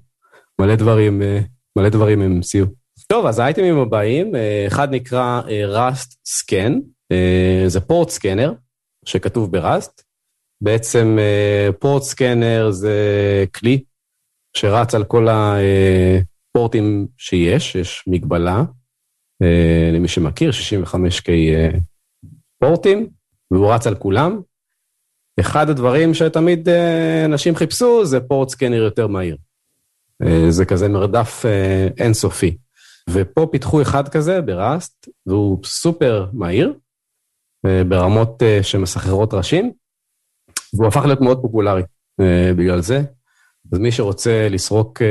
מלא 0.60 0.74
דברים, 0.74 1.22
אה, 1.22 1.40
מלא 1.76 1.88
דברים 1.88 2.20
הם 2.20 2.32
המציאו. 2.32 2.66
טוב, 3.12 3.26
אז 3.26 3.38
האייטמים 3.38 3.78
הבאים, 3.78 4.36
אה, 4.36 4.64
אחד 4.66 4.90
נקרא 4.90 5.40
אה, 5.48 5.90
Rust 5.90 6.14
Scan, 6.28 6.72
זה 7.66 7.80
פורט 7.80 8.08
סקנר 8.08 8.52
שכתוב 9.04 9.52
בראסט. 9.52 10.02
בעצם 10.60 11.18
פורט 11.78 12.02
סקנר 12.02 12.70
זה 12.70 12.94
כלי 13.54 13.84
שרץ 14.56 14.94
על 14.94 15.04
כל 15.04 15.26
הפורטים 15.28 17.06
שיש, 17.16 17.74
יש 17.74 18.04
מגבלה, 18.06 18.62
למי 19.92 20.08
שמכיר, 20.08 20.50
65K 20.50 21.28
פורטים, 22.58 23.08
והוא 23.50 23.72
רץ 23.72 23.86
על 23.86 23.94
כולם. 23.94 24.40
אחד 25.40 25.70
הדברים 25.70 26.14
שתמיד 26.14 26.68
אנשים 27.24 27.56
חיפשו 27.56 28.04
זה 28.04 28.20
פורט 28.20 28.48
סקנר 28.48 28.82
יותר 28.82 29.06
מהיר. 29.06 29.36
אה, 30.22 30.50
זה 30.50 30.64
כזה 30.64 30.88
מרדף 30.88 31.42
אה, 31.46 31.88
אינסופי. 31.98 32.56
ופה 33.12 33.48
פיתחו 33.52 33.82
אחד 33.82 34.08
כזה 34.08 34.40
בראסט, 34.40 35.08
והוא 35.26 35.58
סופר 35.64 36.26
מהיר, 36.32 36.74
אה, 37.66 37.84
ברמות 37.84 38.42
שמסחררות 38.62 39.34
ראשים, 39.34 39.72
והוא 40.74 40.86
הפך 40.86 41.04
להיות 41.04 41.20
מאוד 41.20 41.42
פופולרי 41.42 41.82
בגלל 42.56 42.80
זה. 42.80 43.02
אז 43.72 43.78
מי 43.78 43.92
שרוצה 43.92 44.48
לסרוק 44.50 45.02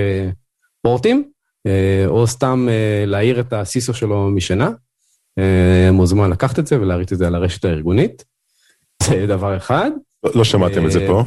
פורטים, 0.81 1.31
או 2.07 2.27
סתם 2.27 2.67
להעיר 3.05 3.39
את 3.39 3.53
הסיסו 3.53 3.93
שלו 3.93 4.29
משינה, 4.29 4.69
מוזמן 5.91 6.29
לקחת 6.29 6.59
את 6.59 6.67
זה 6.67 6.81
ולהריץ 6.81 7.11
את 7.11 7.17
זה 7.17 7.27
על 7.27 7.35
הרשת 7.35 7.65
הארגונית. 7.65 8.25
זה 9.03 9.25
דבר 9.27 9.57
אחד. 9.57 9.91
לא, 10.23 10.31
לא 10.35 10.43
שמעתם 10.43 10.85
את 10.85 10.91
זה 10.91 11.07
פה. 11.07 11.23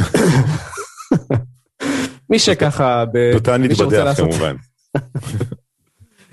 מי 2.30 2.38
שככה... 2.38 3.04
תותן 3.32 3.62
נתבדח 3.62 4.16
כמובן. 4.16 4.56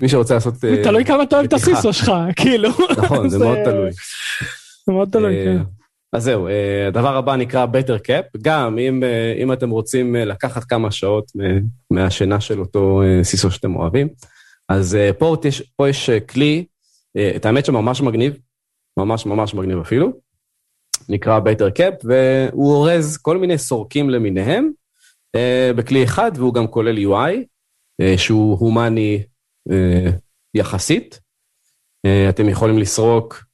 מי 0.04 0.08
שרוצה 0.08 0.34
לעשות... 0.34 0.64
אה, 0.64 0.82
תלוי 0.82 1.04
כמה 1.04 1.22
אתה 1.22 1.36
אוהב 1.36 1.46
את 1.46 1.52
הסיסו 1.52 1.92
שלך, 1.92 2.12
כאילו. 2.40 2.68
נכון, 2.98 3.28
זה 3.28 3.38
מאוד 3.38 3.58
תלוי. 3.64 3.90
זה 4.86 4.92
מאוד 4.92 5.08
תלוי, 5.12 5.38
אה, 5.38 5.44
כן. 5.44 5.62
אז 6.12 6.24
זהו, 6.24 6.46
אה, 6.48 6.86
הדבר 6.86 7.16
הבא 7.16 7.36
נקרא 7.36 7.66
Better 7.66 8.06
Cap, 8.06 8.38
גם 8.42 8.78
אם, 8.78 9.02
אם 9.42 9.52
אתם 9.52 9.70
רוצים 9.70 10.14
לקחת 10.14 10.64
כמה 10.64 10.90
שעות 10.90 11.32
מהשינה 11.90 12.40
של 12.40 12.60
אותו 12.60 13.02
סיסו 13.22 13.50
שאתם 13.50 13.76
אוהבים, 13.76 14.08
אז 14.68 14.98
פה 15.18 15.36
יש, 15.44 15.62
פה 15.76 15.88
יש 15.88 16.10
כלי, 16.10 16.64
את 17.36 17.46
האמת 17.46 17.64
שממש 17.64 18.00
מגניב, 18.00 18.38
ממש 18.98 19.26
ממש 19.26 19.54
מגניב 19.54 19.78
אפילו, 19.78 20.12
נקרא 21.08 21.40
Better 21.40 21.78
Cap, 21.78 22.04
והוא 22.04 22.72
אורז 22.74 23.16
כל 23.16 23.38
מיני 23.38 23.58
סורקים 23.58 24.10
למיניהם 24.10 24.70
בכלי 25.76 26.04
אחד, 26.04 26.32
והוא 26.34 26.54
גם 26.54 26.66
כולל 26.66 26.98
UI, 26.98 27.32
שהוא 28.16 28.58
הומני 28.58 29.22
יחסית. 30.54 31.20
אתם 32.28 32.48
יכולים 32.48 32.78
לסרוק 32.78 33.44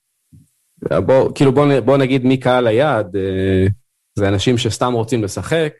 בוא, 0.82 1.30
כאילו 1.34 1.52
בוא, 1.52 1.80
בוא 1.80 1.96
נגיד 1.96 2.24
מי 2.24 2.36
קהל 2.36 2.66
היעד, 2.66 3.16
אה, 3.16 3.66
זה 4.18 4.28
אנשים 4.28 4.58
שסתם 4.58 4.92
רוצים 4.92 5.24
לשחק, 5.24 5.72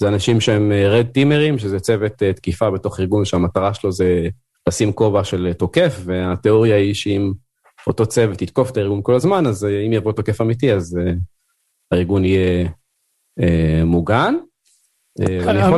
זה 0.00 0.08
אנשים 0.08 0.40
שהם 0.40 0.72
רד 0.72 1.06
אה, 1.06 1.12
טימרים, 1.12 1.58
שזה 1.58 1.80
צוות 1.80 2.22
אה, 2.22 2.32
תקיפה 2.32 2.70
בתוך 2.70 3.00
ארגון 3.00 3.24
שהמטרה 3.24 3.74
שלו 3.74 3.92
זה 3.92 4.28
לשים 4.68 4.92
כובע 4.92 5.24
של 5.24 5.52
תוקף, 5.52 6.00
והתיאוריה 6.04 6.76
היא 6.76 6.94
שאם 6.94 7.32
אותו 7.86 8.06
צוות 8.06 8.42
יתקוף 8.42 8.70
את 8.70 8.76
הארגון 8.76 9.00
כל 9.02 9.14
הזמן, 9.14 9.46
אז 9.46 9.64
אם 9.86 9.92
יבוא 9.92 10.12
תוקף 10.12 10.40
אמיתי, 10.40 10.72
אז 10.72 10.98
הארגון 11.92 12.24
יהיה 12.24 12.68
מוגן. 13.84 14.34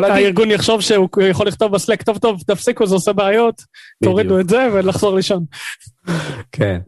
הארגון 0.04 0.50
יחשוב 0.50 0.80
שהוא 0.80 1.08
יכול 1.30 1.46
לכתוב 1.46 1.72
בסלק, 1.72 2.02
טוב 2.02 2.18
טוב, 2.18 2.42
תפסיקו, 2.46 2.86
זה 2.86 2.94
עושה 2.94 3.12
בעיות, 3.12 3.62
תורידו 4.04 4.40
את 4.40 4.48
זה 4.48 4.68
ולחזור 4.72 5.16
לישון. 5.16 5.44
כן. 6.52 6.80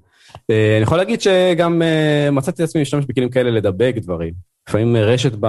אה, 0.50 0.74
אני 0.76 0.82
יכול 0.82 0.98
להגיד 0.98 1.20
שגם 1.20 1.82
אה, 1.82 2.28
מצאתי 2.32 2.62
את 2.62 2.68
עצמי 2.68 2.80
להשתמש 2.80 3.04
בכלים 3.04 3.30
כאלה 3.30 3.50
לדבק 3.50 3.94
דברים. 3.96 4.34
לפעמים 4.68 4.96
רשת, 4.96 5.32
ב... 5.40 5.46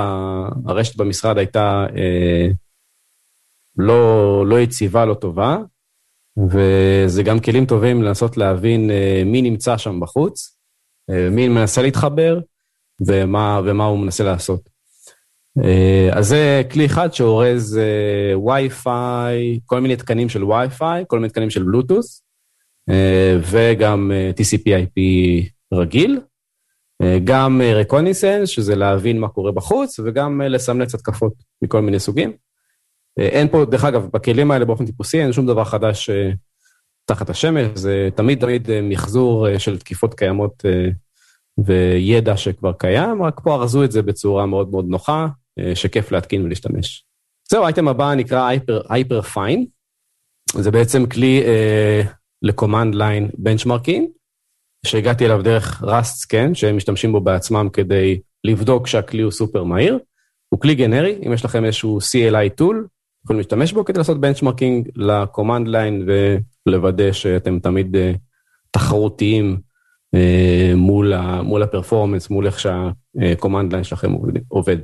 הרשת 0.66 0.96
במשרד 0.96 1.38
הייתה 1.38 1.86
אה, 1.96 2.48
לא, 3.78 4.44
לא 4.48 4.60
יציבה, 4.60 5.06
לא 5.06 5.14
טובה, 5.14 5.58
וזה 6.38 7.24
גם 7.24 7.40
כלים 7.40 7.66
טובים 7.66 8.04
לנסות 8.04 8.38
להבין 8.38 8.92
אה, 8.92 9.24
מי 9.26 9.42
נמצא 9.42 9.78
שם 9.78 10.00
בחוץ, 10.00 10.58
אה, 11.10 11.30
מי 11.30 11.48
מנסה 11.48 11.82
להתחבר 11.82 12.40
ומה, 13.08 13.62
ומה 13.66 13.86
הוא 13.86 14.00
מנסה 14.00 14.24
לעשות. 14.24 14.71
אה, 15.60 16.10
אז 16.14 16.28
זה 16.28 16.64
כלי 16.72 16.86
אחד 16.86 17.14
שאורז 17.14 17.78
אה, 17.78 18.40
וי-פיי, 18.40 19.60
כל 19.66 19.80
מיני 19.80 19.96
תקנים 19.96 20.30
של 20.30 20.44
וי-פיי, 20.44 21.04
כל 21.08 21.20
מיני 21.20 21.30
תקנים 21.30 21.50
של 21.50 21.64
בלוטוס. 21.64 22.24
אה, 22.90 23.38
וגם 23.52 24.12
TCP/IP 24.38 25.02
רגיל, 25.74 26.20
גם 27.24 27.62
רקוניסנס, 27.76 28.50
שזה 28.50 28.76
להבין 28.76 29.20
מה 29.20 29.28
קורה 29.28 29.52
בחוץ, 29.52 30.00
וגם 30.00 30.42
לסמלץ 30.42 30.96
התקפות 30.96 31.34
מכל 31.62 31.82
מיני 31.82 32.00
סוגים. 32.00 32.34
אין 33.18 33.48
פה, 33.48 33.66
דרך 33.66 33.86
אגב, 33.86 34.08
בכלים 34.14 34.52
האלה 34.52 34.66
באופן 34.66 34.86
טיפוסי 34.86 35.22
אין 35.22 35.32
שום 35.34 35.48
דבר 35.48 35.64
חדש 35.64 36.10
תחת 37.06 37.30
השמש, 37.30 37.68
זה 37.76 38.10
תמיד 38.16 38.40
תמיד 38.40 38.68
מחזור 38.84 39.58
של 39.58 39.80
תקיפות 39.80 40.14
קיימות 40.14 40.64
וידע 41.58 42.38
שכבר 42.38 42.74
קיים, 42.74 43.24
רק 43.24 43.40
פה 43.44 43.56
ארזו 43.56 43.84
את 43.84 43.92
זה 43.92 44.02
בצורה 44.02 44.46
מאוד 44.46 44.72
מאוד 44.72 44.86
נוחה, 44.88 45.28
שכיף 45.76 46.12
להתקין 46.12 46.46
ולהשתמש. 46.46 47.06
זהו, 47.52 47.64
האייטם 47.64 47.88
הבא 47.88 48.14
נקרא 48.14 48.50
הייפר 48.90 49.22
פיין. 49.22 49.66
זה 50.54 50.72
בעצם 50.72 51.06
כלי 51.06 51.44
ל-command 52.42 52.96
line 52.96 53.36
benchmarking, 53.36 54.02
שהגעתי 54.86 55.26
אליו 55.26 55.42
דרך 55.44 55.84
Rust 55.84 56.26
Scan, 56.26 56.54
שהם 56.54 56.78
משתמשים 56.78 57.12
בו 57.12 57.22
בעצמם 57.22 57.70
כדי 57.74 58.20
לבדוק 58.44 58.88
שהכלי 58.88 59.22
הוא 59.22 59.32
סופר 59.32 59.64
מהיר. 59.64 60.00
הוא 60.50 60.60
כלי 60.60 60.76
גנרי, 60.76 61.20
אם 61.26 61.34
יש 61.34 61.46
לכם 61.46 61.66
איזשהו 61.66 61.98
CLI 61.98 62.62
tool, 62.62 62.76
יכולים 63.24 63.38
להשתמש 63.40 63.74
בו 63.74 63.86
כדי 63.86 63.98
לעשות 63.98 64.22
benchmarking 64.22 64.90
ל-command 64.96 65.68
line 65.68 66.10
ולוודא 66.68 67.12
שאתם 67.12 67.60
תמיד 67.60 67.96
אה, 67.96 68.18
תחרותיים 68.72 69.62
מול, 70.76 71.14
ה, 71.14 71.42
מול 71.42 71.64
ה 71.64 71.69
performance, 71.69 72.30
מול 72.30 72.46
איך 72.46 72.60
שה-command 72.60 73.74
line 73.74 73.84
שלכם 73.84 74.12
עובד. 74.48 74.78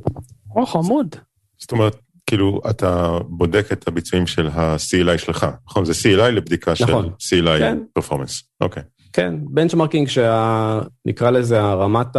או, 0.56 0.66
חמוד. 0.66 1.16
זאת 1.58 1.72
אומרת, 1.72 1.96
כאילו, 2.26 2.62
אתה 2.70 3.18
בודק 3.28 3.72
את 3.72 3.88
הביצועים 3.88 4.28
של 4.28 4.48
ה-CLI 4.48 5.18
שלך, 5.18 5.48
נכון? 5.68 5.86
זה 5.86 5.94
CLI 5.94 6.32
לבדיקה 6.32 6.74
נכון. 6.82 7.10
של 7.20 7.48
CLI 7.48 7.60
כן. 7.60 7.78
performance. 7.93 8.43
אוקיי. 8.62 8.84
כן, 9.14 9.36
benchmarking 9.50 10.08
שנקרא 10.08 11.30
לזה 11.30 11.62
הרמת 11.62 12.18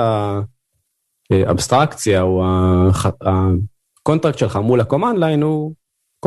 האבסטרקציה, 1.30 2.22
או 2.22 2.44
הקונטרקט 4.00 4.38
שלך 4.38 4.56
מול 4.56 4.80
ה-command 4.80 5.18
line 5.18 5.44
הוא 5.44 5.74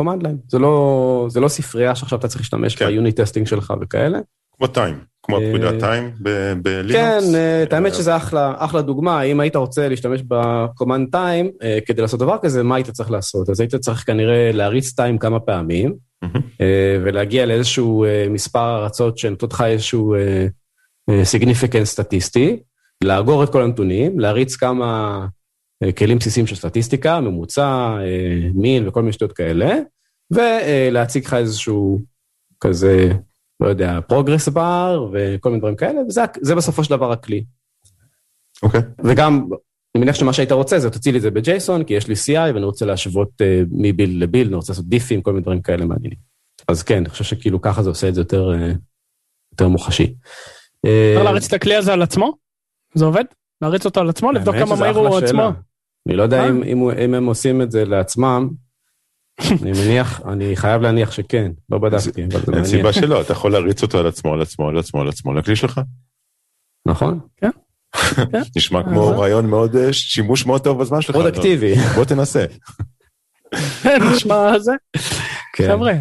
command 0.00 0.22
line. 0.24 0.36
זה 0.48 0.58
לא, 0.58 1.26
זה 1.30 1.40
לא 1.40 1.48
ספרייה 1.48 1.94
שעכשיו 1.94 2.18
אתה 2.18 2.28
צריך 2.28 2.40
להשתמש 2.40 2.74
כן. 2.74 2.86
ב 2.86 2.93
unit 2.93 3.20
testing 3.20 3.46
שלך 3.46 3.74
וכאלה. 3.80 4.18
כמו 4.56 4.66
time. 4.66 5.11
כמו 5.26 5.38
אה, 5.38 5.48
פקודת 5.48 5.80
time 5.80 6.10
בלינוקס? 6.62 6.92
כן, 6.92 7.34
אה, 7.34 7.62
את 7.62 7.72
האמת 7.72 7.94
שזה 7.94 8.16
אחלה, 8.16 8.82
דוגמה, 8.82 9.22
אם 9.22 9.40
היית 9.40 9.56
רוצה 9.56 9.88
להשתמש 9.88 10.22
ב 10.28 10.38
command 10.38 11.08
time 11.12 11.50
אה, 11.62 11.78
כדי 11.86 12.02
לעשות 12.02 12.20
דבר 12.20 12.36
כזה, 12.42 12.62
מה 12.62 12.74
היית 12.74 12.90
צריך 12.90 13.10
לעשות? 13.10 13.50
אז 13.50 13.60
היית 13.60 13.74
צריך 13.74 14.06
כנראה 14.06 14.52
להריץ 14.52 14.92
time 14.92 15.18
כמה 15.18 15.40
פעמים, 15.40 16.12
ולהגיע 17.04 17.46
לאיזשהו 17.46 18.06
מספר 18.30 18.58
הרצות 18.58 19.18
שנותנות 19.18 19.52
לך 19.52 19.60
איזשהו 19.60 20.14
significance 21.22 21.90
סטטיסטי, 21.90 22.60
לאגור 23.04 23.44
את 23.44 23.52
כל 23.52 23.62
הנתונים, 23.62 24.20
להריץ 24.20 24.56
כמה 24.56 25.26
כלים 25.98 26.18
בסיסיים 26.18 26.46
של 26.46 26.56
סטטיסטיקה, 26.56 27.20
ממוצע, 27.20 27.96
מין 28.54 28.88
וכל 28.88 29.00
מיני 29.00 29.12
שטויות 29.12 29.32
כאלה, 29.32 29.74
ולהציג 30.30 31.24
לך 31.24 31.34
איזשהו 31.34 31.98
כזה 32.60 33.12
לא 33.62 33.68
יודע, 33.68 34.00
progress 34.08 34.48
bar 34.48 35.08
וכל 35.12 35.48
מיני 35.48 35.60
דברים 35.60 35.76
כאלה, 35.76 36.00
וזה 36.08 36.54
בסופו 36.54 36.84
של 36.84 36.90
דבר 36.90 37.12
הכלי. 37.12 37.44
אוקיי. 38.62 38.80
Okay. 38.80 39.02
וגם, 39.04 39.48
אני 39.94 40.04
מניח 40.04 40.14
שמה 40.14 40.32
שהיית 40.32 40.52
רוצה 40.52 40.78
זה 40.78 40.90
תוציא 40.90 41.12
לי 41.12 41.18
את 41.18 41.22
זה 41.22 41.30
ב 41.30 41.39
JSON, 41.39 41.84
כי 41.84 41.94
יש 41.94 42.08
לי 42.08 42.14
CI 42.14 42.54
ואני 42.54 42.64
רוצה 42.64 42.86
להשוות 42.86 43.28
אה, 43.28 43.66
מ 43.70 43.79
build 43.79 44.22
ל 44.22 44.25
build, 44.25 44.46
אני 44.46 44.56
רוצה 44.56 44.72
לעשות 44.72 44.86
דיפים, 44.86 45.22
כל 45.22 45.32
מיני 45.32 45.42
דברים 45.42 45.62
כאלה 45.62 45.84
מעניינים. 45.84 46.18
אז 46.68 46.82
כן, 46.82 46.96
אני 46.96 47.08
חושב 47.08 47.24
שכאילו 47.24 47.60
ככה 47.60 47.82
זה 47.82 47.88
עושה 47.88 48.08
את 48.08 48.14
זה 48.14 48.20
יותר, 48.20 48.50
uh, 48.50 48.76
יותר 49.52 49.68
מוחשי. 49.68 50.14
אפשר 50.80 51.20
uh, 51.20 51.24
להריץ 51.24 51.46
את 51.46 51.52
הכלי 51.52 51.76
הזה 51.76 51.92
על 51.92 52.02
עצמו? 52.02 52.36
זה 52.94 53.04
עובד? 53.04 53.24
להריץ 53.62 53.86
אותו 53.86 54.00
על 54.00 54.08
עצמו? 54.08 54.32
לבדוק 54.32 54.56
כמה 54.56 54.76
מהיר 54.76 54.98
הוא 54.98 55.18
עצמו? 55.18 55.50
אני 56.08 56.16
לא 56.16 56.22
יודע 56.22 56.48
אם, 56.48 56.62
אם, 56.62 56.90
אם 56.90 57.14
הם 57.14 57.26
עושים 57.26 57.62
את 57.62 57.70
זה 57.70 57.84
לעצמם, 57.84 58.48
אני 59.40 59.72
מניח, 59.72 60.20
אני 60.32 60.56
חייב 60.56 60.82
להניח 60.82 61.12
שכן, 61.12 61.52
לא 61.70 61.78
בדקתי, 61.78 62.24
אבל 62.24 62.30
זה 62.30 62.38
מעניין. 62.46 62.64
אין 62.64 62.64
סיבה 62.64 62.92
שלא, 62.92 63.20
אתה 63.20 63.32
יכול 63.32 63.52
להריץ 63.52 63.82
אותו 63.82 63.98
על 63.98 64.06
עצמו, 64.06 64.32
על 64.34 64.42
עצמו, 64.42 64.68
על 64.68 64.78
עצמו, 64.78 65.00
על 65.00 65.08
עצמו, 65.08 65.34
לכלי 65.34 65.56
שלך. 65.56 65.80
נכון. 66.86 67.20
כן. 67.36 67.50
נשמע 68.56 68.82
כמו 68.82 69.08
רעיון 69.08 69.46
מאוד, 69.46 69.76
אה, 69.76 69.92
שימוש 69.92 70.46
מאוד 70.46 70.64
טוב 70.64 70.80
בזמן 70.80 71.00
שלך. 71.00 71.16
מאוד 71.16 71.26
אקטיבי. 71.26 71.74
בוא 71.74 72.04
תנסה. 72.04 72.44
נשמע 74.14 74.58
זה. 74.58 74.72
כן. 75.56 75.68
חבר'ה, 75.68 75.92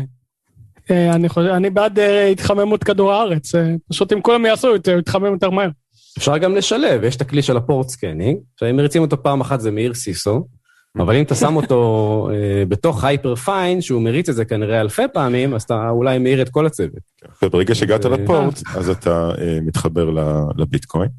אה, 0.92 1.16
אני 1.36 1.70
בעד 1.70 2.00
אה, 2.00 2.28
התחממות 2.28 2.84
כדור 2.84 3.14
הארץ, 3.14 3.52
פשוט 3.90 4.14
אם 4.14 4.22
כולם 4.22 4.46
יעשו, 4.46 4.76
יתחמם 5.00 5.34
יותר 5.34 5.50
מהר. 5.50 5.70
אפשר 6.18 6.38
גם 6.38 6.56
לשלב, 6.56 7.04
יש 7.04 7.16
את 7.16 7.22
הכלי 7.22 7.42
של 7.42 7.58
ה 7.58 7.64
port 7.64 7.90
scanning, 7.90 8.40
שאם 8.60 8.76
מריצים 8.76 9.02
אותו 9.02 9.24
פעם 9.24 9.42
אחת 9.42 9.60
זה 9.60 9.72
מעיר 9.72 9.94
CISO, 9.94 10.48
אבל 10.98 11.16
אם 11.16 11.24
אתה 11.24 11.36
שם 11.36 11.56
אותו 11.56 12.30
אה, 12.32 12.66
בתוך 12.70 13.04
hyperfine, 13.04 13.82
שהוא 13.82 14.02
מריץ 14.02 14.30
את 14.30 14.36
זה 14.36 14.46
כנראה 14.46 14.82
אלפי 14.82 15.02
פעמים, 15.14 15.54
אז 15.54 15.64
אתה 15.64 15.90
אולי 15.90 16.18
מעיר 16.18 16.42
את 16.42 16.50
כל 16.50 16.66
הצוות. 16.66 17.02
וברגע 17.44 17.76
שהגעת 17.76 18.06
ל 18.06 18.15
port, 18.15 18.62
אז 18.76 18.90
אתה 18.90 19.30
אה, 19.36 19.40
מתחבר 19.62 20.10
לביטקוין, 20.58 21.10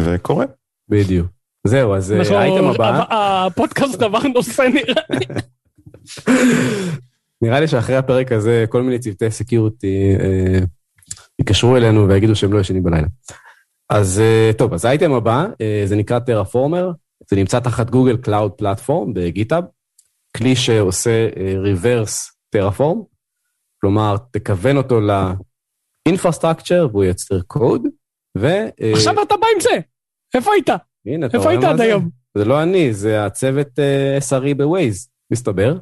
וכורה. 0.00 0.44
בדיוק. 0.88 1.26
זהו, 1.66 1.94
אז 1.94 2.10
האייטם 2.10 2.64
הבא... 2.64 3.04
הפודקאסט 3.10 4.02
עבר 4.02 4.22
נושא 4.34 4.62
נראה 4.62 5.02
לי. 5.10 5.26
נראה 7.42 7.60
לי 7.60 7.68
שאחרי 7.68 7.96
הפרק 7.96 8.32
הזה, 8.32 8.64
כל 8.68 8.82
מיני 8.82 8.98
צוותי 8.98 9.30
security 9.30 10.16
יקשרו 11.38 11.76
אלינו 11.76 12.08
ויגידו 12.08 12.36
שהם 12.36 12.52
לא 12.52 12.58
ישנים 12.58 12.82
בלילה. 12.82 13.06
אז 13.90 14.22
טוב, 14.56 14.74
אז 14.74 14.84
האייטם 14.84 15.12
הבא, 15.12 15.46
זה 15.84 15.96
נקרא 15.96 16.18
Terraformer. 16.18 16.90
זה 17.30 17.36
נמצא 17.36 17.60
תחת 17.60 17.90
Google 17.90 18.16
Cloud 18.16 18.52
Platform 18.52 19.14
ב 19.14 19.20
GitHub, 19.20 19.64
כלי 20.36 20.56
שעושה 20.56 21.28
reverse 21.62 22.32
Terraform, 22.50 23.02
כלומר, 23.80 24.16
תכוון 24.30 24.76
אותו 24.76 25.00
ל 25.00 25.12
infrastructure 25.12 26.88
והוא 26.92 27.04
ייצר 27.04 27.40
קוד, 27.40 27.82
ו... 28.38 28.46
אה, 28.46 28.92
עכשיו 28.92 29.22
אתה 29.22 29.34
בא 29.36 29.46
עם 29.54 29.60
זה! 29.60 29.80
איפה 30.34 30.50
היית? 30.52 30.68
הנה, 31.06 31.26
אתה 31.26 31.38
רואה 31.38 31.54
מה 31.54 31.60
זה? 31.60 31.66
איפה 31.66 31.68
היית 31.68 31.80
עד 31.80 31.80
היום? 31.80 32.10
זה 32.38 32.44
לא 32.44 32.62
אני, 32.62 32.94
זה 32.94 33.26
הצוות 33.26 33.68
uh, 33.78 34.22
SRE 34.22 34.54
בווייז, 34.56 35.08
מסתבר. 35.32 35.78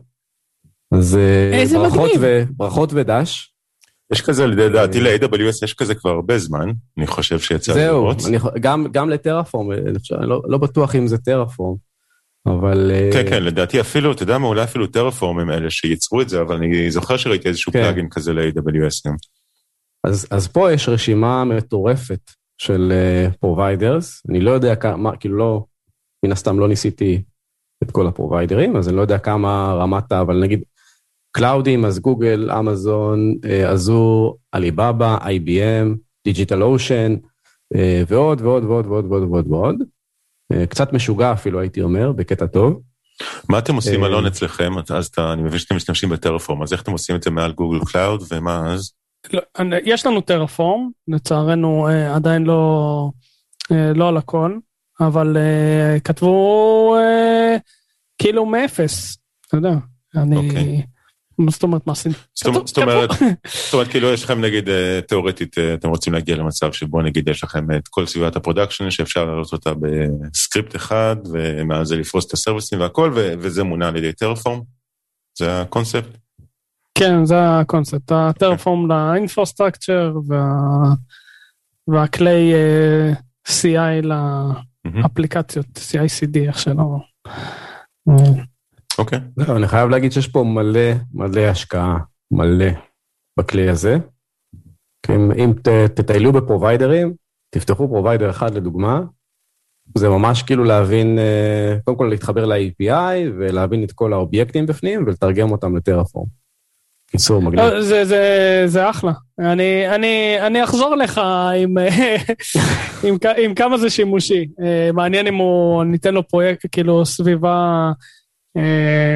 אז 0.94 1.18
איזה 1.52 1.78
ברכות, 1.78 2.10
ו... 2.20 2.42
ברכות 2.50 2.90
ודש. 2.92 3.55
יש 4.12 4.20
כזה, 4.20 4.46
לדעתי 4.46 5.00
ל-AWS 5.00 5.64
יש 5.64 5.74
כזה 5.74 5.94
כבר 5.94 6.10
הרבה 6.10 6.38
זמן, 6.38 6.70
אני 6.98 7.06
חושב 7.06 7.38
שיצא 7.38 7.74
לראות. 7.74 8.20
זהו, 8.20 8.38
גם, 8.60 8.86
גם 8.92 9.10
לטרפורם, 9.10 9.72
אני 9.72 9.80
לא, 10.20 10.42
לא 10.48 10.58
בטוח 10.58 10.94
אם 10.94 11.06
זה 11.06 11.18
טרפורם, 11.18 11.76
אבל... 12.46 12.90
כן, 13.12 13.30
כן, 13.30 13.42
לדעתי 13.42 13.80
אפילו, 13.80 14.12
אתה 14.12 14.22
יודע 14.22 14.38
מה, 14.38 14.46
אולי 14.46 14.62
אפילו 14.62 14.86
טרפורם 14.86 15.38
הם 15.38 15.50
אלה 15.50 15.70
שייצרו 15.70 16.20
את 16.20 16.28
זה, 16.28 16.40
אבל 16.40 16.56
אני 16.56 16.90
זוכר 16.90 17.16
שראיתי 17.16 17.48
איזשהו 17.48 17.72
כן. 17.72 17.82
פלאגין 17.82 18.08
כזה 18.10 18.32
ל-AWS. 18.32 19.10
אז, 20.04 20.26
אז 20.30 20.48
פה 20.48 20.72
יש 20.72 20.88
רשימה 20.88 21.44
מטורפת 21.44 22.30
של 22.58 22.92
providers, 23.40 24.18
אה, 24.18 24.30
אני 24.30 24.40
לא 24.40 24.50
יודע 24.50 24.76
כמה, 24.76 25.16
כאילו 25.16 25.36
לא, 25.36 25.64
מן 26.24 26.32
הסתם 26.32 26.58
לא 26.58 26.68
ניסיתי 26.68 27.22
את 27.82 27.90
כל 27.90 28.06
הפרוביידרים, 28.06 28.76
אז 28.76 28.88
אני 28.88 28.96
לא 28.96 29.00
יודע 29.00 29.18
כמה 29.18 29.72
רמת, 29.72 30.12
אבל 30.12 30.40
נגיד 30.40 30.62
קלאודים, 31.32 31.84
אז 31.84 31.98
גוגל, 31.98 32.50
אמזון, 32.50 33.34
Azure, 33.68 34.38
עליבאבא, 34.52 35.18
IBM, 35.18 35.96
DigitalOcean, 36.24 37.16
ועוד 38.08 38.40
ועוד 38.40 38.64
ועוד 38.64 38.86
ועוד 38.86 39.04
ועוד 39.04 39.22
ועוד 39.22 39.46
ועוד. 39.48 39.76
קצת 40.68 40.92
משוגע 40.92 41.32
אפילו 41.32 41.60
הייתי 41.60 41.82
אומר, 41.82 42.12
בקטע 42.12 42.46
טוב. 42.46 42.80
מה 43.48 43.58
אתם 43.58 43.74
עושים 43.74 44.04
אלון 44.04 44.26
אצלכם? 44.26 44.72
אז 44.90 45.06
אתה, 45.06 45.32
אני 45.32 45.42
מבין 45.42 45.58
שאתם 45.58 45.76
משתמשים 45.76 46.08
ב 46.08 46.13
Terraform, 46.13 46.62
אז 46.62 46.72
איך 46.72 46.82
אתם 46.82 46.92
עושים 46.92 47.16
את 47.16 47.22
זה 47.22 47.30
מעל 47.30 47.52
Google 47.52 47.78
Cloud 47.84 48.22
ומה 48.30 48.74
אז? 48.74 48.92
לא, 49.32 49.42
יש 49.84 50.06
לנו 50.06 50.20
Terraform, 50.20 50.90
לצערנו 51.08 51.86
עדיין 52.14 52.44
לא, 52.44 53.10
לא 53.70 54.08
על 54.08 54.16
הכל, 54.16 54.58
אבל 55.00 55.36
כתבו 56.04 56.96
כאילו 58.18 58.46
מאפס, 58.46 59.18
אתה 59.48 59.56
יודע, 59.56 59.74
אני... 60.16 60.82
אוקיי. 61.38 61.44
מה 61.44 61.50
זאת 61.50 61.62
אומרת, 61.62 61.86
מה 61.86 61.92
עשינו? 61.92 62.14
זאת 62.34 62.46
אומרת, 62.46 62.68
זאת 62.68 63.74
אומרת, 63.74 63.88
כאילו 63.88 64.12
יש 64.12 64.24
לכם 64.24 64.40
נגיד, 64.40 64.68
אה, 64.68 65.00
תיאורטית, 65.08 65.58
אה, 65.58 65.74
אתם 65.74 65.88
רוצים 65.88 66.12
להגיע 66.12 66.36
למצב 66.36 66.72
שבו 66.72 67.02
נגיד 67.02 67.28
יש 67.28 67.44
לכם 67.44 67.70
את 67.76 67.88
כל 67.88 68.06
סביבת 68.06 68.36
ה 68.36 68.41
production 68.41 68.90
שאפשר 68.90 69.24
לעלות 69.24 69.52
אותה 69.52 69.72
בסקריפט 69.74 70.76
אחד, 70.76 71.16
ומאז 71.32 71.88
זה 71.88 71.96
לפרוס 71.96 72.26
את 72.26 72.32
הסרוויסים 72.32 72.80
והכל, 72.80 73.12
וזה 73.14 73.64
מונע 73.64 73.88
על 73.88 73.96
ידי 73.96 74.12
Terraform? 74.12 74.60
זה 75.38 75.60
הקונספט? 75.60 76.16
כן, 76.98 77.24
זה 77.24 77.58
הקונספט, 77.58 78.12
ה 78.12 78.20
Terraform 78.20 78.90
ל 78.90 78.98
infrastructure 78.98 80.12
והכלי 81.88 82.54
אה, 82.54 83.12
CI 83.48 84.06
לאפליקציות, 84.94 85.66
CI/CD, 85.76 86.38
איך 86.48 86.58
שלא. 86.58 86.98
אוקיי. 88.98 89.18
Okay. 89.40 89.52
אני 89.52 89.68
חייב 89.68 89.88
להגיד 89.88 90.12
שיש 90.12 90.28
פה 90.28 90.44
מלא, 90.44 90.90
מלא 91.14 91.40
השקעה, 91.40 91.98
מלא, 92.30 92.66
בכלי 93.38 93.68
הזה. 93.68 93.96
אם, 95.10 95.32
אם 95.32 95.52
ת, 95.62 95.68
תטיילו 95.68 96.32
בפרוביידרים, 96.32 97.14
תפתחו 97.50 97.88
provider 97.88 98.30
אחד 98.30 98.54
לדוגמה, 98.54 99.00
זה 99.94 100.08
ממש 100.08 100.42
כאילו 100.42 100.64
להבין, 100.64 101.18
אה, 101.18 101.76
קודם 101.84 101.98
כל 101.98 102.04
להתחבר 102.04 102.44
ל-API 102.44 103.16
ולהבין 103.38 103.84
את 103.84 103.92
כל 103.92 104.12
האובייקטים 104.12 104.66
בפנים 104.66 105.04
ולתרגם 105.06 105.52
אותם 105.52 105.76
ל 105.76 105.81
Terraform. 105.81 106.26
קיצור 107.10 107.42
מגניב. 107.42 107.60
לא, 107.60 107.82
זה, 107.82 108.04
זה, 108.04 108.62
זה 108.66 108.90
אחלה. 108.90 109.12
אני, 109.38 109.94
אני, 109.94 110.36
אני 110.40 110.64
אחזור 110.64 110.94
לך 110.94 111.20
עם, 111.62 111.74
עם, 113.06 113.16
עם 113.38 113.54
כמה 113.54 113.78
זה 113.78 113.90
שימושי. 113.90 114.46
אה, 114.60 114.90
מעניין 114.92 115.26
אם 115.26 115.34
הוא, 115.34 115.84
ניתן 115.84 116.14
לו 116.14 116.28
פרויקט, 116.28 116.66
כאילו 116.72 117.06
סביבה 117.06 117.90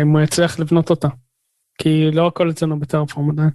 אם 0.03 0.11
הוא 0.11 0.21
יצליח 0.21 0.59
לבנות 0.59 0.91
אותה. 0.91 1.09
כי 1.81 2.11
לא 2.11 2.27
הכל 2.27 2.51
אצלנו 2.51 2.81
בטרפורם 2.81 3.31
עדיין. 3.31 3.51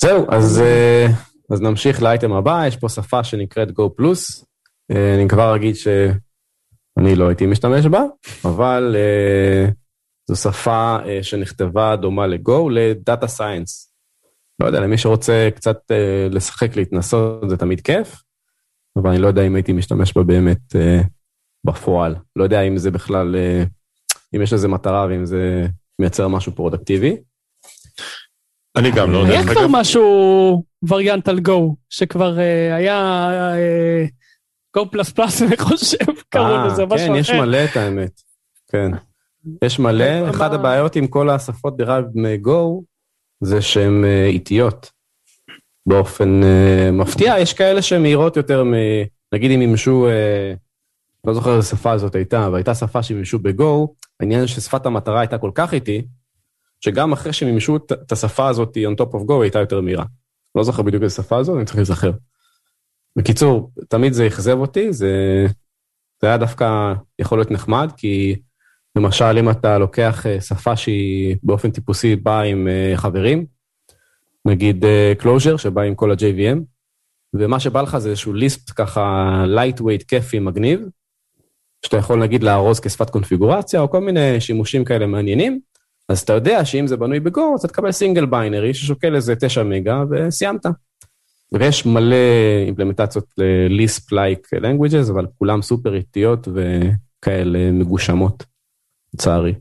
זהו, 0.00 0.26
אז, 0.30 0.60
אה, 0.60 1.06
אז 1.50 1.60
נמשיך 1.60 2.02
לאייטם 2.02 2.32
הבא, 2.32 2.66
יש 2.66 2.76
פה 2.76 2.88
שפה 2.88 3.24
שנקראת 3.24 3.68
Go 3.68 4.00
Plus. 4.00 4.44
אה, 4.90 5.14
אני 5.14 5.28
כבר 5.28 5.56
אגיד 5.56 5.74
שאני 5.76 7.16
לא 7.16 7.28
הייתי 7.28 7.46
משתמש 7.46 7.86
בה, 7.86 8.02
אבל 8.44 8.96
אה, 8.98 9.70
זו 10.26 10.36
שפה 10.36 10.96
שנכתבה 11.22 11.96
דומה 11.96 12.26
ל-Go, 12.26 12.70
ל 12.70 12.81
data 12.81 13.26
science. 13.26 13.92
לא 14.60 14.66
יודע, 14.66 14.80
למי 14.80 14.98
שרוצה 14.98 15.48
קצת 15.54 15.78
לשחק, 16.30 16.76
להתנסות, 16.76 17.50
זה 17.50 17.56
תמיד 17.56 17.80
כיף, 17.80 18.22
אבל 18.96 19.10
אני 19.10 19.18
לא 19.18 19.26
יודע 19.26 19.42
אם 19.42 19.54
הייתי 19.54 19.72
משתמש 19.72 20.12
בה 20.16 20.22
באמת 20.22 20.76
בפועל. 21.66 22.14
לא 22.36 22.44
יודע 22.44 22.62
אם 22.62 22.78
זה 22.78 22.90
בכלל 22.90 23.36
אם 24.36 24.42
יש 24.42 24.52
לזה 24.52 24.68
מטרה 24.68 25.06
ואם 25.10 25.24
זה 25.24 25.66
מייצר 25.98 26.28
משהו 26.28 26.52
פרודקטיבי. 26.52 27.16
אני 28.76 28.90
גם 28.90 29.10
לא 29.10 29.18
יודע. 29.18 29.30
היה 29.30 29.42
כבר 29.42 29.66
משהו 29.70 30.64
וריאנט 30.88 31.28
על 31.28 31.40
Go, 31.40 31.76
שכבר 31.90 32.38
אה, 32.38 32.74
היה 32.74 33.52
Go 34.76 34.90
plus 34.90 35.10
plus, 35.10 35.42
אני 35.42 35.56
חושב, 35.56 36.04
קראו 36.28 36.66
לזה 36.66 36.86
משהו 36.86 36.96
אחר. 36.96 37.06
כן, 37.06 37.14
יש 37.14 37.30
מלא 37.30 37.64
את 37.64 37.76
האמת. 37.76 38.20
כן. 38.68 38.90
יש 39.64 39.78
מלא, 39.78 40.30
אחת 40.30 40.52
הבעיות 40.52 40.96
עם 40.96 41.06
כל 41.06 41.30
השפות 41.30 41.76
derived 41.76 42.04
מ 42.14 42.31
Go, 42.31 42.82
זה 43.40 43.62
שהן 43.62 44.04
אה, 44.04 44.26
איטיות. 44.26 44.90
באופן 45.86 46.42
אה, 46.42 46.90
מפתיע, 46.92 47.34
יש 47.38 47.52
כאלה 47.52 47.82
שהן 47.82 48.02
מהירות 48.02 48.36
יותר 48.36 48.64
מ... 48.64 48.72
נגיד 49.34 49.50
אם 49.50 49.62
מימשו, 49.62 50.08
לא 51.24 51.34
זוכר 51.34 51.56
איזה 51.56 51.68
שפה 51.68 51.98
זאת 51.98 52.14
הייתה, 52.14 52.46
אבל 52.46 52.56
הייתה 52.56 52.74
שפה 52.74 53.02
שמימשו 53.02 53.38
ב 53.38 53.52
Go, 53.52 53.94
העניין 54.20 54.46
ששפת 54.46 54.86
המטרה 54.86 55.20
הייתה 55.20 55.38
כל 55.38 55.50
כך 55.54 55.74
איטי, 55.74 56.02
שגם 56.80 57.12
אחרי 57.12 57.32
שמימשו 57.32 57.76
את 57.76 58.12
השפה 58.12 58.48
הזאת 58.48 58.76
on 58.76 59.02
top 59.02 59.12
of 59.12 59.28
Go, 59.28 59.32
היא 59.32 59.42
הייתה 59.42 59.58
יותר 59.58 59.80
מהירה. 59.80 60.04
לא 60.54 60.64
זוכר 60.64 60.82
בדיוק 60.82 61.02
איזה 61.02 61.14
שפה 61.14 61.42
זו, 61.42 61.56
אני 61.56 61.64
צריך 61.64 61.76
להיזכר. 61.76 62.12
בקיצור, 63.16 63.70
תמיד 63.88 64.12
זה 64.12 64.26
אכזב 64.26 64.58
אותי, 64.58 64.92
זה, 64.92 65.46
זה 66.22 66.26
היה 66.26 66.36
דווקא 66.36 66.92
יכול 67.18 67.38
להיות 67.38 67.50
נחמד, 67.50 67.92
כי 67.96 68.36
למשל 68.96 69.38
אם 69.38 69.50
אתה 69.50 69.78
לוקח 69.78 70.26
אה, 70.26 70.40
שפה 70.40 70.76
שהיא 70.76 71.36
באופן 71.42 71.70
טיפוסי 71.70 72.16
באה 72.16 72.42
עם 72.42 72.68
אה, 72.68 72.92
חברים, 72.96 73.46
נגיד 74.44 74.84
Clojure 75.18 75.52
אה, 75.52 75.58
שבא 75.58 75.82
עם 75.82 75.94
כל 75.94 76.10
ה-JVM, 76.10 76.58
ומה 77.34 77.60
שבא 77.60 77.82
לך 77.82 77.98
זה 77.98 78.10
איזשהו 78.10 78.32
Lisp 78.32 78.72
ככה 78.76 79.44
lightweight 79.46 80.04
כיפי 80.08 80.38
מגניב, 80.38 80.80
שאתה 81.84 81.96
יכול 81.96 82.18
נגיד 82.18 82.42
לארוז 82.42 82.80
כשפת 82.80 83.10
קונפיגורציה, 83.10 83.80
או 83.80 83.90
כל 83.90 84.00
מיני 84.00 84.40
שימושים 84.40 84.84
כאלה 84.84 85.06
מעניינים, 85.06 85.60
אז 86.08 86.20
אתה 86.20 86.32
יודע 86.32 86.64
שאם 86.64 86.86
זה 86.86 86.96
בנוי 86.96 87.20
אז 87.54 87.60
אתה 87.60 87.68
תקבל 87.68 87.92
single 87.92 88.26
binary 88.26 88.74
ששוקל 88.74 89.14
איזה 89.14 89.36
9 89.36 89.62
מגה 89.62 90.02
וסיימת. 90.10 90.66
ויש 91.52 91.86
מלא 91.86 92.16
implementations 92.66 93.24
ל-Lisp-like 93.38 94.58
languages, 94.60 95.12
אבל 95.12 95.26
כולם 95.38 95.62
סופר 95.62 95.94
איטיות 95.94 96.48
וכאלה 96.48 97.72
מגושמות, 97.72 98.44
לצערי. 99.14 99.54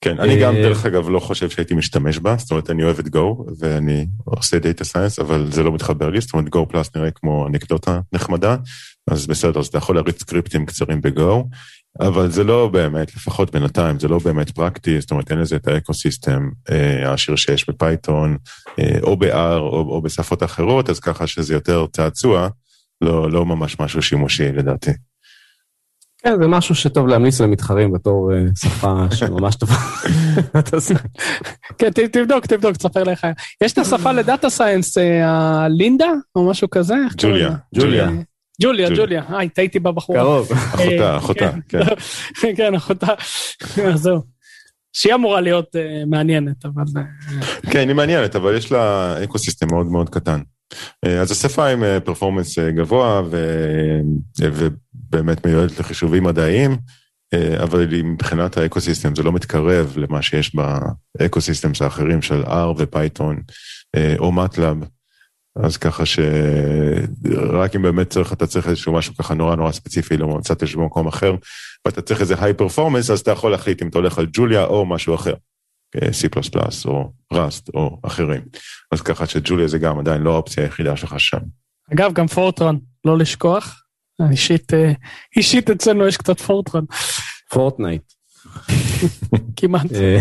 כן, 0.00 0.20
אני 0.20 0.40
גם 0.40 0.54
דרך 0.54 0.86
אגב 0.86 1.08
לא 1.08 1.18
חושב 1.20 1.50
שהייתי 1.50 1.74
משתמש 1.74 2.18
בה, 2.18 2.36
זאת 2.38 2.50
אומרת 2.50 2.70
אני 2.70 2.82
אוהב 2.84 2.98
את 2.98 3.06
Go 3.06 3.52
ואני 3.58 4.06
עושה 4.24 4.58
data 4.58 4.84
science, 4.84 5.18
אבל 5.18 5.52
זה 5.52 5.62
לא 5.62 5.72
מתחבר 5.72 6.10
לי, 6.10 6.20
זאת 6.20 6.32
אומרת 6.32 6.54
Go+ 6.54 6.90
נראה 6.96 7.10
כמו 7.10 7.46
אנקדוטה 7.46 8.00
נחמדה, 8.12 8.56
אז 9.10 9.26
בסדר, 9.26 9.60
אז 9.60 9.66
אתה 9.66 9.78
יכול 9.78 9.96
להריץ 9.96 10.20
סקריפטים 10.20 10.66
קצרים 10.66 11.00
ב-Go, 11.00 11.44
אבל 12.00 12.30
זה 12.30 12.44
לא 12.44 12.68
באמת, 12.68 13.16
לפחות 13.16 13.52
בינתיים, 13.52 13.98
זה 13.98 14.08
לא 14.08 14.18
באמת 14.18 14.50
פרקטי, 14.50 15.00
זאת 15.00 15.10
אומרת 15.10 15.30
אין 15.30 15.38
לזה 15.38 15.56
את 15.56 15.68
ה 15.68 15.76
ecosystem 15.76 16.48
אה, 16.70 17.08
העשיר 17.08 17.36
שיש 17.36 17.68
בפייתון, 17.68 18.36
אה, 18.78 18.98
או 19.02 19.16
ב-R 19.16 19.58
או, 19.58 19.86
או 19.90 20.02
בשפות 20.02 20.42
אחרות, 20.42 20.90
אז 20.90 21.00
ככה 21.00 21.26
שזה 21.26 21.54
יותר 21.54 21.86
צעצוע, 21.92 22.48
לא, 23.00 23.30
לא 23.30 23.46
ממש 23.46 23.80
משהו 23.80 24.02
שימושי 24.02 24.52
לדעתי. 24.52 24.90
כן, 26.28 26.42
זה 26.42 26.46
משהו 26.46 26.74
שטוב 26.74 27.08
להמליץ 27.08 27.40
למתחרים 27.40 27.92
בתור 27.92 28.30
אה, 28.32 28.60
שפה 28.60 29.04
שממש 29.14 29.56
טובה. 29.56 29.74
כן, 31.78 31.90
תבדוק, 31.90 32.46
תבדוק, 32.46 32.76
תספר 32.76 33.02
לך. 33.02 33.26
יש 33.64 33.72
את 33.72 33.78
השפה 33.78 34.12
ל 34.12 34.20
data 34.20 34.50
science, 34.50 34.98
הלינדה, 35.24 36.08
או 36.36 36.50
משהו 36.50 36.70
כזה? 36.70 36.94
ג'וליה. 37.16 37.50
ג'וליה. 37.74 38.08
ג'וליה, 38.62 38.88
ג'וליה, 38.96 39.22
היי, 39.28 39.48
טעיתי 39.48 39.78
בבחורה. 39.78 40.20
קרוב. 40.20 40.52
אחותה, 40.52 41.16
אחותה, 41.16 41.50
כן. 41.68 41.80
כן, 42.56 42.74
אחותה, 42.74 43.06
זהו. 43.94 44.20
שהיא 44.92 45.14
אמורה 45.14 45.40
להיות 45.40 45.76
מעניינת, 46.06 46.64
אבל... 46.64 47.02
כן, 47.70 47.88
היא 47.88 47.96
מעניינת, 47.96 48.36
אבל 48.36 48.56
יש 48.56 48.72
לה 48.72 49.14
ecosystem 49.24 49.66
מאוד 49.70 49.86
מאוד 49.86 50.10
קטן. 50.10 50.40
אז 51.20 51.30
השפה 51.30 51.68
עם 51.68 51.82
performance 52.04 52.58
גבוה 52.58 53.22
ובאמת 55.08 55.46
מיועדת 55.46 55.80
לחישובים 55.80 56.24
מדעיים, 56.24 56.76
אבל 57.62 58.02
מבחינת 58.04 58.56
ה 58.56 58.62
ecosystem 58.62 59.14
זה 59.14 59.22
לא 59.22 59.32
מתקרב 59.32 59.94
למה 59.96 60.22
שיש 60.22 60.52
ב 61.18 61.24
ecosystems 61.24 61.82
האחרים 61.82 62.22
של 62.22 62.44
R 62.44 62.74
ופייתון 62.76 63.40
או 64.18 64.32
מטלאב. 64.32 64.76
אז 65.64 65.76
ככה 65.76 66.06
שרק 66.06 67.76
אם 67.76 67.82
באמת 67.82 68.10
צריך, 68.10 68.32
אתה 68.32 68.46
צריך 68.46 68.68
איזשהו 68.68 68.92
משהו 68.92 69.14
ככה 69.16 69.34
נורא 69.34 69.56
נורא 69.56 69.72
ספציפי, 69.72 70.16
לא 70.16 70.28
מצאת 70.28 70.62
איזשהו 70.62 70.80
במקום 70.80 71.06
אחר, 71.06 71.34
ואתה 71.84 72.02
צריך 72.02 72.20
איזה 72.20 72.34
high 72.38 72.54
performance, 72.54 73.10
אז 73.10 73.20
אתה 73.20 73.30
יכול 73.30 73.50
להחליט 73.50 73.82
אם 73.82 73.88
אתה 73.88 73.98
הולך 73.98 74.18
על 74.18 74.26
ג'וליה 74.32 74.64
או 74.64 74.86
משהו 74.86 75.14
אחר. 75.14 75.34
C++ 75.96 76.28
או 76.86 77.12
Rust 77.34 77.70
או 77.74 78.00
אחרים. 78.02 78.42
אז 78.92 79.00
ככה 79.00 79.26
שג'וליה 79.26 79.68
זה 79.68 79.78
גם 79.78 79.98
עדיין 79.98 80.22
לא 80.22 80.34
האופציה 80.34 80.62
היחידה 80.64 80.96
שלך 80.96 81.20
שם. 81.20 81.38
אגב, 81.92 82.12
גם 82.12 82.26
פורטרן, 82.26 82.76
לא 83.04 83.18
לשכוח. 83.18 83.82
אישית, 84.30 84.74
אה, 84.74 84.92
אישית 85.36 85.70
אצלנו 85.70 86.06
יש 86.06 86.16
קצת 86.16 86.40
פורטרן. 86.40 86.84
פורטנייט. 87.50 88.12
כמעט. 89.56 89.92
אה, 89.94 90.18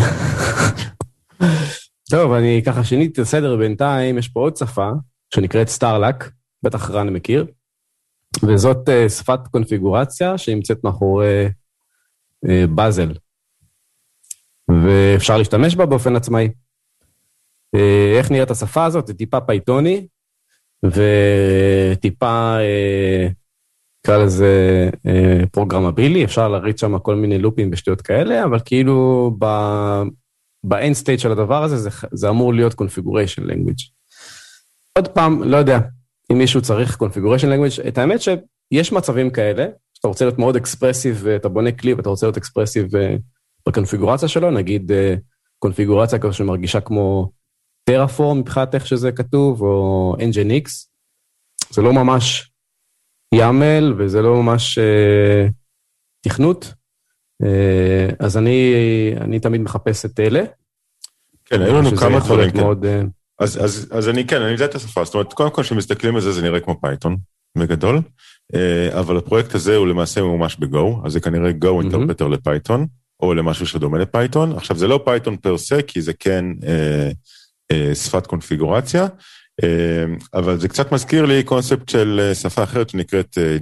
טוב, 2.09 2.31
אני 2.31 2.61
ככה 2.65 2.83
שיניתי 2.83 3.13
את 3.13 3.19
הסדר 3.19 3.57
בינתיים, 3.57 4.17
יש 4.17 4.27
פה 4.27 4.39
עוד 4.39 4.57
שפה 4.57 4.89
שנקראת 5.33 5.67
Starlark, 5.67 6.31
בטח 6.63 6.91
רן 6.91 7.09
מכיר, 7.09 7.45
וזאת 8.43 8.89
אה, 8.89 9.09
שפת 9.09 9.39
קונפיגורציה 9.51 10.37
שנמצאת 10.37 10.83
מאחורי 10.83 11.49
Bazel, 12.75 13.13
ואפשר 14.69 15.37
להשתמש 15.37 15.75
בה 15.75 15.85
באופן 15.85 16.15
עצמאי. 16.15 16.49
איך 18.17 18.31
נראית 18.31 18.51
השפה 18.51 18.85
הזאת? 18.85 19.07
זה 19.07 19.13
טיפה 19.13 19.41
פייתוני, 19.41 20.07
וטיפה, 20.85 22.57
נקרא 24.07 24.17
לזה 24.17 24.89
אה, 24.95 25.45
programmable-י, 25.51 26.23
אפשר 26.23 26.47
להריץ 26.49 26.81
שם 26.81 26.99
כל 26.99 27.15
מיני 27.15 27.39
לופים 27.39 27.69
ושטויות 27.73 28.01
כאלה, 28.01 28.43
אבל 28.43 28.59
כאילו 28.65 29.31
ב... 29.39 29.45
ב 30.63 30.71
end 30.71 30.93
state 30.93 31.19
של 31.19 31.31
הדבר 31.31 31.63
הזה, 31.63 31.77
זה, 31.77 31.89
זה 32.11 32.29
אמור 32.29 32.53
להיות 32.53 32.73
configuration 32.73 33.41
language. 33.41 33.91
עוד 34.97 35.07
פעם, 35.07 35.43
לא 35.43 35.57
יודע, 35.57 35.79
אם 36.31 36.37
מישהו 36.37 36.61
צריך 36.61 36.97
configuration 37.03 37.45
language, 37.45 37.87
את 37.87 37.97
האמת 37.97 38.19
שיש 38.21 38.91
מצבים 38.91 39.29
כאלה, 39.29 39.65
שאתה 39.93 40.07
רוצה 40.07 40.25
להיות 40.25 40.39
מאוד 40.39 40.55
expressive 40.55 41.19
ואתה 41.23 41.49
בונה 41.49 41.71
כלי 41.71 41.93
ואתה 41.93 42.09
רוצה 42.09 42.25
להיות 42.25 42.37
expressive 42.37 42.95
אה, 42.95 43.15
בקונפיגורציה 43.67 44.27
שלו, 44.27 44.51
נגיד 44.51 44.91
אה, 44.91 45.15
קונפיגורציה 45.59 46.19
כזו 46.19 46.33
שמרגישה 46.33 46.81
כמו 46.81 47.31
Terraform 47.83 48.39
מבחינת 48.39 48.75
איך 48.75 48.87
שזה 48.87 49.11
כתוב, 49.11 49.61
או 49.61 50.15
nginx, 50.19 50.69
זה 51.69 51.81
לא 51.81 51.93
ממש 51.93 52.51
YAML 53.35 53.93
וזה 53.97 54.21
לא 54.21 54.43
ממש 54.43 54.77
אה, 54.77 55.51
תכנות, 56.21 56.73
אה, 57.43 58.15
אז 58.19 58.37
אני, 58.37 58.73
אני 59.21 59.39
תמיד 59.39 59.61
מחפש 59.61 60.05
את 60.05 60.19
אלה. 60.19 60.43
כן, 61.45 61.61
היו 61.61 61.77
לנו 61.77 61.97
כמה 61.97 62.19
דברים, 62.19 62.51
כן. 62.51 62.59
מאוד, 62.59 62.85
אה, 62.85 62.87
אז, 63.39 63.63
אז, 63.63 63.87
אז 63.91 64.09
אני 64.09 64.27
כן, 64.27 64.41
אני 64.41 64.51
יודע 64.51 64.65
את 64.65 64.75
השפה, 64.75 65.03
זאת 65.03 65.13
אומרת, 65.13 65.33
קודם 65.33 65.51
כל 65.51 65.63
כשמסתכלים 65.63 66.15
על 66.15 66.21
זה, 66.21 66.31
זה 66.31 66.41
נראה 66.41 66.59
כמו 66.59 66.81
פייתון, 66.81 67.17
בגדול, 67.57 68.01
אה, 68.55 68.99
אבל 68.99 69.17
הפרויקט 69.17 69.55
הזה 69.55 69.75
הוא 69.75 69.87
למעשה 69.87 70.21
ממש 70.21 70.55
ב 70.55 70.67
Go, 70.67 71.01
אז 71.05 71.11
זה 71.11 71.19
כנראה 71.19 71.51
Go 71.51 71.81
interpreter 71.81 72.27
לפייתון, 72.27 72.87
או 73.19 73.33
למשהו 73.33 73.67
שדומה 73.67 73.97
לפייתון. 73.97 74.51
עכשיו, 74.51 74.77
זה 74.77 74.87
לא 74.87 75.01
פייתון 75.05 75.37
per 75.37 75.57
se, 75.57 75.81
כי 75.81 76.01
זה 76.01 76.13
כן 76.13 76.45
אה, 76.67 77.09
אה, 77.71 77.95
שפת 77.95 78.27
קונפיגורציה, 78.27 79.03
אה, 79.03 79.07
אבל 80.33 80.59
זה 80.59 80.67
קצת 80.67 80.91
מזכיר 80.91 81.25
לי 81.25 81.43
קונספט 81.43 81.89
של 81.89 82.19
אה, 82.23 82.35
שפה 82.35 82.63
אחרת 82.63 82.89
שנקראת 82.89 83.37
אה, 83.37 83.57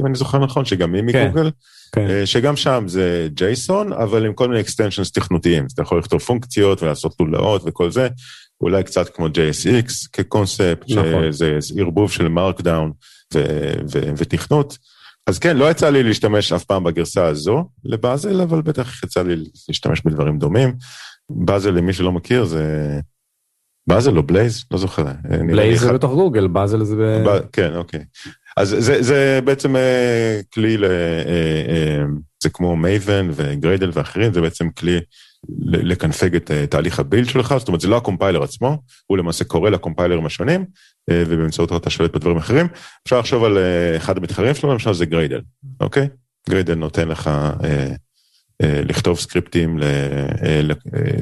אם 0.00 0.06
אני 0.06 0.14
זוכר 0.14 0.38
נכון, 0.38 0.64
שגם 0.64 0.94
היא 0.94 1.02
כן, 1.12 1.26
מגוגל. 1.26 1.50
כן. 1.92 2.10
אה, 2.10 2.26
שגם 2.26 2.56
שם 2.56 2.84
זה 2.86 3.28
ג'ייסון, 3.34 3.92
אבל 3.92 4.26
עם 4.26 4.34
כל 4.34 4.48
מיני 4.48 4.60
extensions 4.60 5.10
תכנותיים, 5.14 5.64
אז 5.64 5.72
אתה 5.72 5.82
יכול 5.82 5.98
לכתוב 5.98 6.20
פונקציות 6.20 6.82
ולעשות 6.82 7.14
לולאות 7.20 7.62
וכל 7.66 7.90
זה, 7.90 8.08
אולי 8.60 8.82
קצת 8.82 9.08
כמו 9.08 9.26
JSX 9.26 10.08
כקונספט, 10.12 10.90
נכון. 10.90 11.32
שזה 11.32 11.58
ערבוב 11.78 12.12
של 12.12 12.28
מרקדאון 12.28 12.92
ותכנות. 14.16 14.78
אז 15.26 15.38
כן, 15.38 15.56
לא 15.56 15.70
יצא 15.70 15.90
לי 15.90 16.02
להשתמש 16.02 16.52
אף 16.52 16.64
פעם 16.64 16.84
בגרסה 16.84 17.26
הזו 17.26 17.64
לבאזל, 17.84 18.40
אבל 18.40 18.62
בטח 18.62 19.04
יצא 19.04 19.22
לי 19.22 19.34
להשתמש 19.68 20.00
בדברים 20.04 20.38
דומים. 20.38 20.74
באזל, 21.30 21.70
למי 21.70 21.92
שלא 21.92 22.12
מכיר, 22.12 22.44
זה... 22.44 23.00
באזל 23.86 24.16
או 24.16 24.22
בלייז? 24.22 24.64
לא 24.70 24.78
זוכר. 24.78 25.04
Blaze 25.46 25.80
זה 25.80 25.92
בתוך 25.92 26.12
גוגל, 26.12 26.46
Bazel 26.46 26.84
זה 26.84 27.22
ב... 27.26 27.38
כן, 27.52 27.76
אוקיי. 27.76 28.00
אז 28.56 28.76
זה, 28.78 29.02
זה 29.02 29.40
בעצם 29.44 29.76
אה, 29.76 30.40
כלי, 30.54 30.76
ל, 30.76 30.84
אה, 30.84 30.90
אה, 30.90 32.04
זה 32.42 32.50
כמו 32.50 32.76
Maven 32.76 33.28
ו 33.32 33.40
Gradle 33.40 33.90
ואחרים, 33.92 34.32
זה 34.32 34.40
בעצם 34.40 34.70
כלי 34.70 35.00
לקנפג 35.68 36.34
את 36.36 36.50
אה, 36.50 36.66
תהליך 36.66 37.00
ה 37.00 37.05
build 37.05 37.28
שלך, 37.28 37.54
זאת 37.58 37.68
אומרת 37.68 37.80
זה 37.80 37.88
לא 37.88 37.96
הקומפיילר 37.96 38.42
עצמו, 38.42 38.78
הוא 39.06 39.18
למעשה 39.18 39.44
קורא 39.44 39.70
לקומפיילרים 39.70 40.26
השונים, 40.26 40.64
אה, 41.10 41.22
ובאמצעותו 41.26 41.76
אתה 41.76 41.90
שולט 41.90 42.16
בדברים 42.16 42.36
אחרים. 42.36 42.66
אפשר 43.04 43.18
לחשוב 43.18 43.44
על 43.44 43.58
אה, 43.58 43.96
אחד 43.96 44.16
המתחרים 44.16 44.54
שלו, 44.54 44.72
למשל 44.72 44.92
זה 44.92 45.06
Gradle, 45.06 45.40
אוקיי? 45.80 46.08
Gradle 46.48 46.74
נותן 46.74 47.08
לך 47.08 47.28
אה, 47.28 47.52
אה, 47.64 47.92
לכתוב 48.62 49.18
סקריפטים 49.18 49.78
ל, 49.78 49.82
אה, 49.82 50.60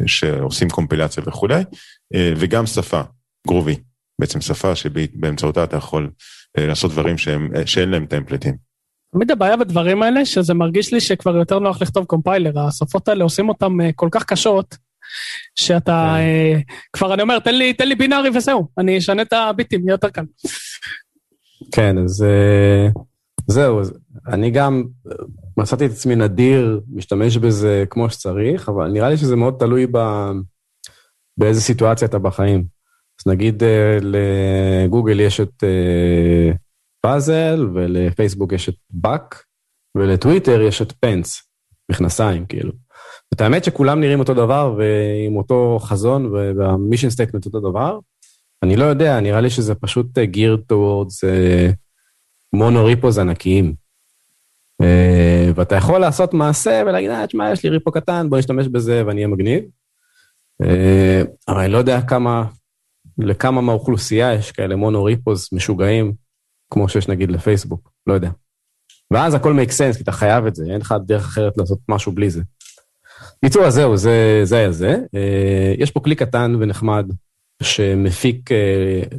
שעושים 0.06 0.70
קומפילציה 0.70 1.22
וכולי, 1.26 1.62
אה, 2.14 2.32
וגם 2.36 2.66
שפה, 2.66 3.00
גרובי, 3.46 3.76
בעצם 4.20 4.40
שפה 4.40 4.76
שבאמצעותה 4.76 5.64
אתה 5.64 5.76
יכול 5.76 6.10
אה, 6.58 6.66
לעשות 6.66 6.90
דברים 6.90 7.18
שהם, 7.18 7.50
שאין 7.66 7.88
להם 7.90 8.06
טמפלטים. 8.06 8.56
תמיד 9.12 9.30
הבעיה 9.30 9.56
בדברים 9.56 10.02
האלה, 10.02 10.24
שזה 10.24 10.54
מרגיש 10.54 10.92
לי 10.92 11.00
שכבר 11.00 11.36
יותר 11.36 11.58
נוח 11.58 11.82
לכתוב 11.82 12.04
קומפיילר, 12.04 12.58
השפות 12.58 13.08
האלה 13.08 13.24
עושים 13.24 13.48
אותם 13.48 13.80
אה, 13.80 13.90
כל 13.94 14.08
כך 14.12 14.24
קשות, 14.24 14.76
שאתה, 15.54 16.16
כן. 16.18 16.60
כבר 16.92 17.14
אני 17.14 17.22
אומר, 17.22 17.38
תן 17.38 17.54
לי, 17.54 17.72
תן 17.72 17.88
לי 17.88 17.94
בינארי 17.94 18.28
וזהו, 18.34 18.68
אני 18.78 18.98
אשנה 18.98 19.22
את 19.22 19.32
הביטים, 19.32 19.80
יהיה 19.80 19.94
יותר 19.94 20.10
קל. 20.10 20.24
כן, 21.72 21.98
אז 21.98 22.24
זהו, 23.46 23.80
אני 24.26 24.50
גם 24.50 24.84
מצאתי 25.56 25.86
את 25.86 25.90
עצמי 25.90 26.16
נדיר, 26.16 26.80
משתמש 26.92 27.36
בזה 27.36 27.84
כמו 27.90 28.10
שצריך, 28.10 28.68
אבל 28.68 28.90
נראה 28.90 29.08
לי 29.08 29.16
שזה 29.16 29.36
מאוד 29.36 29.56
תלוי 29.58 29.86
ב, 29.92 29.98
באיזה 31.36 31.60
סיטואציה 31.60 32.08
אתה 32.08 32.18
בחיים. 32.18 32.64
אז 33.20 33.32
נגיד 33.32 33.62
אה, 33.62 33.66
לגוגל 34.02 35.20
יש 35.20 35.40
את... 35.40 35.62
אה, 35.62 36.56
Bazel, 37.04 37.68
ולפייסבוק 37.74 38.52
יש 38.52 38.68
את 38.68 38.74
Buck, 38.90 39.44
ולטוויטר 39.96 40.60
יש 40.60 40.82
את 40.82 40.92
Pants, 40.92 41.42
מכנסיים 41.90 42.46
כאילו. 42.46 42.72
את 43.34 43.40
האמת 43.40 43.64
שכולם 43.64 44.00
נראים 44.00 44.18
אותו 44.18 44.34
דבר 44.34 44.74
ועם 44.78 45.36
אותו 45.36 45.78
חזון 45.80 46.32
וה 46.32 46.49
mission 46.49 47.10
statement 47.10 47.46
אותו 47.46 47.60
דבר. 47.60 47.98
אני 48.62 48.76
לא 48.76 48.84
יודע, 48.84 49.20
נראה 49.20 49.40
לי 49.40 49.50
שזה 49.50 49.74
פשוט 49.74 50.18
geared 50.18 50.72
towards 50.72 51.26
מונו 52.52 52.84
ריפוז 52.84 53.18
ענקיים. 53.18 53.74
Uh, 54.84 55.52
ואתה 55.54 55.74
יכול 55.74 56.00
לעשות 56.00 56.34
מעשה 56.34 56.82
ולהגיד, 56.86 57.10
אה, 57.10 57.26
תשמע, 57.26 57.52
יש 57.52 57.64
לי 57.64 57.70
ריפו 57.70 57.92
קטן, 57.92 58.30
בוא 58.30 58.38
נשתמש 58.38 58.68
בזה 58.68 59.02
ואני 59.06 59.16
אהיה 59.16 59.28
מגניב. 59.28 59.64
Uh, 60.62 60.66
אבל 61.48 61.60
אני 61.60 61.72
לא 61.72 61.78
יודע 61.78 62.00
כמה, 62.00 62.44
לכמה 63.18 63.60
מהאוכלוסייה 63.60 64.34
יש 64.34 64.52
כאלה 64.52 64.76
מונו 64.76 65.04
ריפוז 65.04 65.48
משוגעים 65.52 66.12
כמו 66.70 66.88
שיש 66.88 67.08
נגיד 67.08 67.30
לפייסבוק, 67.30 67.90
לא 68.06 68.14
יודע. 68.14 68.30
ואז 69.10 69.34
הכל 69.34 69.52
make 69.52 69.70
sense, 69.70 69.96
כי 69.96 70.02
אתה 70.02 70.12
חייב 70.12 70.46
את 70.46 70.54
זה, 70.54 70.64
אין 70.64 70.80
לך 70.80 70.94
דרך 71.06 71.24
אחרת 71.24 71.58
לעשות 71.58 71.78
משהו 71.88 72.12
בלי 72.12 72.30
זה. 72.30 72.42
בקיצור, 73.42 73.64
אז 73.64 73.74
זהו, 73.74 73.96
זה, 73.96 74.40
זה 74.44 74.56
היה 74.56 74.72
זה. 74.72 74.96
Uh, 74.96 75.82
יש 75.82 75.90
פה 75.90 76.00
כלי 76.00 76.14
קטן 76.14 76.56
ונחמד 76.60 77.06
שמפיק 77.62 78.50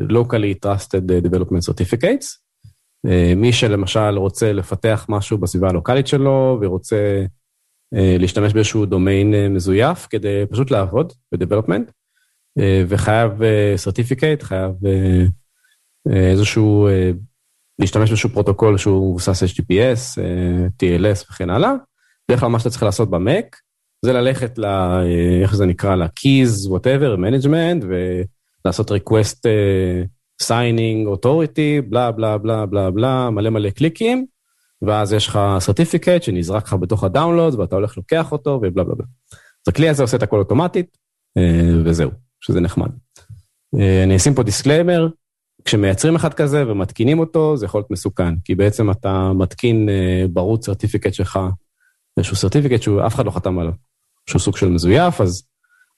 locally 0.09 0.65
trusted 0.65 1.25
development 1.25 1.69
certificates. 1.69 2.44
אה, 3.05 3.35
מי 3.35 3.53
שלמשל 3.53 4.17
רוצה 4.17 4.53
לפתח 4.53 5.05
משהו 5.09 5.37
בסביבה 5.37 5.69
הלוקאלית 5.69 6.07
שלו 6.07 6.57
ורוצה 6.61 7.25
אה, 7.95 7.97
להשתמש 8.19 8.53
באיזשהו 8.53 8.85
דומיין 8.85 9.33
אה, 9.33 9.49
מזויף 9.49 10.07
כדי 10.09 10.43
פשוט 10.49 10.71
לעבוד 10.71 11.13
ב-development, 11.31 11.91
וחייב 12.87 13.31
certificate, 13.85 14.43
חייב 14.43 14.71
איזשהו 16.09 16.87
להשתמש 17.79 18.09
באיזשהו 18.09 18.29
פרוטוקול 18.29 18.77
שהוא 18.77 19.09
מבוסס 19.09 19.43
HTTPS, 19.43 20.21
אה, 20.21 20.67
TLS 20.83 21.25
וכן 21.31 21.49
הלאה. 21.49 21.73
בדרך 22.27 22.39
כלל 22.39 22.49
מה 22.49 22.59
שאתה 22.59 22.69
צריך 22.69 22.83
לעשות 22.83 23.09
במק, 23.09 23.55
זה 24.05 24.13
ללכת 24.13 24.57
ל... 24.57 24.65
אה, 24.65 25.41
איך 25.41 25.55
זה 25.55 25.65
נקרא? 25.65 25.95
ל-keys, 25.95 26.69
whatever, 26.69 27.17
management, 27.17 27.85
ולעשות 28.65 28.91
request 28.91 29.39
אה, 29.45 30.03
signing 30.43 31.07
authority, 31.15 31.81
בלה 31.89 32.11
בלה 32.11 32.37
בלה 32.37 32.65
בלה 32.65 32.91
בלה, 32.91 33.29
מלא 33.29 33.49
מלא 33.49 33.69
קליקים, 33.69 34.25
ואז 34.81 35.13
יש 35.13 35.27
לך 35.27 35.39
certificate 35.69 36.21
שנזרק 36.21 36.63
לך 36.63 36.73
בתוך 36.73 37.03
ה 37.03 37.09
download, 37.09 37.59
ואתה 37.59 37.75
הולך 37.75 37.97
לוקח 37.97 38.31
אותו, 38.31 38.49
ובלה 38.49 38.83
בלה 38.83 38.95
בלה. 38.95 39.05
אז 39.31 39.67
הכלי 39.67 39.89
הזה 39.89 40.03
עושה 40.03 40.17
את 40.17 40.23
הכל 40.23 40.39
אוטומטית, 40.39 40.97
וזהו, 41.85 42.11
שזה 42.39 42.59
נחמד. 42.59 42.89
אני 44.03 44.15
אשים 44.15 44.33
פה 44.33 44.43
דיסקליימר, 44.43 45.07
כשמייצרים 45.65 46.15
אחד 46.15 46.33
כזה 46.33 46.67
ומתקינים 46.67 47.19
אותו, 47.19 47.57
זה 47.57 47.65
יכול 47.65 47.79
להיות 47.79 47.91
מסוכן, 47.91 48.33
כי 48.43 48.55
בעצם 48.55 48.91
אתה 48.91 49.31
מתקין 49.33 49.89
אה, 49.89 50.27
root 50.27 50.63
certificate 50.63 51.13
שלך, 51.13 51.39
איזשהו 52.17 52.35
סרטיפיקט 52.35 52.81
שאף 52.81 53.15
אחד 53.15 53.25
לא 53.25 53.31
חתם 53.31 53.59
עליו, 53.59 53.73
שהוא 54.29 54.39
סוג 54.39 54.57
של 54.57 54.69
מזויף, 54.69 55.21
אז 55.21 55.47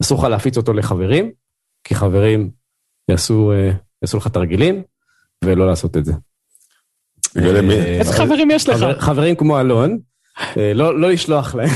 אסור 0.02 0.20
לך 0.20 0.24
להפיץ 0.24 0.58
אותו 0.58 0.74
לחברים, 0.74 1.32
כי 1.84 1.96
חברים 1.96 2.52
יעשו, 3.10 3.54
יעשו 4.02 4.18
לך 4.18 4.28
תרגילים, 4.28 4.84
ולא 5.44 5.68
לעשות 5.68 5.98
את 5.98 6.06
זה. 6.06 6.14
אה, 7.38 8.00
איזה 8.00 8.14
חברים 8.14 8.52
יש 8.52 8.70
לך? 8.70 8.86
חברים 9.00 9.36
כמו 9.36 9.60
אלון, 9.60 10.00
לא, 10.56 11.00
לא 11.00 11.10
לשלוח 11.12 11.56
להם. 11.56 11.70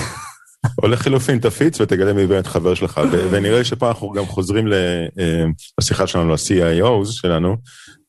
או 0.83 0.87
לחילופין 0.87 1.39
תפיץ 1.39 1.81
ותגלה 1.81 2.13
מי 2.13 2.27
באמת 2.27 2.47
חבר 2.47 2.73
שלך, 2.73 3.01
ונראה 3.31 3.57
לי 3.57 3.65
שפה 3.65 3.87
אנחנו 3.87 4.11
גם 4.11 4.25
חוזרים 4.25 4.73
אה, 4.73 5.45
לשיחה 5.79 6.07
שלנו, 6.07 6.29
ל-CIOs 6.29 7.05
שלנו, 7.05 7.57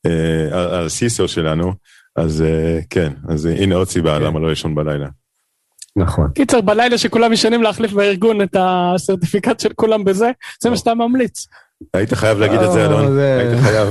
אה, 0.07 0.59
על 0.59 0.85
ה-CISO 0.85 1.29
שלנו, 1.29 1.73
אז 2.17 2.43
אה, 2.43 2.81
כן, 2.91 3.13
אז 3.29 3.47
הנה 3.47 3.75
עוד 3.75 3.89
סיבה. 3.89 4.19
למה 4.19 4.41
לא 4.41 4.49
לישון 4.49 4.75
בלילה. 4.75 5.09
נכון. 5.97 6.29
קיצר, 6.35 6.61
בלילה 6.61 6.99
שכולם 6.99 7.33
ישנים 7.33 7.63
להחליף 7.63 7.93
בארגון 7.93 8.43
את 8.43 8.57
הסרטיפיקט 8.59 9.61
של 9.61 9.73
כולם 9.75 10.05
בזה, 10.05 10.31
זה 10.63 10.71
מה 10.71 10.77
שאתה 10.77 10.95
ממליץ. 10.95 11.47
היית 11.95 12.15
חייב 12.15 12.39
להגיד 12.39 12.61
את 12.61 12.73
זה, 12.73 12.81
אה, 12.81 12.87
אלון, 12.87 13.19
היית 13.19 13.61
חייב. 13.61 13.89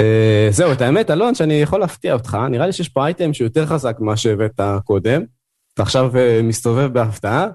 אה, 0.00 0.48
זהו, 0.50 0.72
את 0.72 0.80
האמת, 0.80 1.10
אלון, 1.10 1.34
שאני 1.34 1.54
יכול 1.54 1.80
להפתיע 1.80 2.12
אותך, 2.12 2.38
נראה 2.50 2.66
לי 2.66 2.72
שיש 2.72 2.88
פה 2.88 3.04
אייטם 3.04 3.32
שהוא 3.32 3.46
יותר 3.46 3.66
חזק 3.66 3.96
ממה 4.00 4.16
שהבאת 4.16 4.60
קודם. 4.84 5.22
אתה 5.74 5.82
עכשיו 5.82 6.16
אה, 6.16 6.40
מסתובב 6.42 6.92
בהפתעה. 6.92 7.46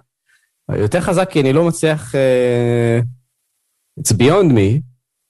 יותר 0.76 1.02
חזק 1.02 1.30
כי 1.30 1.42
אני 1.42 1.54
לא 1.54 1.68
מצליח... 1.68 2.16
It's 4.00 4.14
beyond 4.14 4.52
me, 4.52 4.82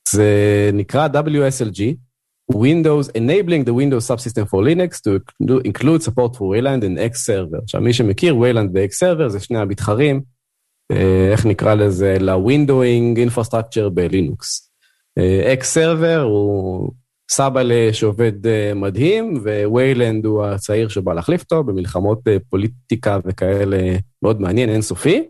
זה 0.09 0.29
נקרא 0.73 1.07
WSLG, 1.13 1.79
Windows, 2.53 3.11
Enabling 3.15 3.63
the 3.65 3.73
Windows 3.73 4.05
Subsystem 4.05 4.45
for 4.47 4.61
Linux 4.61 5.01
to 5.01 5.19
include 5.63 6.03
support 6.03 6.35
for 6.35 6.47
Wayland 6.53 6.83
and 6.83 6.97
X 6.97 7.25
Server. 7.25 7.61
עכשיו, 7.63 7.81
מי 7.81 7.93
שמכיר, 7.93 8.35
Wayland 8.35 8.69
ו-X 8.73 9.03
Server 9.03 9.27
זה 9.27 9.39
שני 9.39 9.57
המתחרים, 9.57 10.21
איך 11.31 11.45
נקרא 11.45 11.73
לזה, 11.73 12.17
ל-Windowing 12.19 13.29
Infrastructure 13.29 13.89
בלינוקס. 13.93 14.71
אקס 15.53 15.73
סרבר 15.73 16.21
הוא 16.21 16.91
סבאלה 17.31 17.89
שעובד 17.93 18.47
אה, 18.47 18.73
מדהים, 18.75 19.33
וויילנד 19.65 20.25
הוא 20.25 20.45
הצעיר 20.45 20.87
שבא 20.87 21.13
להחליף 21.13 21.41
אותו 21.41 21.63
במלחמות 21.63 22.27
אה, 22.27 22.37
פוליטיקה 22.49 23.19
וכאלה 23.25 23.97
מאוד 24.21 24.41
מעניין, 24.41 24.69
אינסופי. 24.69 25.27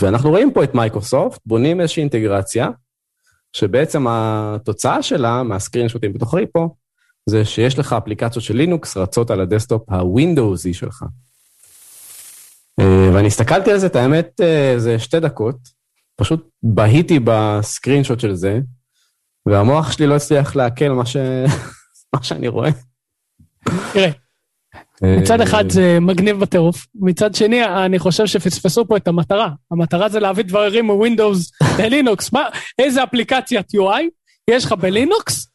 ואנחנו 0.00 0.30
רואים 0.30 0.52
פה 0.52 0.64
את 0.64 0.74
מייקרוסופט, 0.74 1.40
בונים 1.46 1.80
איזושהי 1.80 2.00
אינטגרציה, 2.00 2.68
שבעצם 3.52 4.06
התוצאה 4.08 5.02
שלה, 5.02 5.42
מה 5.42 5.88
screenshot-ים 5.88 6.12
בתוך 6.12 6.34
repo, 6.34 6.74
זה 7.26 7.44
שיש 7.44 7.78
לך 7.78 7.92
אפליקציות 7.92 8.44
של 8.44 8.56
לינוקס 8.56 8.96
רצות 8.96 9.30
על 9.30 9.40
הדסקטופ 9.40 9.90
הווינדוזי 9.90 10.74
שלך. 10.74 11.04
אה, 12.80 13.10
ואני 13.14 13.26
הסתכלתי 13.26 13.70
על 13.70 13.78
זה, 13.78 13.86
את 13.86 13.96
האמת, 13.96 14.40
אה, 14.40 14.74
זה 14.76 14.98
שתי 14.98 15.20
דקות, 15.20 15.56
פשוט 16.16 16.48
בהיתי 16.62 17.18
ב 17.24 18.04
screenshot 18.04 18.20
של 18.20 18.34
זה, 18.34 18.60
והמוח 19.46 19.92
שלי 19.92 20.06
לא 20.06 20.16
הצליח 20.16 20.56
לעכל 20.56 20.88
מה, 20.88 21.06
ש... 21.06 21.16
מה 22.14 22.22
שאני 22.22 22.48
רואה. 22.48 22.70
תראה, 23.92 24.10
מצד 25.02 25.40
אחד 25.40 25.70
זה 25.70 25.98
מגניב 26.00 26.40
בטירוף, 26.40 26.86
מצד 26.94 27.34
שני 27.34 27.64
אני 27.64 27.98
חושב 27.98 28.26
שפספסו 28.26 28.88
פה 28.88 28.96
את 28.96 29.08
המטרה. 29.08 29.50
המטרה 29.70 30.08
זה 30.08 30.20
להביא 30.20 30.44
דברים 30.44 30.84
מווינדוס 30.84 31.52
ללינוקס. 31.78 32.32
מה, 32.32 32.48
איזה 32.78 33.04
אפליקציית 33.04 33.66
UI 33.74 34.02
יש 34.50 34.64
לך 34.64 34.72
בלינוקס 34.72 35.45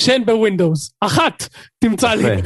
שאין 0.00 0.26
בווינדוס? 0.26 0.92
אחת, 1.00 1.48
תמצא 1.78 2.14
לי. 2.14 2.42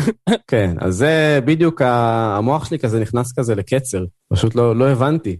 כן, 0.50 0.76
אז 0.80 0.94
זה 0.94 1.40
בדיוק 1.44 1.82
המוח 1.82 2.64
שלי 2.64 2.78
כזה 2.78 3.00
נכנס 3.00 3.32
כזה 3.38 3.54
לקצר, 3.54 4.04
פשוט 4.32 4.54
לא, 4.54 4.76
לא 4.76 4.88
הבנתי. 4.88 5.36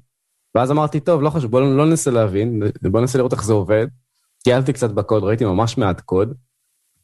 ואז 0.55 0.71
אמרתי, 0.71 1.01
טוב, 1.01 1.23
לא 1.23 1.31
חשוב, 1.31 1.51
בואו 1.51 1.77
לא 1.77 1.87
ננסה 1.87 2.11
להבין, 2.11 2.63
בואו 2.83 3.01
ננסה 3.01 3.19
לראות 3.19 3.33
איך 3.33 3.45
זה 3.45 3.53
עובד. 3.53 3.87
טיילתי 4.45 4.73
קצת 4.73 4.91
בקוד, 4.91 5.25
ראיתי 5.25 5.45
ממש 5.45 5.79
מעט 5.79 6.01
קוד, 6.01 6.35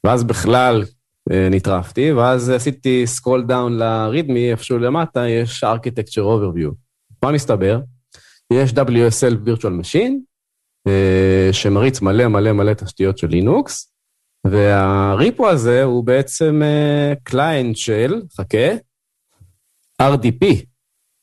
ואז 0.05 0.25
בכלל 0.25 0.85
אה, 1.33 1.49
נטרפתי, 1.51 2.13
ואז 2.13 2.51
עשיתי 2.51 3.07
scroll 3.07 3.45
down 3.47 3.79
ל 3.79 3.88
README, 3.88 4.51
איפשהו 4.51 4.79
למטה 4.79 5.29
יש 5.29 5.65
Architecture 5.65 6.23
Overview. 6.23 6.75
מה 7.23 7.33
מסתבר? 7.33 7.81
יש 8.53 8.71
WSL 8.71 9.35
Virtual 9.47 9.83
Machine, 9.83 10.13
אה, 10.89 11.49
שמריץ 11.53 12.01
מלא 12.01 12.29
מלא 12.29 12.53
מלא 12.53 12.73
תשתיות 12.73 13.19
של 13.19 13.27
לינוקס, 13.27 13.93
וה 14.47 14.81
repo 14.81 15.49
הזה 15.49 15.83
הוא 15.83 16.05
בעצם 16.05 16.63
client 17.23 17.77
של, 17.77 18.23
חכה, 18.37 18.69
RDP, 20.03 20.65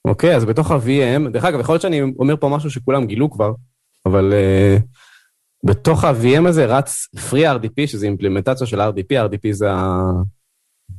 אוקיי? 0.07 0.35
אז 0.35 0.45
בתוך 0.45 0.71
ה-VM, 0.71 1.29
דרך 1.29 1.43
אגב, 1.43 1.59
יכול 1.59 1.73
להיות 1.73 1.81
שאני 1.81 2.01
אומר 2.01 2.35
פה 2.37 2.49
משהו 2.49 2.69
שכולם 2.69 3.05
גילו 3.05 3.31
כבר, 3.31 3.51
אבל 4.05 4.33
uh, 4.33 4.81
בתוך 5.65 6.03
ה-VM 6.03 6.47
הזה 6.47 6.65
רץ 6.65 7.07
FreeRDP, 7.15 7.87
שזה 7.87 8.05
אימפלמנטציה 8.05 8.67
של 8.67 8.81
RDP, 8.81 9.29
RDP 9.29 9.51
זה 9.51 9.71
ה... 9.71 10.11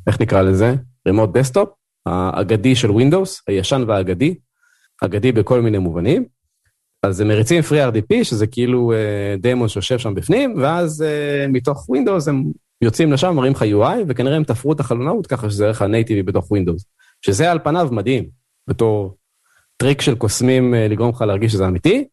איך 0.06 0.20
נקרא 0.20 0.42
לזה? 0.42 0.74
Remote 1.08 1.36
Desktop, 1.38 1.68
האגדי 2.06 2.76
של 2.76 2.88
Windows, 2.88 3.42
הישן 3.46 3.84
והאגדי, 3.88 4.34
אגדי 5.04 5.32
בכל 5.32 5.60
מיני 5.60 5.78
מובנים. 5.78 6.24
אז 7.02 7.20
הם 7.20 7.28
מריצים 7.28 7.62
FreeRDP, 7.62 8.24
שזה 8.24 8.46
כאילו 8.46 8.92
uh, 8.92 9.40
דמון 9.40 9.68
שיושב 9.68 9.98
שם 9.98 10.14
בפנים, 10.14 10.54
ואז 10.58 11.04
uh, 11.04 11.52
מתוך 11.52 11.86
Windows 11.90 12.30
הם 12.30 12.44
יוצאים 12.82 13.12
לשם, 13.12 13.34
מראים 13.36 13.52
לך 13.52 13.62
UI, 13.62 14.04
וכנראה 14.08 14.36
הם 14.36 14.44
תפרו 14.44 14.72
את 14.72 14.80
החלונאות 14.80 15.26
ככה 15.26 15.50
שזה 15.50 15.66
ערך 15.66 15.82
הנייטיבי 15.82 16.22
בתוך 16.22 16.52
Windows. 16.52 16.84
שזה 17.22 17.50
על 17.50 17.58
פניו 17.64 17.88
מדהים, 17.92 18.28
בתור 18.68 19.16
טריק 19.76 20.00
של 20.00 20.14
קוסמים 20.14 20.74
אה, 20.74 20.76
לגרום 20.76 21.10
לך 21.10 21.20
להרגיש 21.20 21.52
שזה 21.52 21.66
אמיתי, 21.66 22.04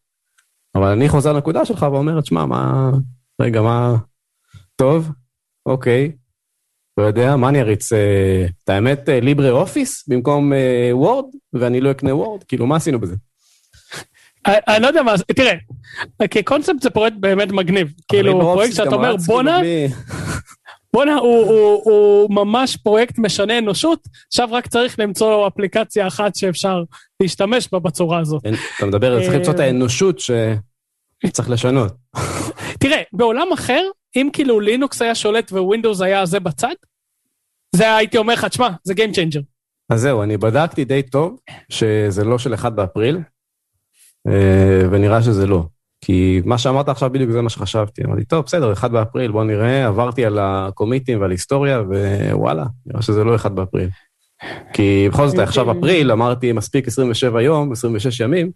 אבל 0.74 0.86
אני 0.86 1.08
חוזר 1.08 1.32
לנקודה 1.32 1.64
שלך 1.64 1.82
ואומרת, 1.82 2.26
שמע, 2.26 2.46
מה... 2.46 2.90
רגע, 3.42 3.62
מה... 3.62 3.96
טוב, 4.76 5.10
אוקיי, 5.66 6.12
לא 6.98 7.04
יודע, 7.04 7.36
מה 7.36 7.48
אני 7.48 7.60
אריץ? 7.60 7.92
אה, 7.92 7.96
את 8.64 8.68
האמת, 8.68 9.08
LibreOffice 9.08 10.08
במקום 10.08 10.52
וורד, 10.92 11.24
אה, 11.24 11.38
ואני 11.52 11.80
לא 11.80 11.90
אקנה 11.90 12.14
וורד? 12.14 12.44
כאילו, 12.44 12.66
מה 12.66 12.76
עשינו 12.76 13.00
בזה? 13.00 13.16
אני 14.46 14.56
אני 14.68 14.82
לא 14.82 14.86
יודע 14.86 15.02
מה, 15.02 15.14
תראה, 15.36 15.54
כקונספט 16.30 16.82
זה 16.82 16.90
פרויקט 16.90 17.16
באמת 17.20 17.52
מגניב. 17.52 17.92
כאילו, 18.08 18.40
פרויקט 18.40 18.74
שאתה 18.74 18.94
אומר, 18.94 19.16
בואנה, 19.16 19.60
בואנה, 20.92 21.14
הוא, 21.14 21.46
הוא, 21.46 21.82
הוא 21.84 22.34
ממש 22.34 22.76
פרויקט 22.76 23.18
משנה 23.18 23.58
אנושות, 23.58 24.08
עכשיו 24.26 24.48
רק 24.52 24.66
צריך 24.66 24.98
למצוא 24.98 25.48
אפליקציה 25.48 26.06
אחת 26.06 26.36
שאפשר 26.36 26.82
להשתמש 27.22 27.68
בה 27.72 27.78
בצורה 27.78 28.18
הזאת. 28.18 28.42
אתה 28.76 28.86
מדבר, 28.86 29.20
צריך 29.20 29.34
למצוא 29.34 29.52
את 29.52 29.60
האנושות 29.60 30.18
שצריך 30.18 31.50
לשנות. 31.50 31.92
תראה, 32.80 33.02
בעולם 33.12 33.52
אחר, 33.54 33.82
אם 34.16 34.28
כאילו 34.32 34.60
לינוקס 34.60 35.02
היה 35.02 35.14
שולט 35.14 35.52
ווינדוס 35.52 36.00
היה 36.00 36.26
זה 36.26 36.40
בצד, 36.40 36.74
זה 37.74 37.96
הייתי 37.96 38.18
אומר 38.18 38.34
לך, 38.34 38.44
תשמע, 38.44 38.68
זה 38.84 38.94
Game 38.94 39.14
Changer. 39.14 39.42
אז 39.90 40.00
זהו, 40.00 40.22
אני 40.22 40.36
בדקתי 40.36 40.84
די 40.84 41.02
טוב 41.02 41.36
שזה 41.68 42.24
לא 42.24 42.38
של 42.38 42.54
1 42.54 42.72
באפריל, 42.72 43.18
ונראה 44.90 45.22
שזה 45.22 45.46
לא. 45.46 45.64
כי 46.00 46.40
מה 46.44 46.58
שאמרת 46.58 46.88
עכשיו 46.88 47.10
בדיוק 47.10 47.30
זה 47.30 47.42
מה 47.42 47.50
שחשבתי. 47.50 48.04
אמרתי, 48.04 48.24
טוב, 48.24 48.44
בסדר, 48.44 48.72
1 48.72 48.90
באפריל, 48.90 49.30
בוא 49.30 49.44
נראה, 49.44 49.86
עברתי 49.86 50.24
על 50.24 50.38
הקומיטים 50.38 51.20
ועל 51.20 51.30
היסטוריה, 51.30 51.82
ווואלה, 52.32 52.64
נראה 52.86 53.02
שזה 53.02 53.24
לא 53.24 53.34
1 53.36 53.50
באפריל. 53.52 53.88
כי 54.72 55.08
בכל 55.12 55.28
זאת, 55.28 55.38
עכשיו 55.38 55.78
אפריל, 55.78 56.12
אמרתי, 56.12 56.52
מספיק 56.52 56.88
27 56.88 57.42
יום, 57.42 57.72
26 57.72 58.20
ימים, 58.20 58.50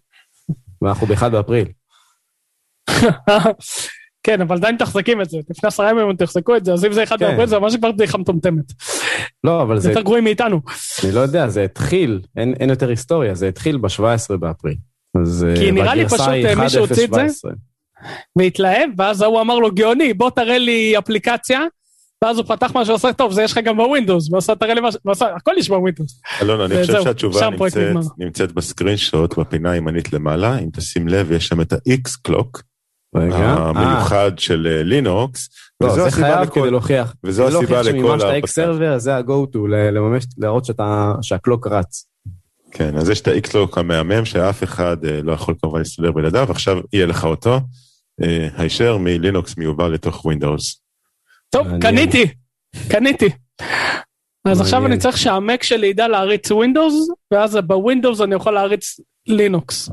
ואנחנו 0.82 1.06
ב-1 1.06 1.28
באפריל. 1.28 1.68
כן, 4.22 4.40
אבל 4.40 4.56
עדיין 4.56 4.74
מתחזקים 4.74 5.20
את 5.22 5.30
זה, 5.30 5.38
לפני 5.50 5.68
עשרה 5.68 5.90
ימים 5.90 6.08
הם 6.08 6.16
תחזקו 6.16 6.56
את 6.56 6.64
זה, 6.64 6.72
אז 6.72 6.84
אם 6.84 6.92
זה 6.92 7.02
1 7.02 7.18
כן. 7.18 7.26
באפריל 7.26 7.46
זה 7.46 7.58
ממש 7.58 7.76
כבר 7.76 7.92
בדיחה 7.92 8.18
מטומטמת. 8.18 8.64
לא, 9.44 9.62
אבל 9.62 9.76
זה 9.76 9.82
זה, 9.82 9.90
יותר 9.90 10.02
גרועים 10.02 10.24
מאיתנו. 10.24 10.60
אני 11.04 11.12
לא 11.12 11.20
יודע, 11.20 11.48
זה 11.48 11.64
התחיל, 11.64 12.20
אין 12.36 12.54
אין 12.60 12.70
יותר 12.70 12.88
היסטוריה, 12.88 13.34
זה 13.34 13.48
התחיל 13.48 13.78
ב-17 13.78 14.36
באפריל. 14.36 14.76
אז 15.22 15.46
כי 15.58 15.66
אה, 15.66 15.70
נראה 15.72 15.94
לי 15.94 16.04
פשוט, 16.08 16.20
אה, 16.20 16.54
מישהו 16.54 16.80
הוציא 16.80 17.04
את 17.04 17.12
זה, 17.14 17.20
1017. 17.20 17.52
והתלהב, 18.36 18.90
ואז 18.98 19.22
ההוא 19.22 19.40
אמר 19.40 19.58
לו, 19.58 19.74
גאוני, 19.74 20.14
בוא 20.14 20.30
תראה 20.30 20.58
לי 20.58 20.98
אפליקציה, 20.98 21.60
ואז 22.24 22.38
הוא 22.38 22.46
פתח 22.46 22.70
משהו 22.74 22.92
ועושה, 22.92 23.12
טוב, 23.12 23.32
זה 23.32 23.42
יש 23.42 23.52
לך 23.52 23.58
גם 23.64 23.76
בווינדוס, 23.76 24.32
ועשה, 24.32 24.54
תראה 24.54 24.74
לי 24.74 24.80
משהו, 24.84 25.00
ועשה, 25.04 25.26
הכל 25.36 25.52
יש 25.58 25.68
בווינדוס. 25.68 26.20
אלון, 26.42 26.60
אני 26.60 26.74
חושב 26.80 27.02
שהתשובה 27.02 27.50
נמצאת-. 27.50 27.96
נמצאת 28.18 28.52
ב 28.52 28.96
screenshot, 28.96 29.38
בפינה 29.38 29.70
הימנית 29.70 30.12
למעלה, 30.12 30.58
אם 30.58 30.68
תשים 30.72 31.08
לב, 31.08 31.32
יש 31.32 31.48
שם 31.48 31.60
את 31.60 31.72
ה-X 31.72 32.10
clock, 32.22 32.62
רגע, 33.16 33.34
אה, 33.36 33.68
המיוחד 33.68 34.38
של 34.38 34.82
לינוקס, 34.84 35.48
לא, 35.80 35.86
וזו 35.86 35.96
זה 35.96 36.06
הסיבה 36.06 36.26
חייב 36.26 36.40
לכל- 36.40 36.60
כדי 36.60 36.70
להוכיח. 36.70 37.14
וזו 37.24 37.42
כדי 37.48 37.56
הסיבה 37.58 37.82
להוכיח 37.82 37.94
לכל 38.04 38.20
שמימשת 38.20 38.46
server, 38.46 38.98
זה 38.98 39.16
ה-go 39.16 39.24
to, 39.54 39.68
ל- 39.68 39.90
לממש, 39.90 40.24
להראות 40.38 40.64
שאתה, 40.64 41.12
שה 41.22 41.39
clock 41.39 41.66
רץ. 41.66 42.06
כן, 42.70 42.96
אז 42.96 43.10
יש 43.10 43.20
את 43.20 43.28
ה-X-Clock 43.28 43.80
המהמם 43.80 44.24
שאף 44.24 44.64
אחד 44.64 45.04
אה, 45.04 45.22
לא 45.22 45.32
יכול 45.32 45.54
כמובן 45.62 45.78
להסתדר 45.78 46.12
בלעדיו, 46.12 46.50
עכשיו 46.50 46.78
יהיה 46.92 47.06
לך 47.06 47.24
אותו, 47.24 47.60
אה, 48.22 48.48
הישר 48.56 48.96
מלינוקס 48.98 49.56
מיובא 49.56 49.88
לתוך 49.88 50.24
ווינדוס. 50.24 50.82
טוב, 51.50 51.68
מעניין. 51.68 51.80
קניתי, 51.80 52.26
קניתי. 52.88 53.28
אז 54.44 54.60
עכשיו. 54.60 54.86
אני 54.86 54.98
צריך 54.98 55.18
שהמק 55.18 55.62
שלי 55.62 55.86
ידע 55.86 56.08
להריץ 56.08 56.50
ווינדוס, 56.50 57.08
ואז 57.30 57.56
בווינדוס 57.56 58.20
אני 58.20 58.34
יכול 58.34 58.54
להריץ 58.54 59.00
לינוקס. 59.26 59.90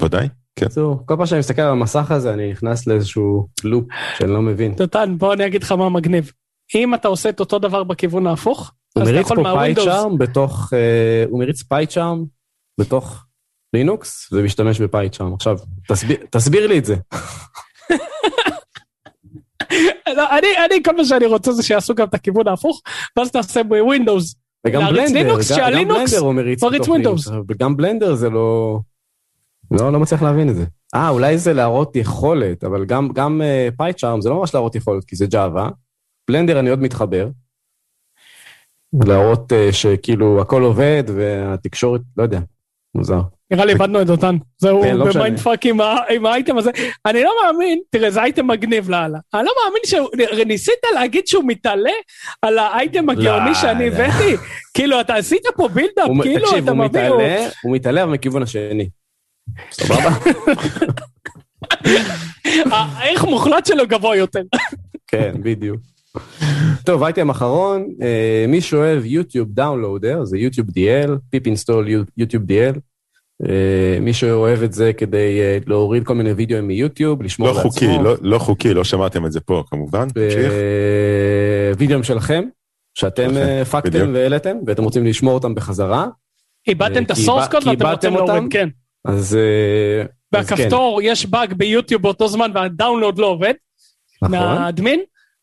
ודאי, 0.00 0.28
כן. 0.56 0.66
בקיצור, 0.66 1.02
כל 1.06 1.14
פעם 1.16 1.26
שאני 1.26 1.38
מסתכל 1.38 1.62
על 1.62 1.70
המסך 1.70 2.10
הזה, 2.10 2.34
אני 2.34 2.50
נכנס 2.50 2.86
לאיזשהו 2.86 3.48
loop 3.64 3.84
שאני 4.18 4.30
לא 4.30 4.42
מבין. 4.42 4.74
דותן, 4.74 5.18
בוא 5.18 5.32
אני 5.32 5.46
אגיד 5.46 5.62
לך 5.62 5.72
מה 5.72 5.88
מגניב. 5.88 6.32
אם 6.74 6.94
אתה 6.94 7.08
עושה 7.08 7.28
את 7.28 7.40
אותו 7.40 7.58
דבר 7.58 7.84
בכיוון 7.84 8.26
ההפוך, 8.26 8.72
הוא 8.96 9.02
אז 9.02 9.08
אתה 9.08 9.16
מריץ 9.16 9.32
פה 9.32 9.42
PyCharm 9.58 10.18
בתוך, 10.18 10.72
אה, 10.72 11.24
הוא 11.30 11.40
מריץ 11.40 11.62
PyCharm 11.62 12.24
בתוך 12.80 13.24
לינוקס 13.74 14.32
ומשתמש 14.32 14.80
ב 14.80 14.86
PyCharm. 14.86 15.34
עכשיו, 15.34 15.58
תסביר, 15.88 16.16
תסביר 16.30 16.66
לי 16.66 16.78
את 16.78 16.84
זה. 16.84 16.96
לא, 20.16 20.38
אני, 20.38 20.46
אני, 20.66 20.82
כל 20.84 20.96
מה 20.96 21.04
שאני 21.04 21.26
רוצה 21.26 21.52
זה 21.52 21.62
שיעשו 21.62 21.94
גם 21.94 22.06
את 22.06 22.14
הכיוון 22.14 22.48
ההפוך, 22.48 22.82
ואז 23.16 23.30
תעשה 23.30 23.62
בווינדוס. 23.62 24.34
וגם 24.66 24.86
בלנדר, 24.86 25.12
לינוקס, 25.12 25.52
גם, 25.52 25.72
גם 25.72 25.88
בלנדר 25.88 26.18
הוא 26.18 26.34
מריץ 26.34 26.64
בתוך 26.64 26.88
ווינדוס. 26.88 27.28
לינוקס, 27.28 27.46
וגם 27.48 27.76
בלנדר 27.76 28.14
זה 28.14 28.30
לא... 28.30 28.78
לא, 29.70 29.92
לא 29.92 30.00
מצליח 30.00 30.22
להבין 30.22 30.50
את 30.50 30.56
זה. 30.56 30.64
אה, 30.94 31.08
אולי 31.08 31.38
זה 31.38 31.52
להראות 31.52 31.96
יכולת, 31.96 32.64
אבל 32.64 32.84
גם, 32.84 33.08
גם 33.14 33.40
PyCharm 33.76 34.20
זה 34.20 34.28
לא 34.28 34.38
ממש 34.38 34.54
להראות 34.54 34.74
יכולת, 34.74 35.04
כי 35.04 35.16
זה 35.16 35.26
Java. 35.26 35.68
Blender 36.28 36.60
אני 36.60 36.70
עוד 36.70 36.80
מתחבר. 36.80 37.28
להראות 39.04 39.52
אה, 39.52 39.72
שכאילו 39.72 40.40
הכל 40.40 40.62
עובד 40.62 41.04
והתקשורת, 41.14 42.00
לא 42.16 42.22
יודע, 42.22 42.40
מוזר. 42.94 43.20
נראה 43.50 43.64
לי 43.64 43.72
איבדנו 43.72 44.02
את 44.02 44.06
דותן. 44.06 44.36
זהו 44.58 44.82
כן, 44.82 44.96
לא. 44.96 45.12
ב 45.12 45.38
mindfuck 45.38 45.66
עם, 45.66 46.26
האייטם 46.26 46.58
הזה. 46.58 46.70
אני 47.06 47.22
לא 47.22 47.32
מאמין, 47.44 47.80
תראה, 47.90 48.10
זה 48.10 48.22
אייטם 48.22 48.46
מגניב 48.46 48.90
לאללה. 48.90 49.18
אני 49.34 49.44
לא 49.44 49.52
מאמין 49.64 50.06
שניסית 50.36 50.74
להגיד 50.94 51.26
שהוא 51.26 51.44
מתעלה 51.46 51.90
על 52.42 52.58
האייטם 52.58 53.10
הגאוני 53.10 53.54
שאני. 53.54 53.86
הבאתי. 53.88 54.36
כאילו, 54.74 55.00
אתה 55.00 55.14
עשית 55.14 55.42
פה 55.56 55.68
buildup, 55.68 56.08
כאילו, 56.22 56.58
אתה 56.58 56.74
מתעלה, 56.74 57.48
הוא 57.62 57.72
מתעלה 57.74 58.02
אבל 58.02 58.12
מכיוון 58.12 58.42
השני. 58.42 58.88
סבבה? 59.70 60.10
הערך 62.70 63.24
מוחלט 63.24 63.66
שלו 63.66 63.86
גבוה 63.86 64.16
יותר. 64.16 64.42
כן, 65.06 65.32
בדיוק. 65.42 65.80
טוב, 66.84 67.02
אייטם 67.02 67.30
אחרון, 67.30 67.88
אה, 68.02 68.44
מי 68.48 68.60
שאוהב 68.60 69.04
YouTube 69.04 69.48
downloader, 69.52 70.24
זה 70.24 70.38
youtube-dl, 70.38 71.10
pip 71.30 71.46
install 71.46 71.88
youtube-dl. 72.16 72.78
אה, 73.48 73.98
מי 74.00 74.12
שאוהב 74.12 74.62
את 74.62 74.72
זה 74.72 74.92
כדי 74.92 75.40
אה, 75.40 75.58
להוריד 75.66 76.04
כל 76.04 76.14
מיני 76.14 76.32
וידאוים 76.32 76.66
מיוטיוב, 76.66 77.22
לשמור 77.22 77.48
לא 77.48 77.54
לעצמו. 77.54 77.70
חוקי, 77.70 77.86
לא- 78.02 78.14
לא 78.20 78.38
חוקי, 78.38 78.74
לא 78.74 78.84
שמעתם 78.84 79.26
את 79.26 79.32
זה 79.32 79.40
פה 79.40 79.62
כמובן. 79.70 80.08
תמשיך. 80.08 80.52
וידאוים 81.78 82.02
שלכם, 82.02 82.44
שאתם 82.94 83.30
הפקתם. 83.62 84.10
והעליתם, 84.14 84.56
ואתם 84.66 84.84
רוצים 84.84 85.06
לשמור 85.06 85.34
אותם 85.34 85.54
בחזרה, 85.54 86.06
איבדתם 86.68 87.02
את 87.04 87.10
ה 87.10 87.15
source 87.15 87.48
code 87.48 87.66
ואתם 87.66 87.86
רוצים 87.86 88.14
להוריד? 88.14 88.42
כן. 88.50 88.68
אז... 89.04 89.14
אז 89.16 89.36
כן, 89.36 90.06
והכפתור, 90.32 91.00
יש 91.02 91.26
באג 91.26 91.52
ביוטיוב 91.52 92.02
באותו 92.02 92.28
זמן 92.28 92.50
והדאונלוד 92.54 93.18
לא 93.18 93.26
עובד, 93.26 93.54
נכון. 94.22 94.38
מהאדמין, 94.38 95.00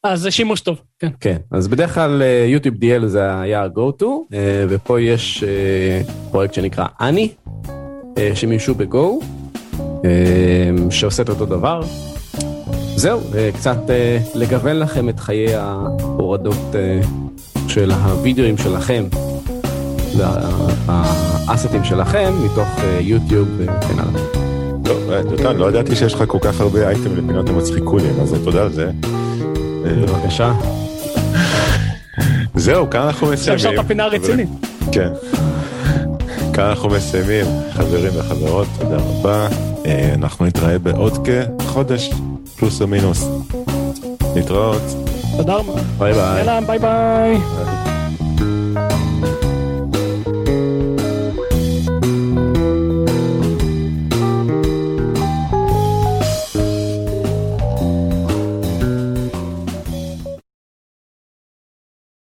אז 0.08 0.22
זה 0.22 0.32
שימוש 0.32 0.62
טוב, 0.62 0.78
כן. 1.00 1.08
כן, 1.20 1.38
אז 1.52 1.68
בדרך 1.68 1.94
כלל 1.94 2.22
אה, 2.22 2.46
יוטיוב 2.48 2.76
DL 2.76 3.06
זה 3.06 3.40
היה 3.42 3.64
ה-go-to, 3.64 4.06
אה, 4.34 4.66
ופה 4.70 5.02
יש 5.02 5.44
אה, 5.44 6.02
פרויקט 6.32 6.54
שנקרא 6.54 6.86
אני, 7.02 7.30
אה, 8.18 8.32
שמימשו 8.36 8.76
ב-go, 8.76 9.26
אה, 10.06 10.10
שעושה 10.90 11.24
את 11.24 11.30
אותו 11.30 11.46
דבר. 11.46 11.82
זהו, 12.96 13.20
אה, 13.36 13.50
קצת 13.54 13.90
אה, 13.90 14.20
לגוון 14.36 14.76
לכם 14.80 15.10
את 15.10 15.20
חיי 15.20 15.56
ההורדות 15.56 16.76
אה, 16.76 17.00
של 17.68 17.92
הווידאוים 17.92 18.58
שלכם, 18.58 19.04
והאסטים 20.18 21.84
שלכם 21.84 22.34
מתוך 22.46 22.68
אה, 22.84 22.98
יוטיוב 23.02 23.48
וכן 23.58 24.00
הלאה. 24.00 24.22
טוב, 24.84 25.12
אה, 25.12 25.24
דותן, 25.24 25.56
לא 25.58 25.70
ידעתי 25.70 25.96
שיש 25.96 26.14
לך 26.14 26.24
כל 26.28 26.40
כך 26.42 26.62
הרבה 26.62 26.88
אייטם 26.88 27.16
לפינות 27.18 27.50
המצחיקולים, 27.50 28.20
אז 28.22 28.36
תודה 28.44 28.64
על 28.64 28.74
זה. 28.74 28.92
בבקשה. 29.84 30.54
זהו, 32.56 32.90
כאן 32.90 33.02
אנחנו 33.02 33.32
עכשיו 33.32 33.56
מסיימים. 33.56 33.56
אפשר 33.56 33.82
את 33.82 33.86
הפינה 33.86 34.04
הרצינית. 34.04 34.50
כן. 34.92 35.10
כאן 36.54 36.64
אנחנו 36.64 36.90
מסיימים, 36.90 37.46
חברים 37.74 38.12
וחברות, 38.16 38.68
תודה 38.80 38.98
רבה. 38.98 39.48
אה, 39.86 40.14
אנחנו 40.14 40.46
נתראה 40.46 40.80
בעוד 40.80 41.28
כחודש, 41.28 42.10
פלוס 42.58 42.82
או 42.82 42.88
מינוס. 42.88 43.28
להתראות. 44.36 44.82
תודה 45.38 45.56
רבה. 45.56 45.74
ביי 45.98 46.14
ביי. 46.14 46.38
יאללה, 46.40 46.62
ביי 46.62 46.80
ביי. 46.80 47.38
ביי. 48.76 48.93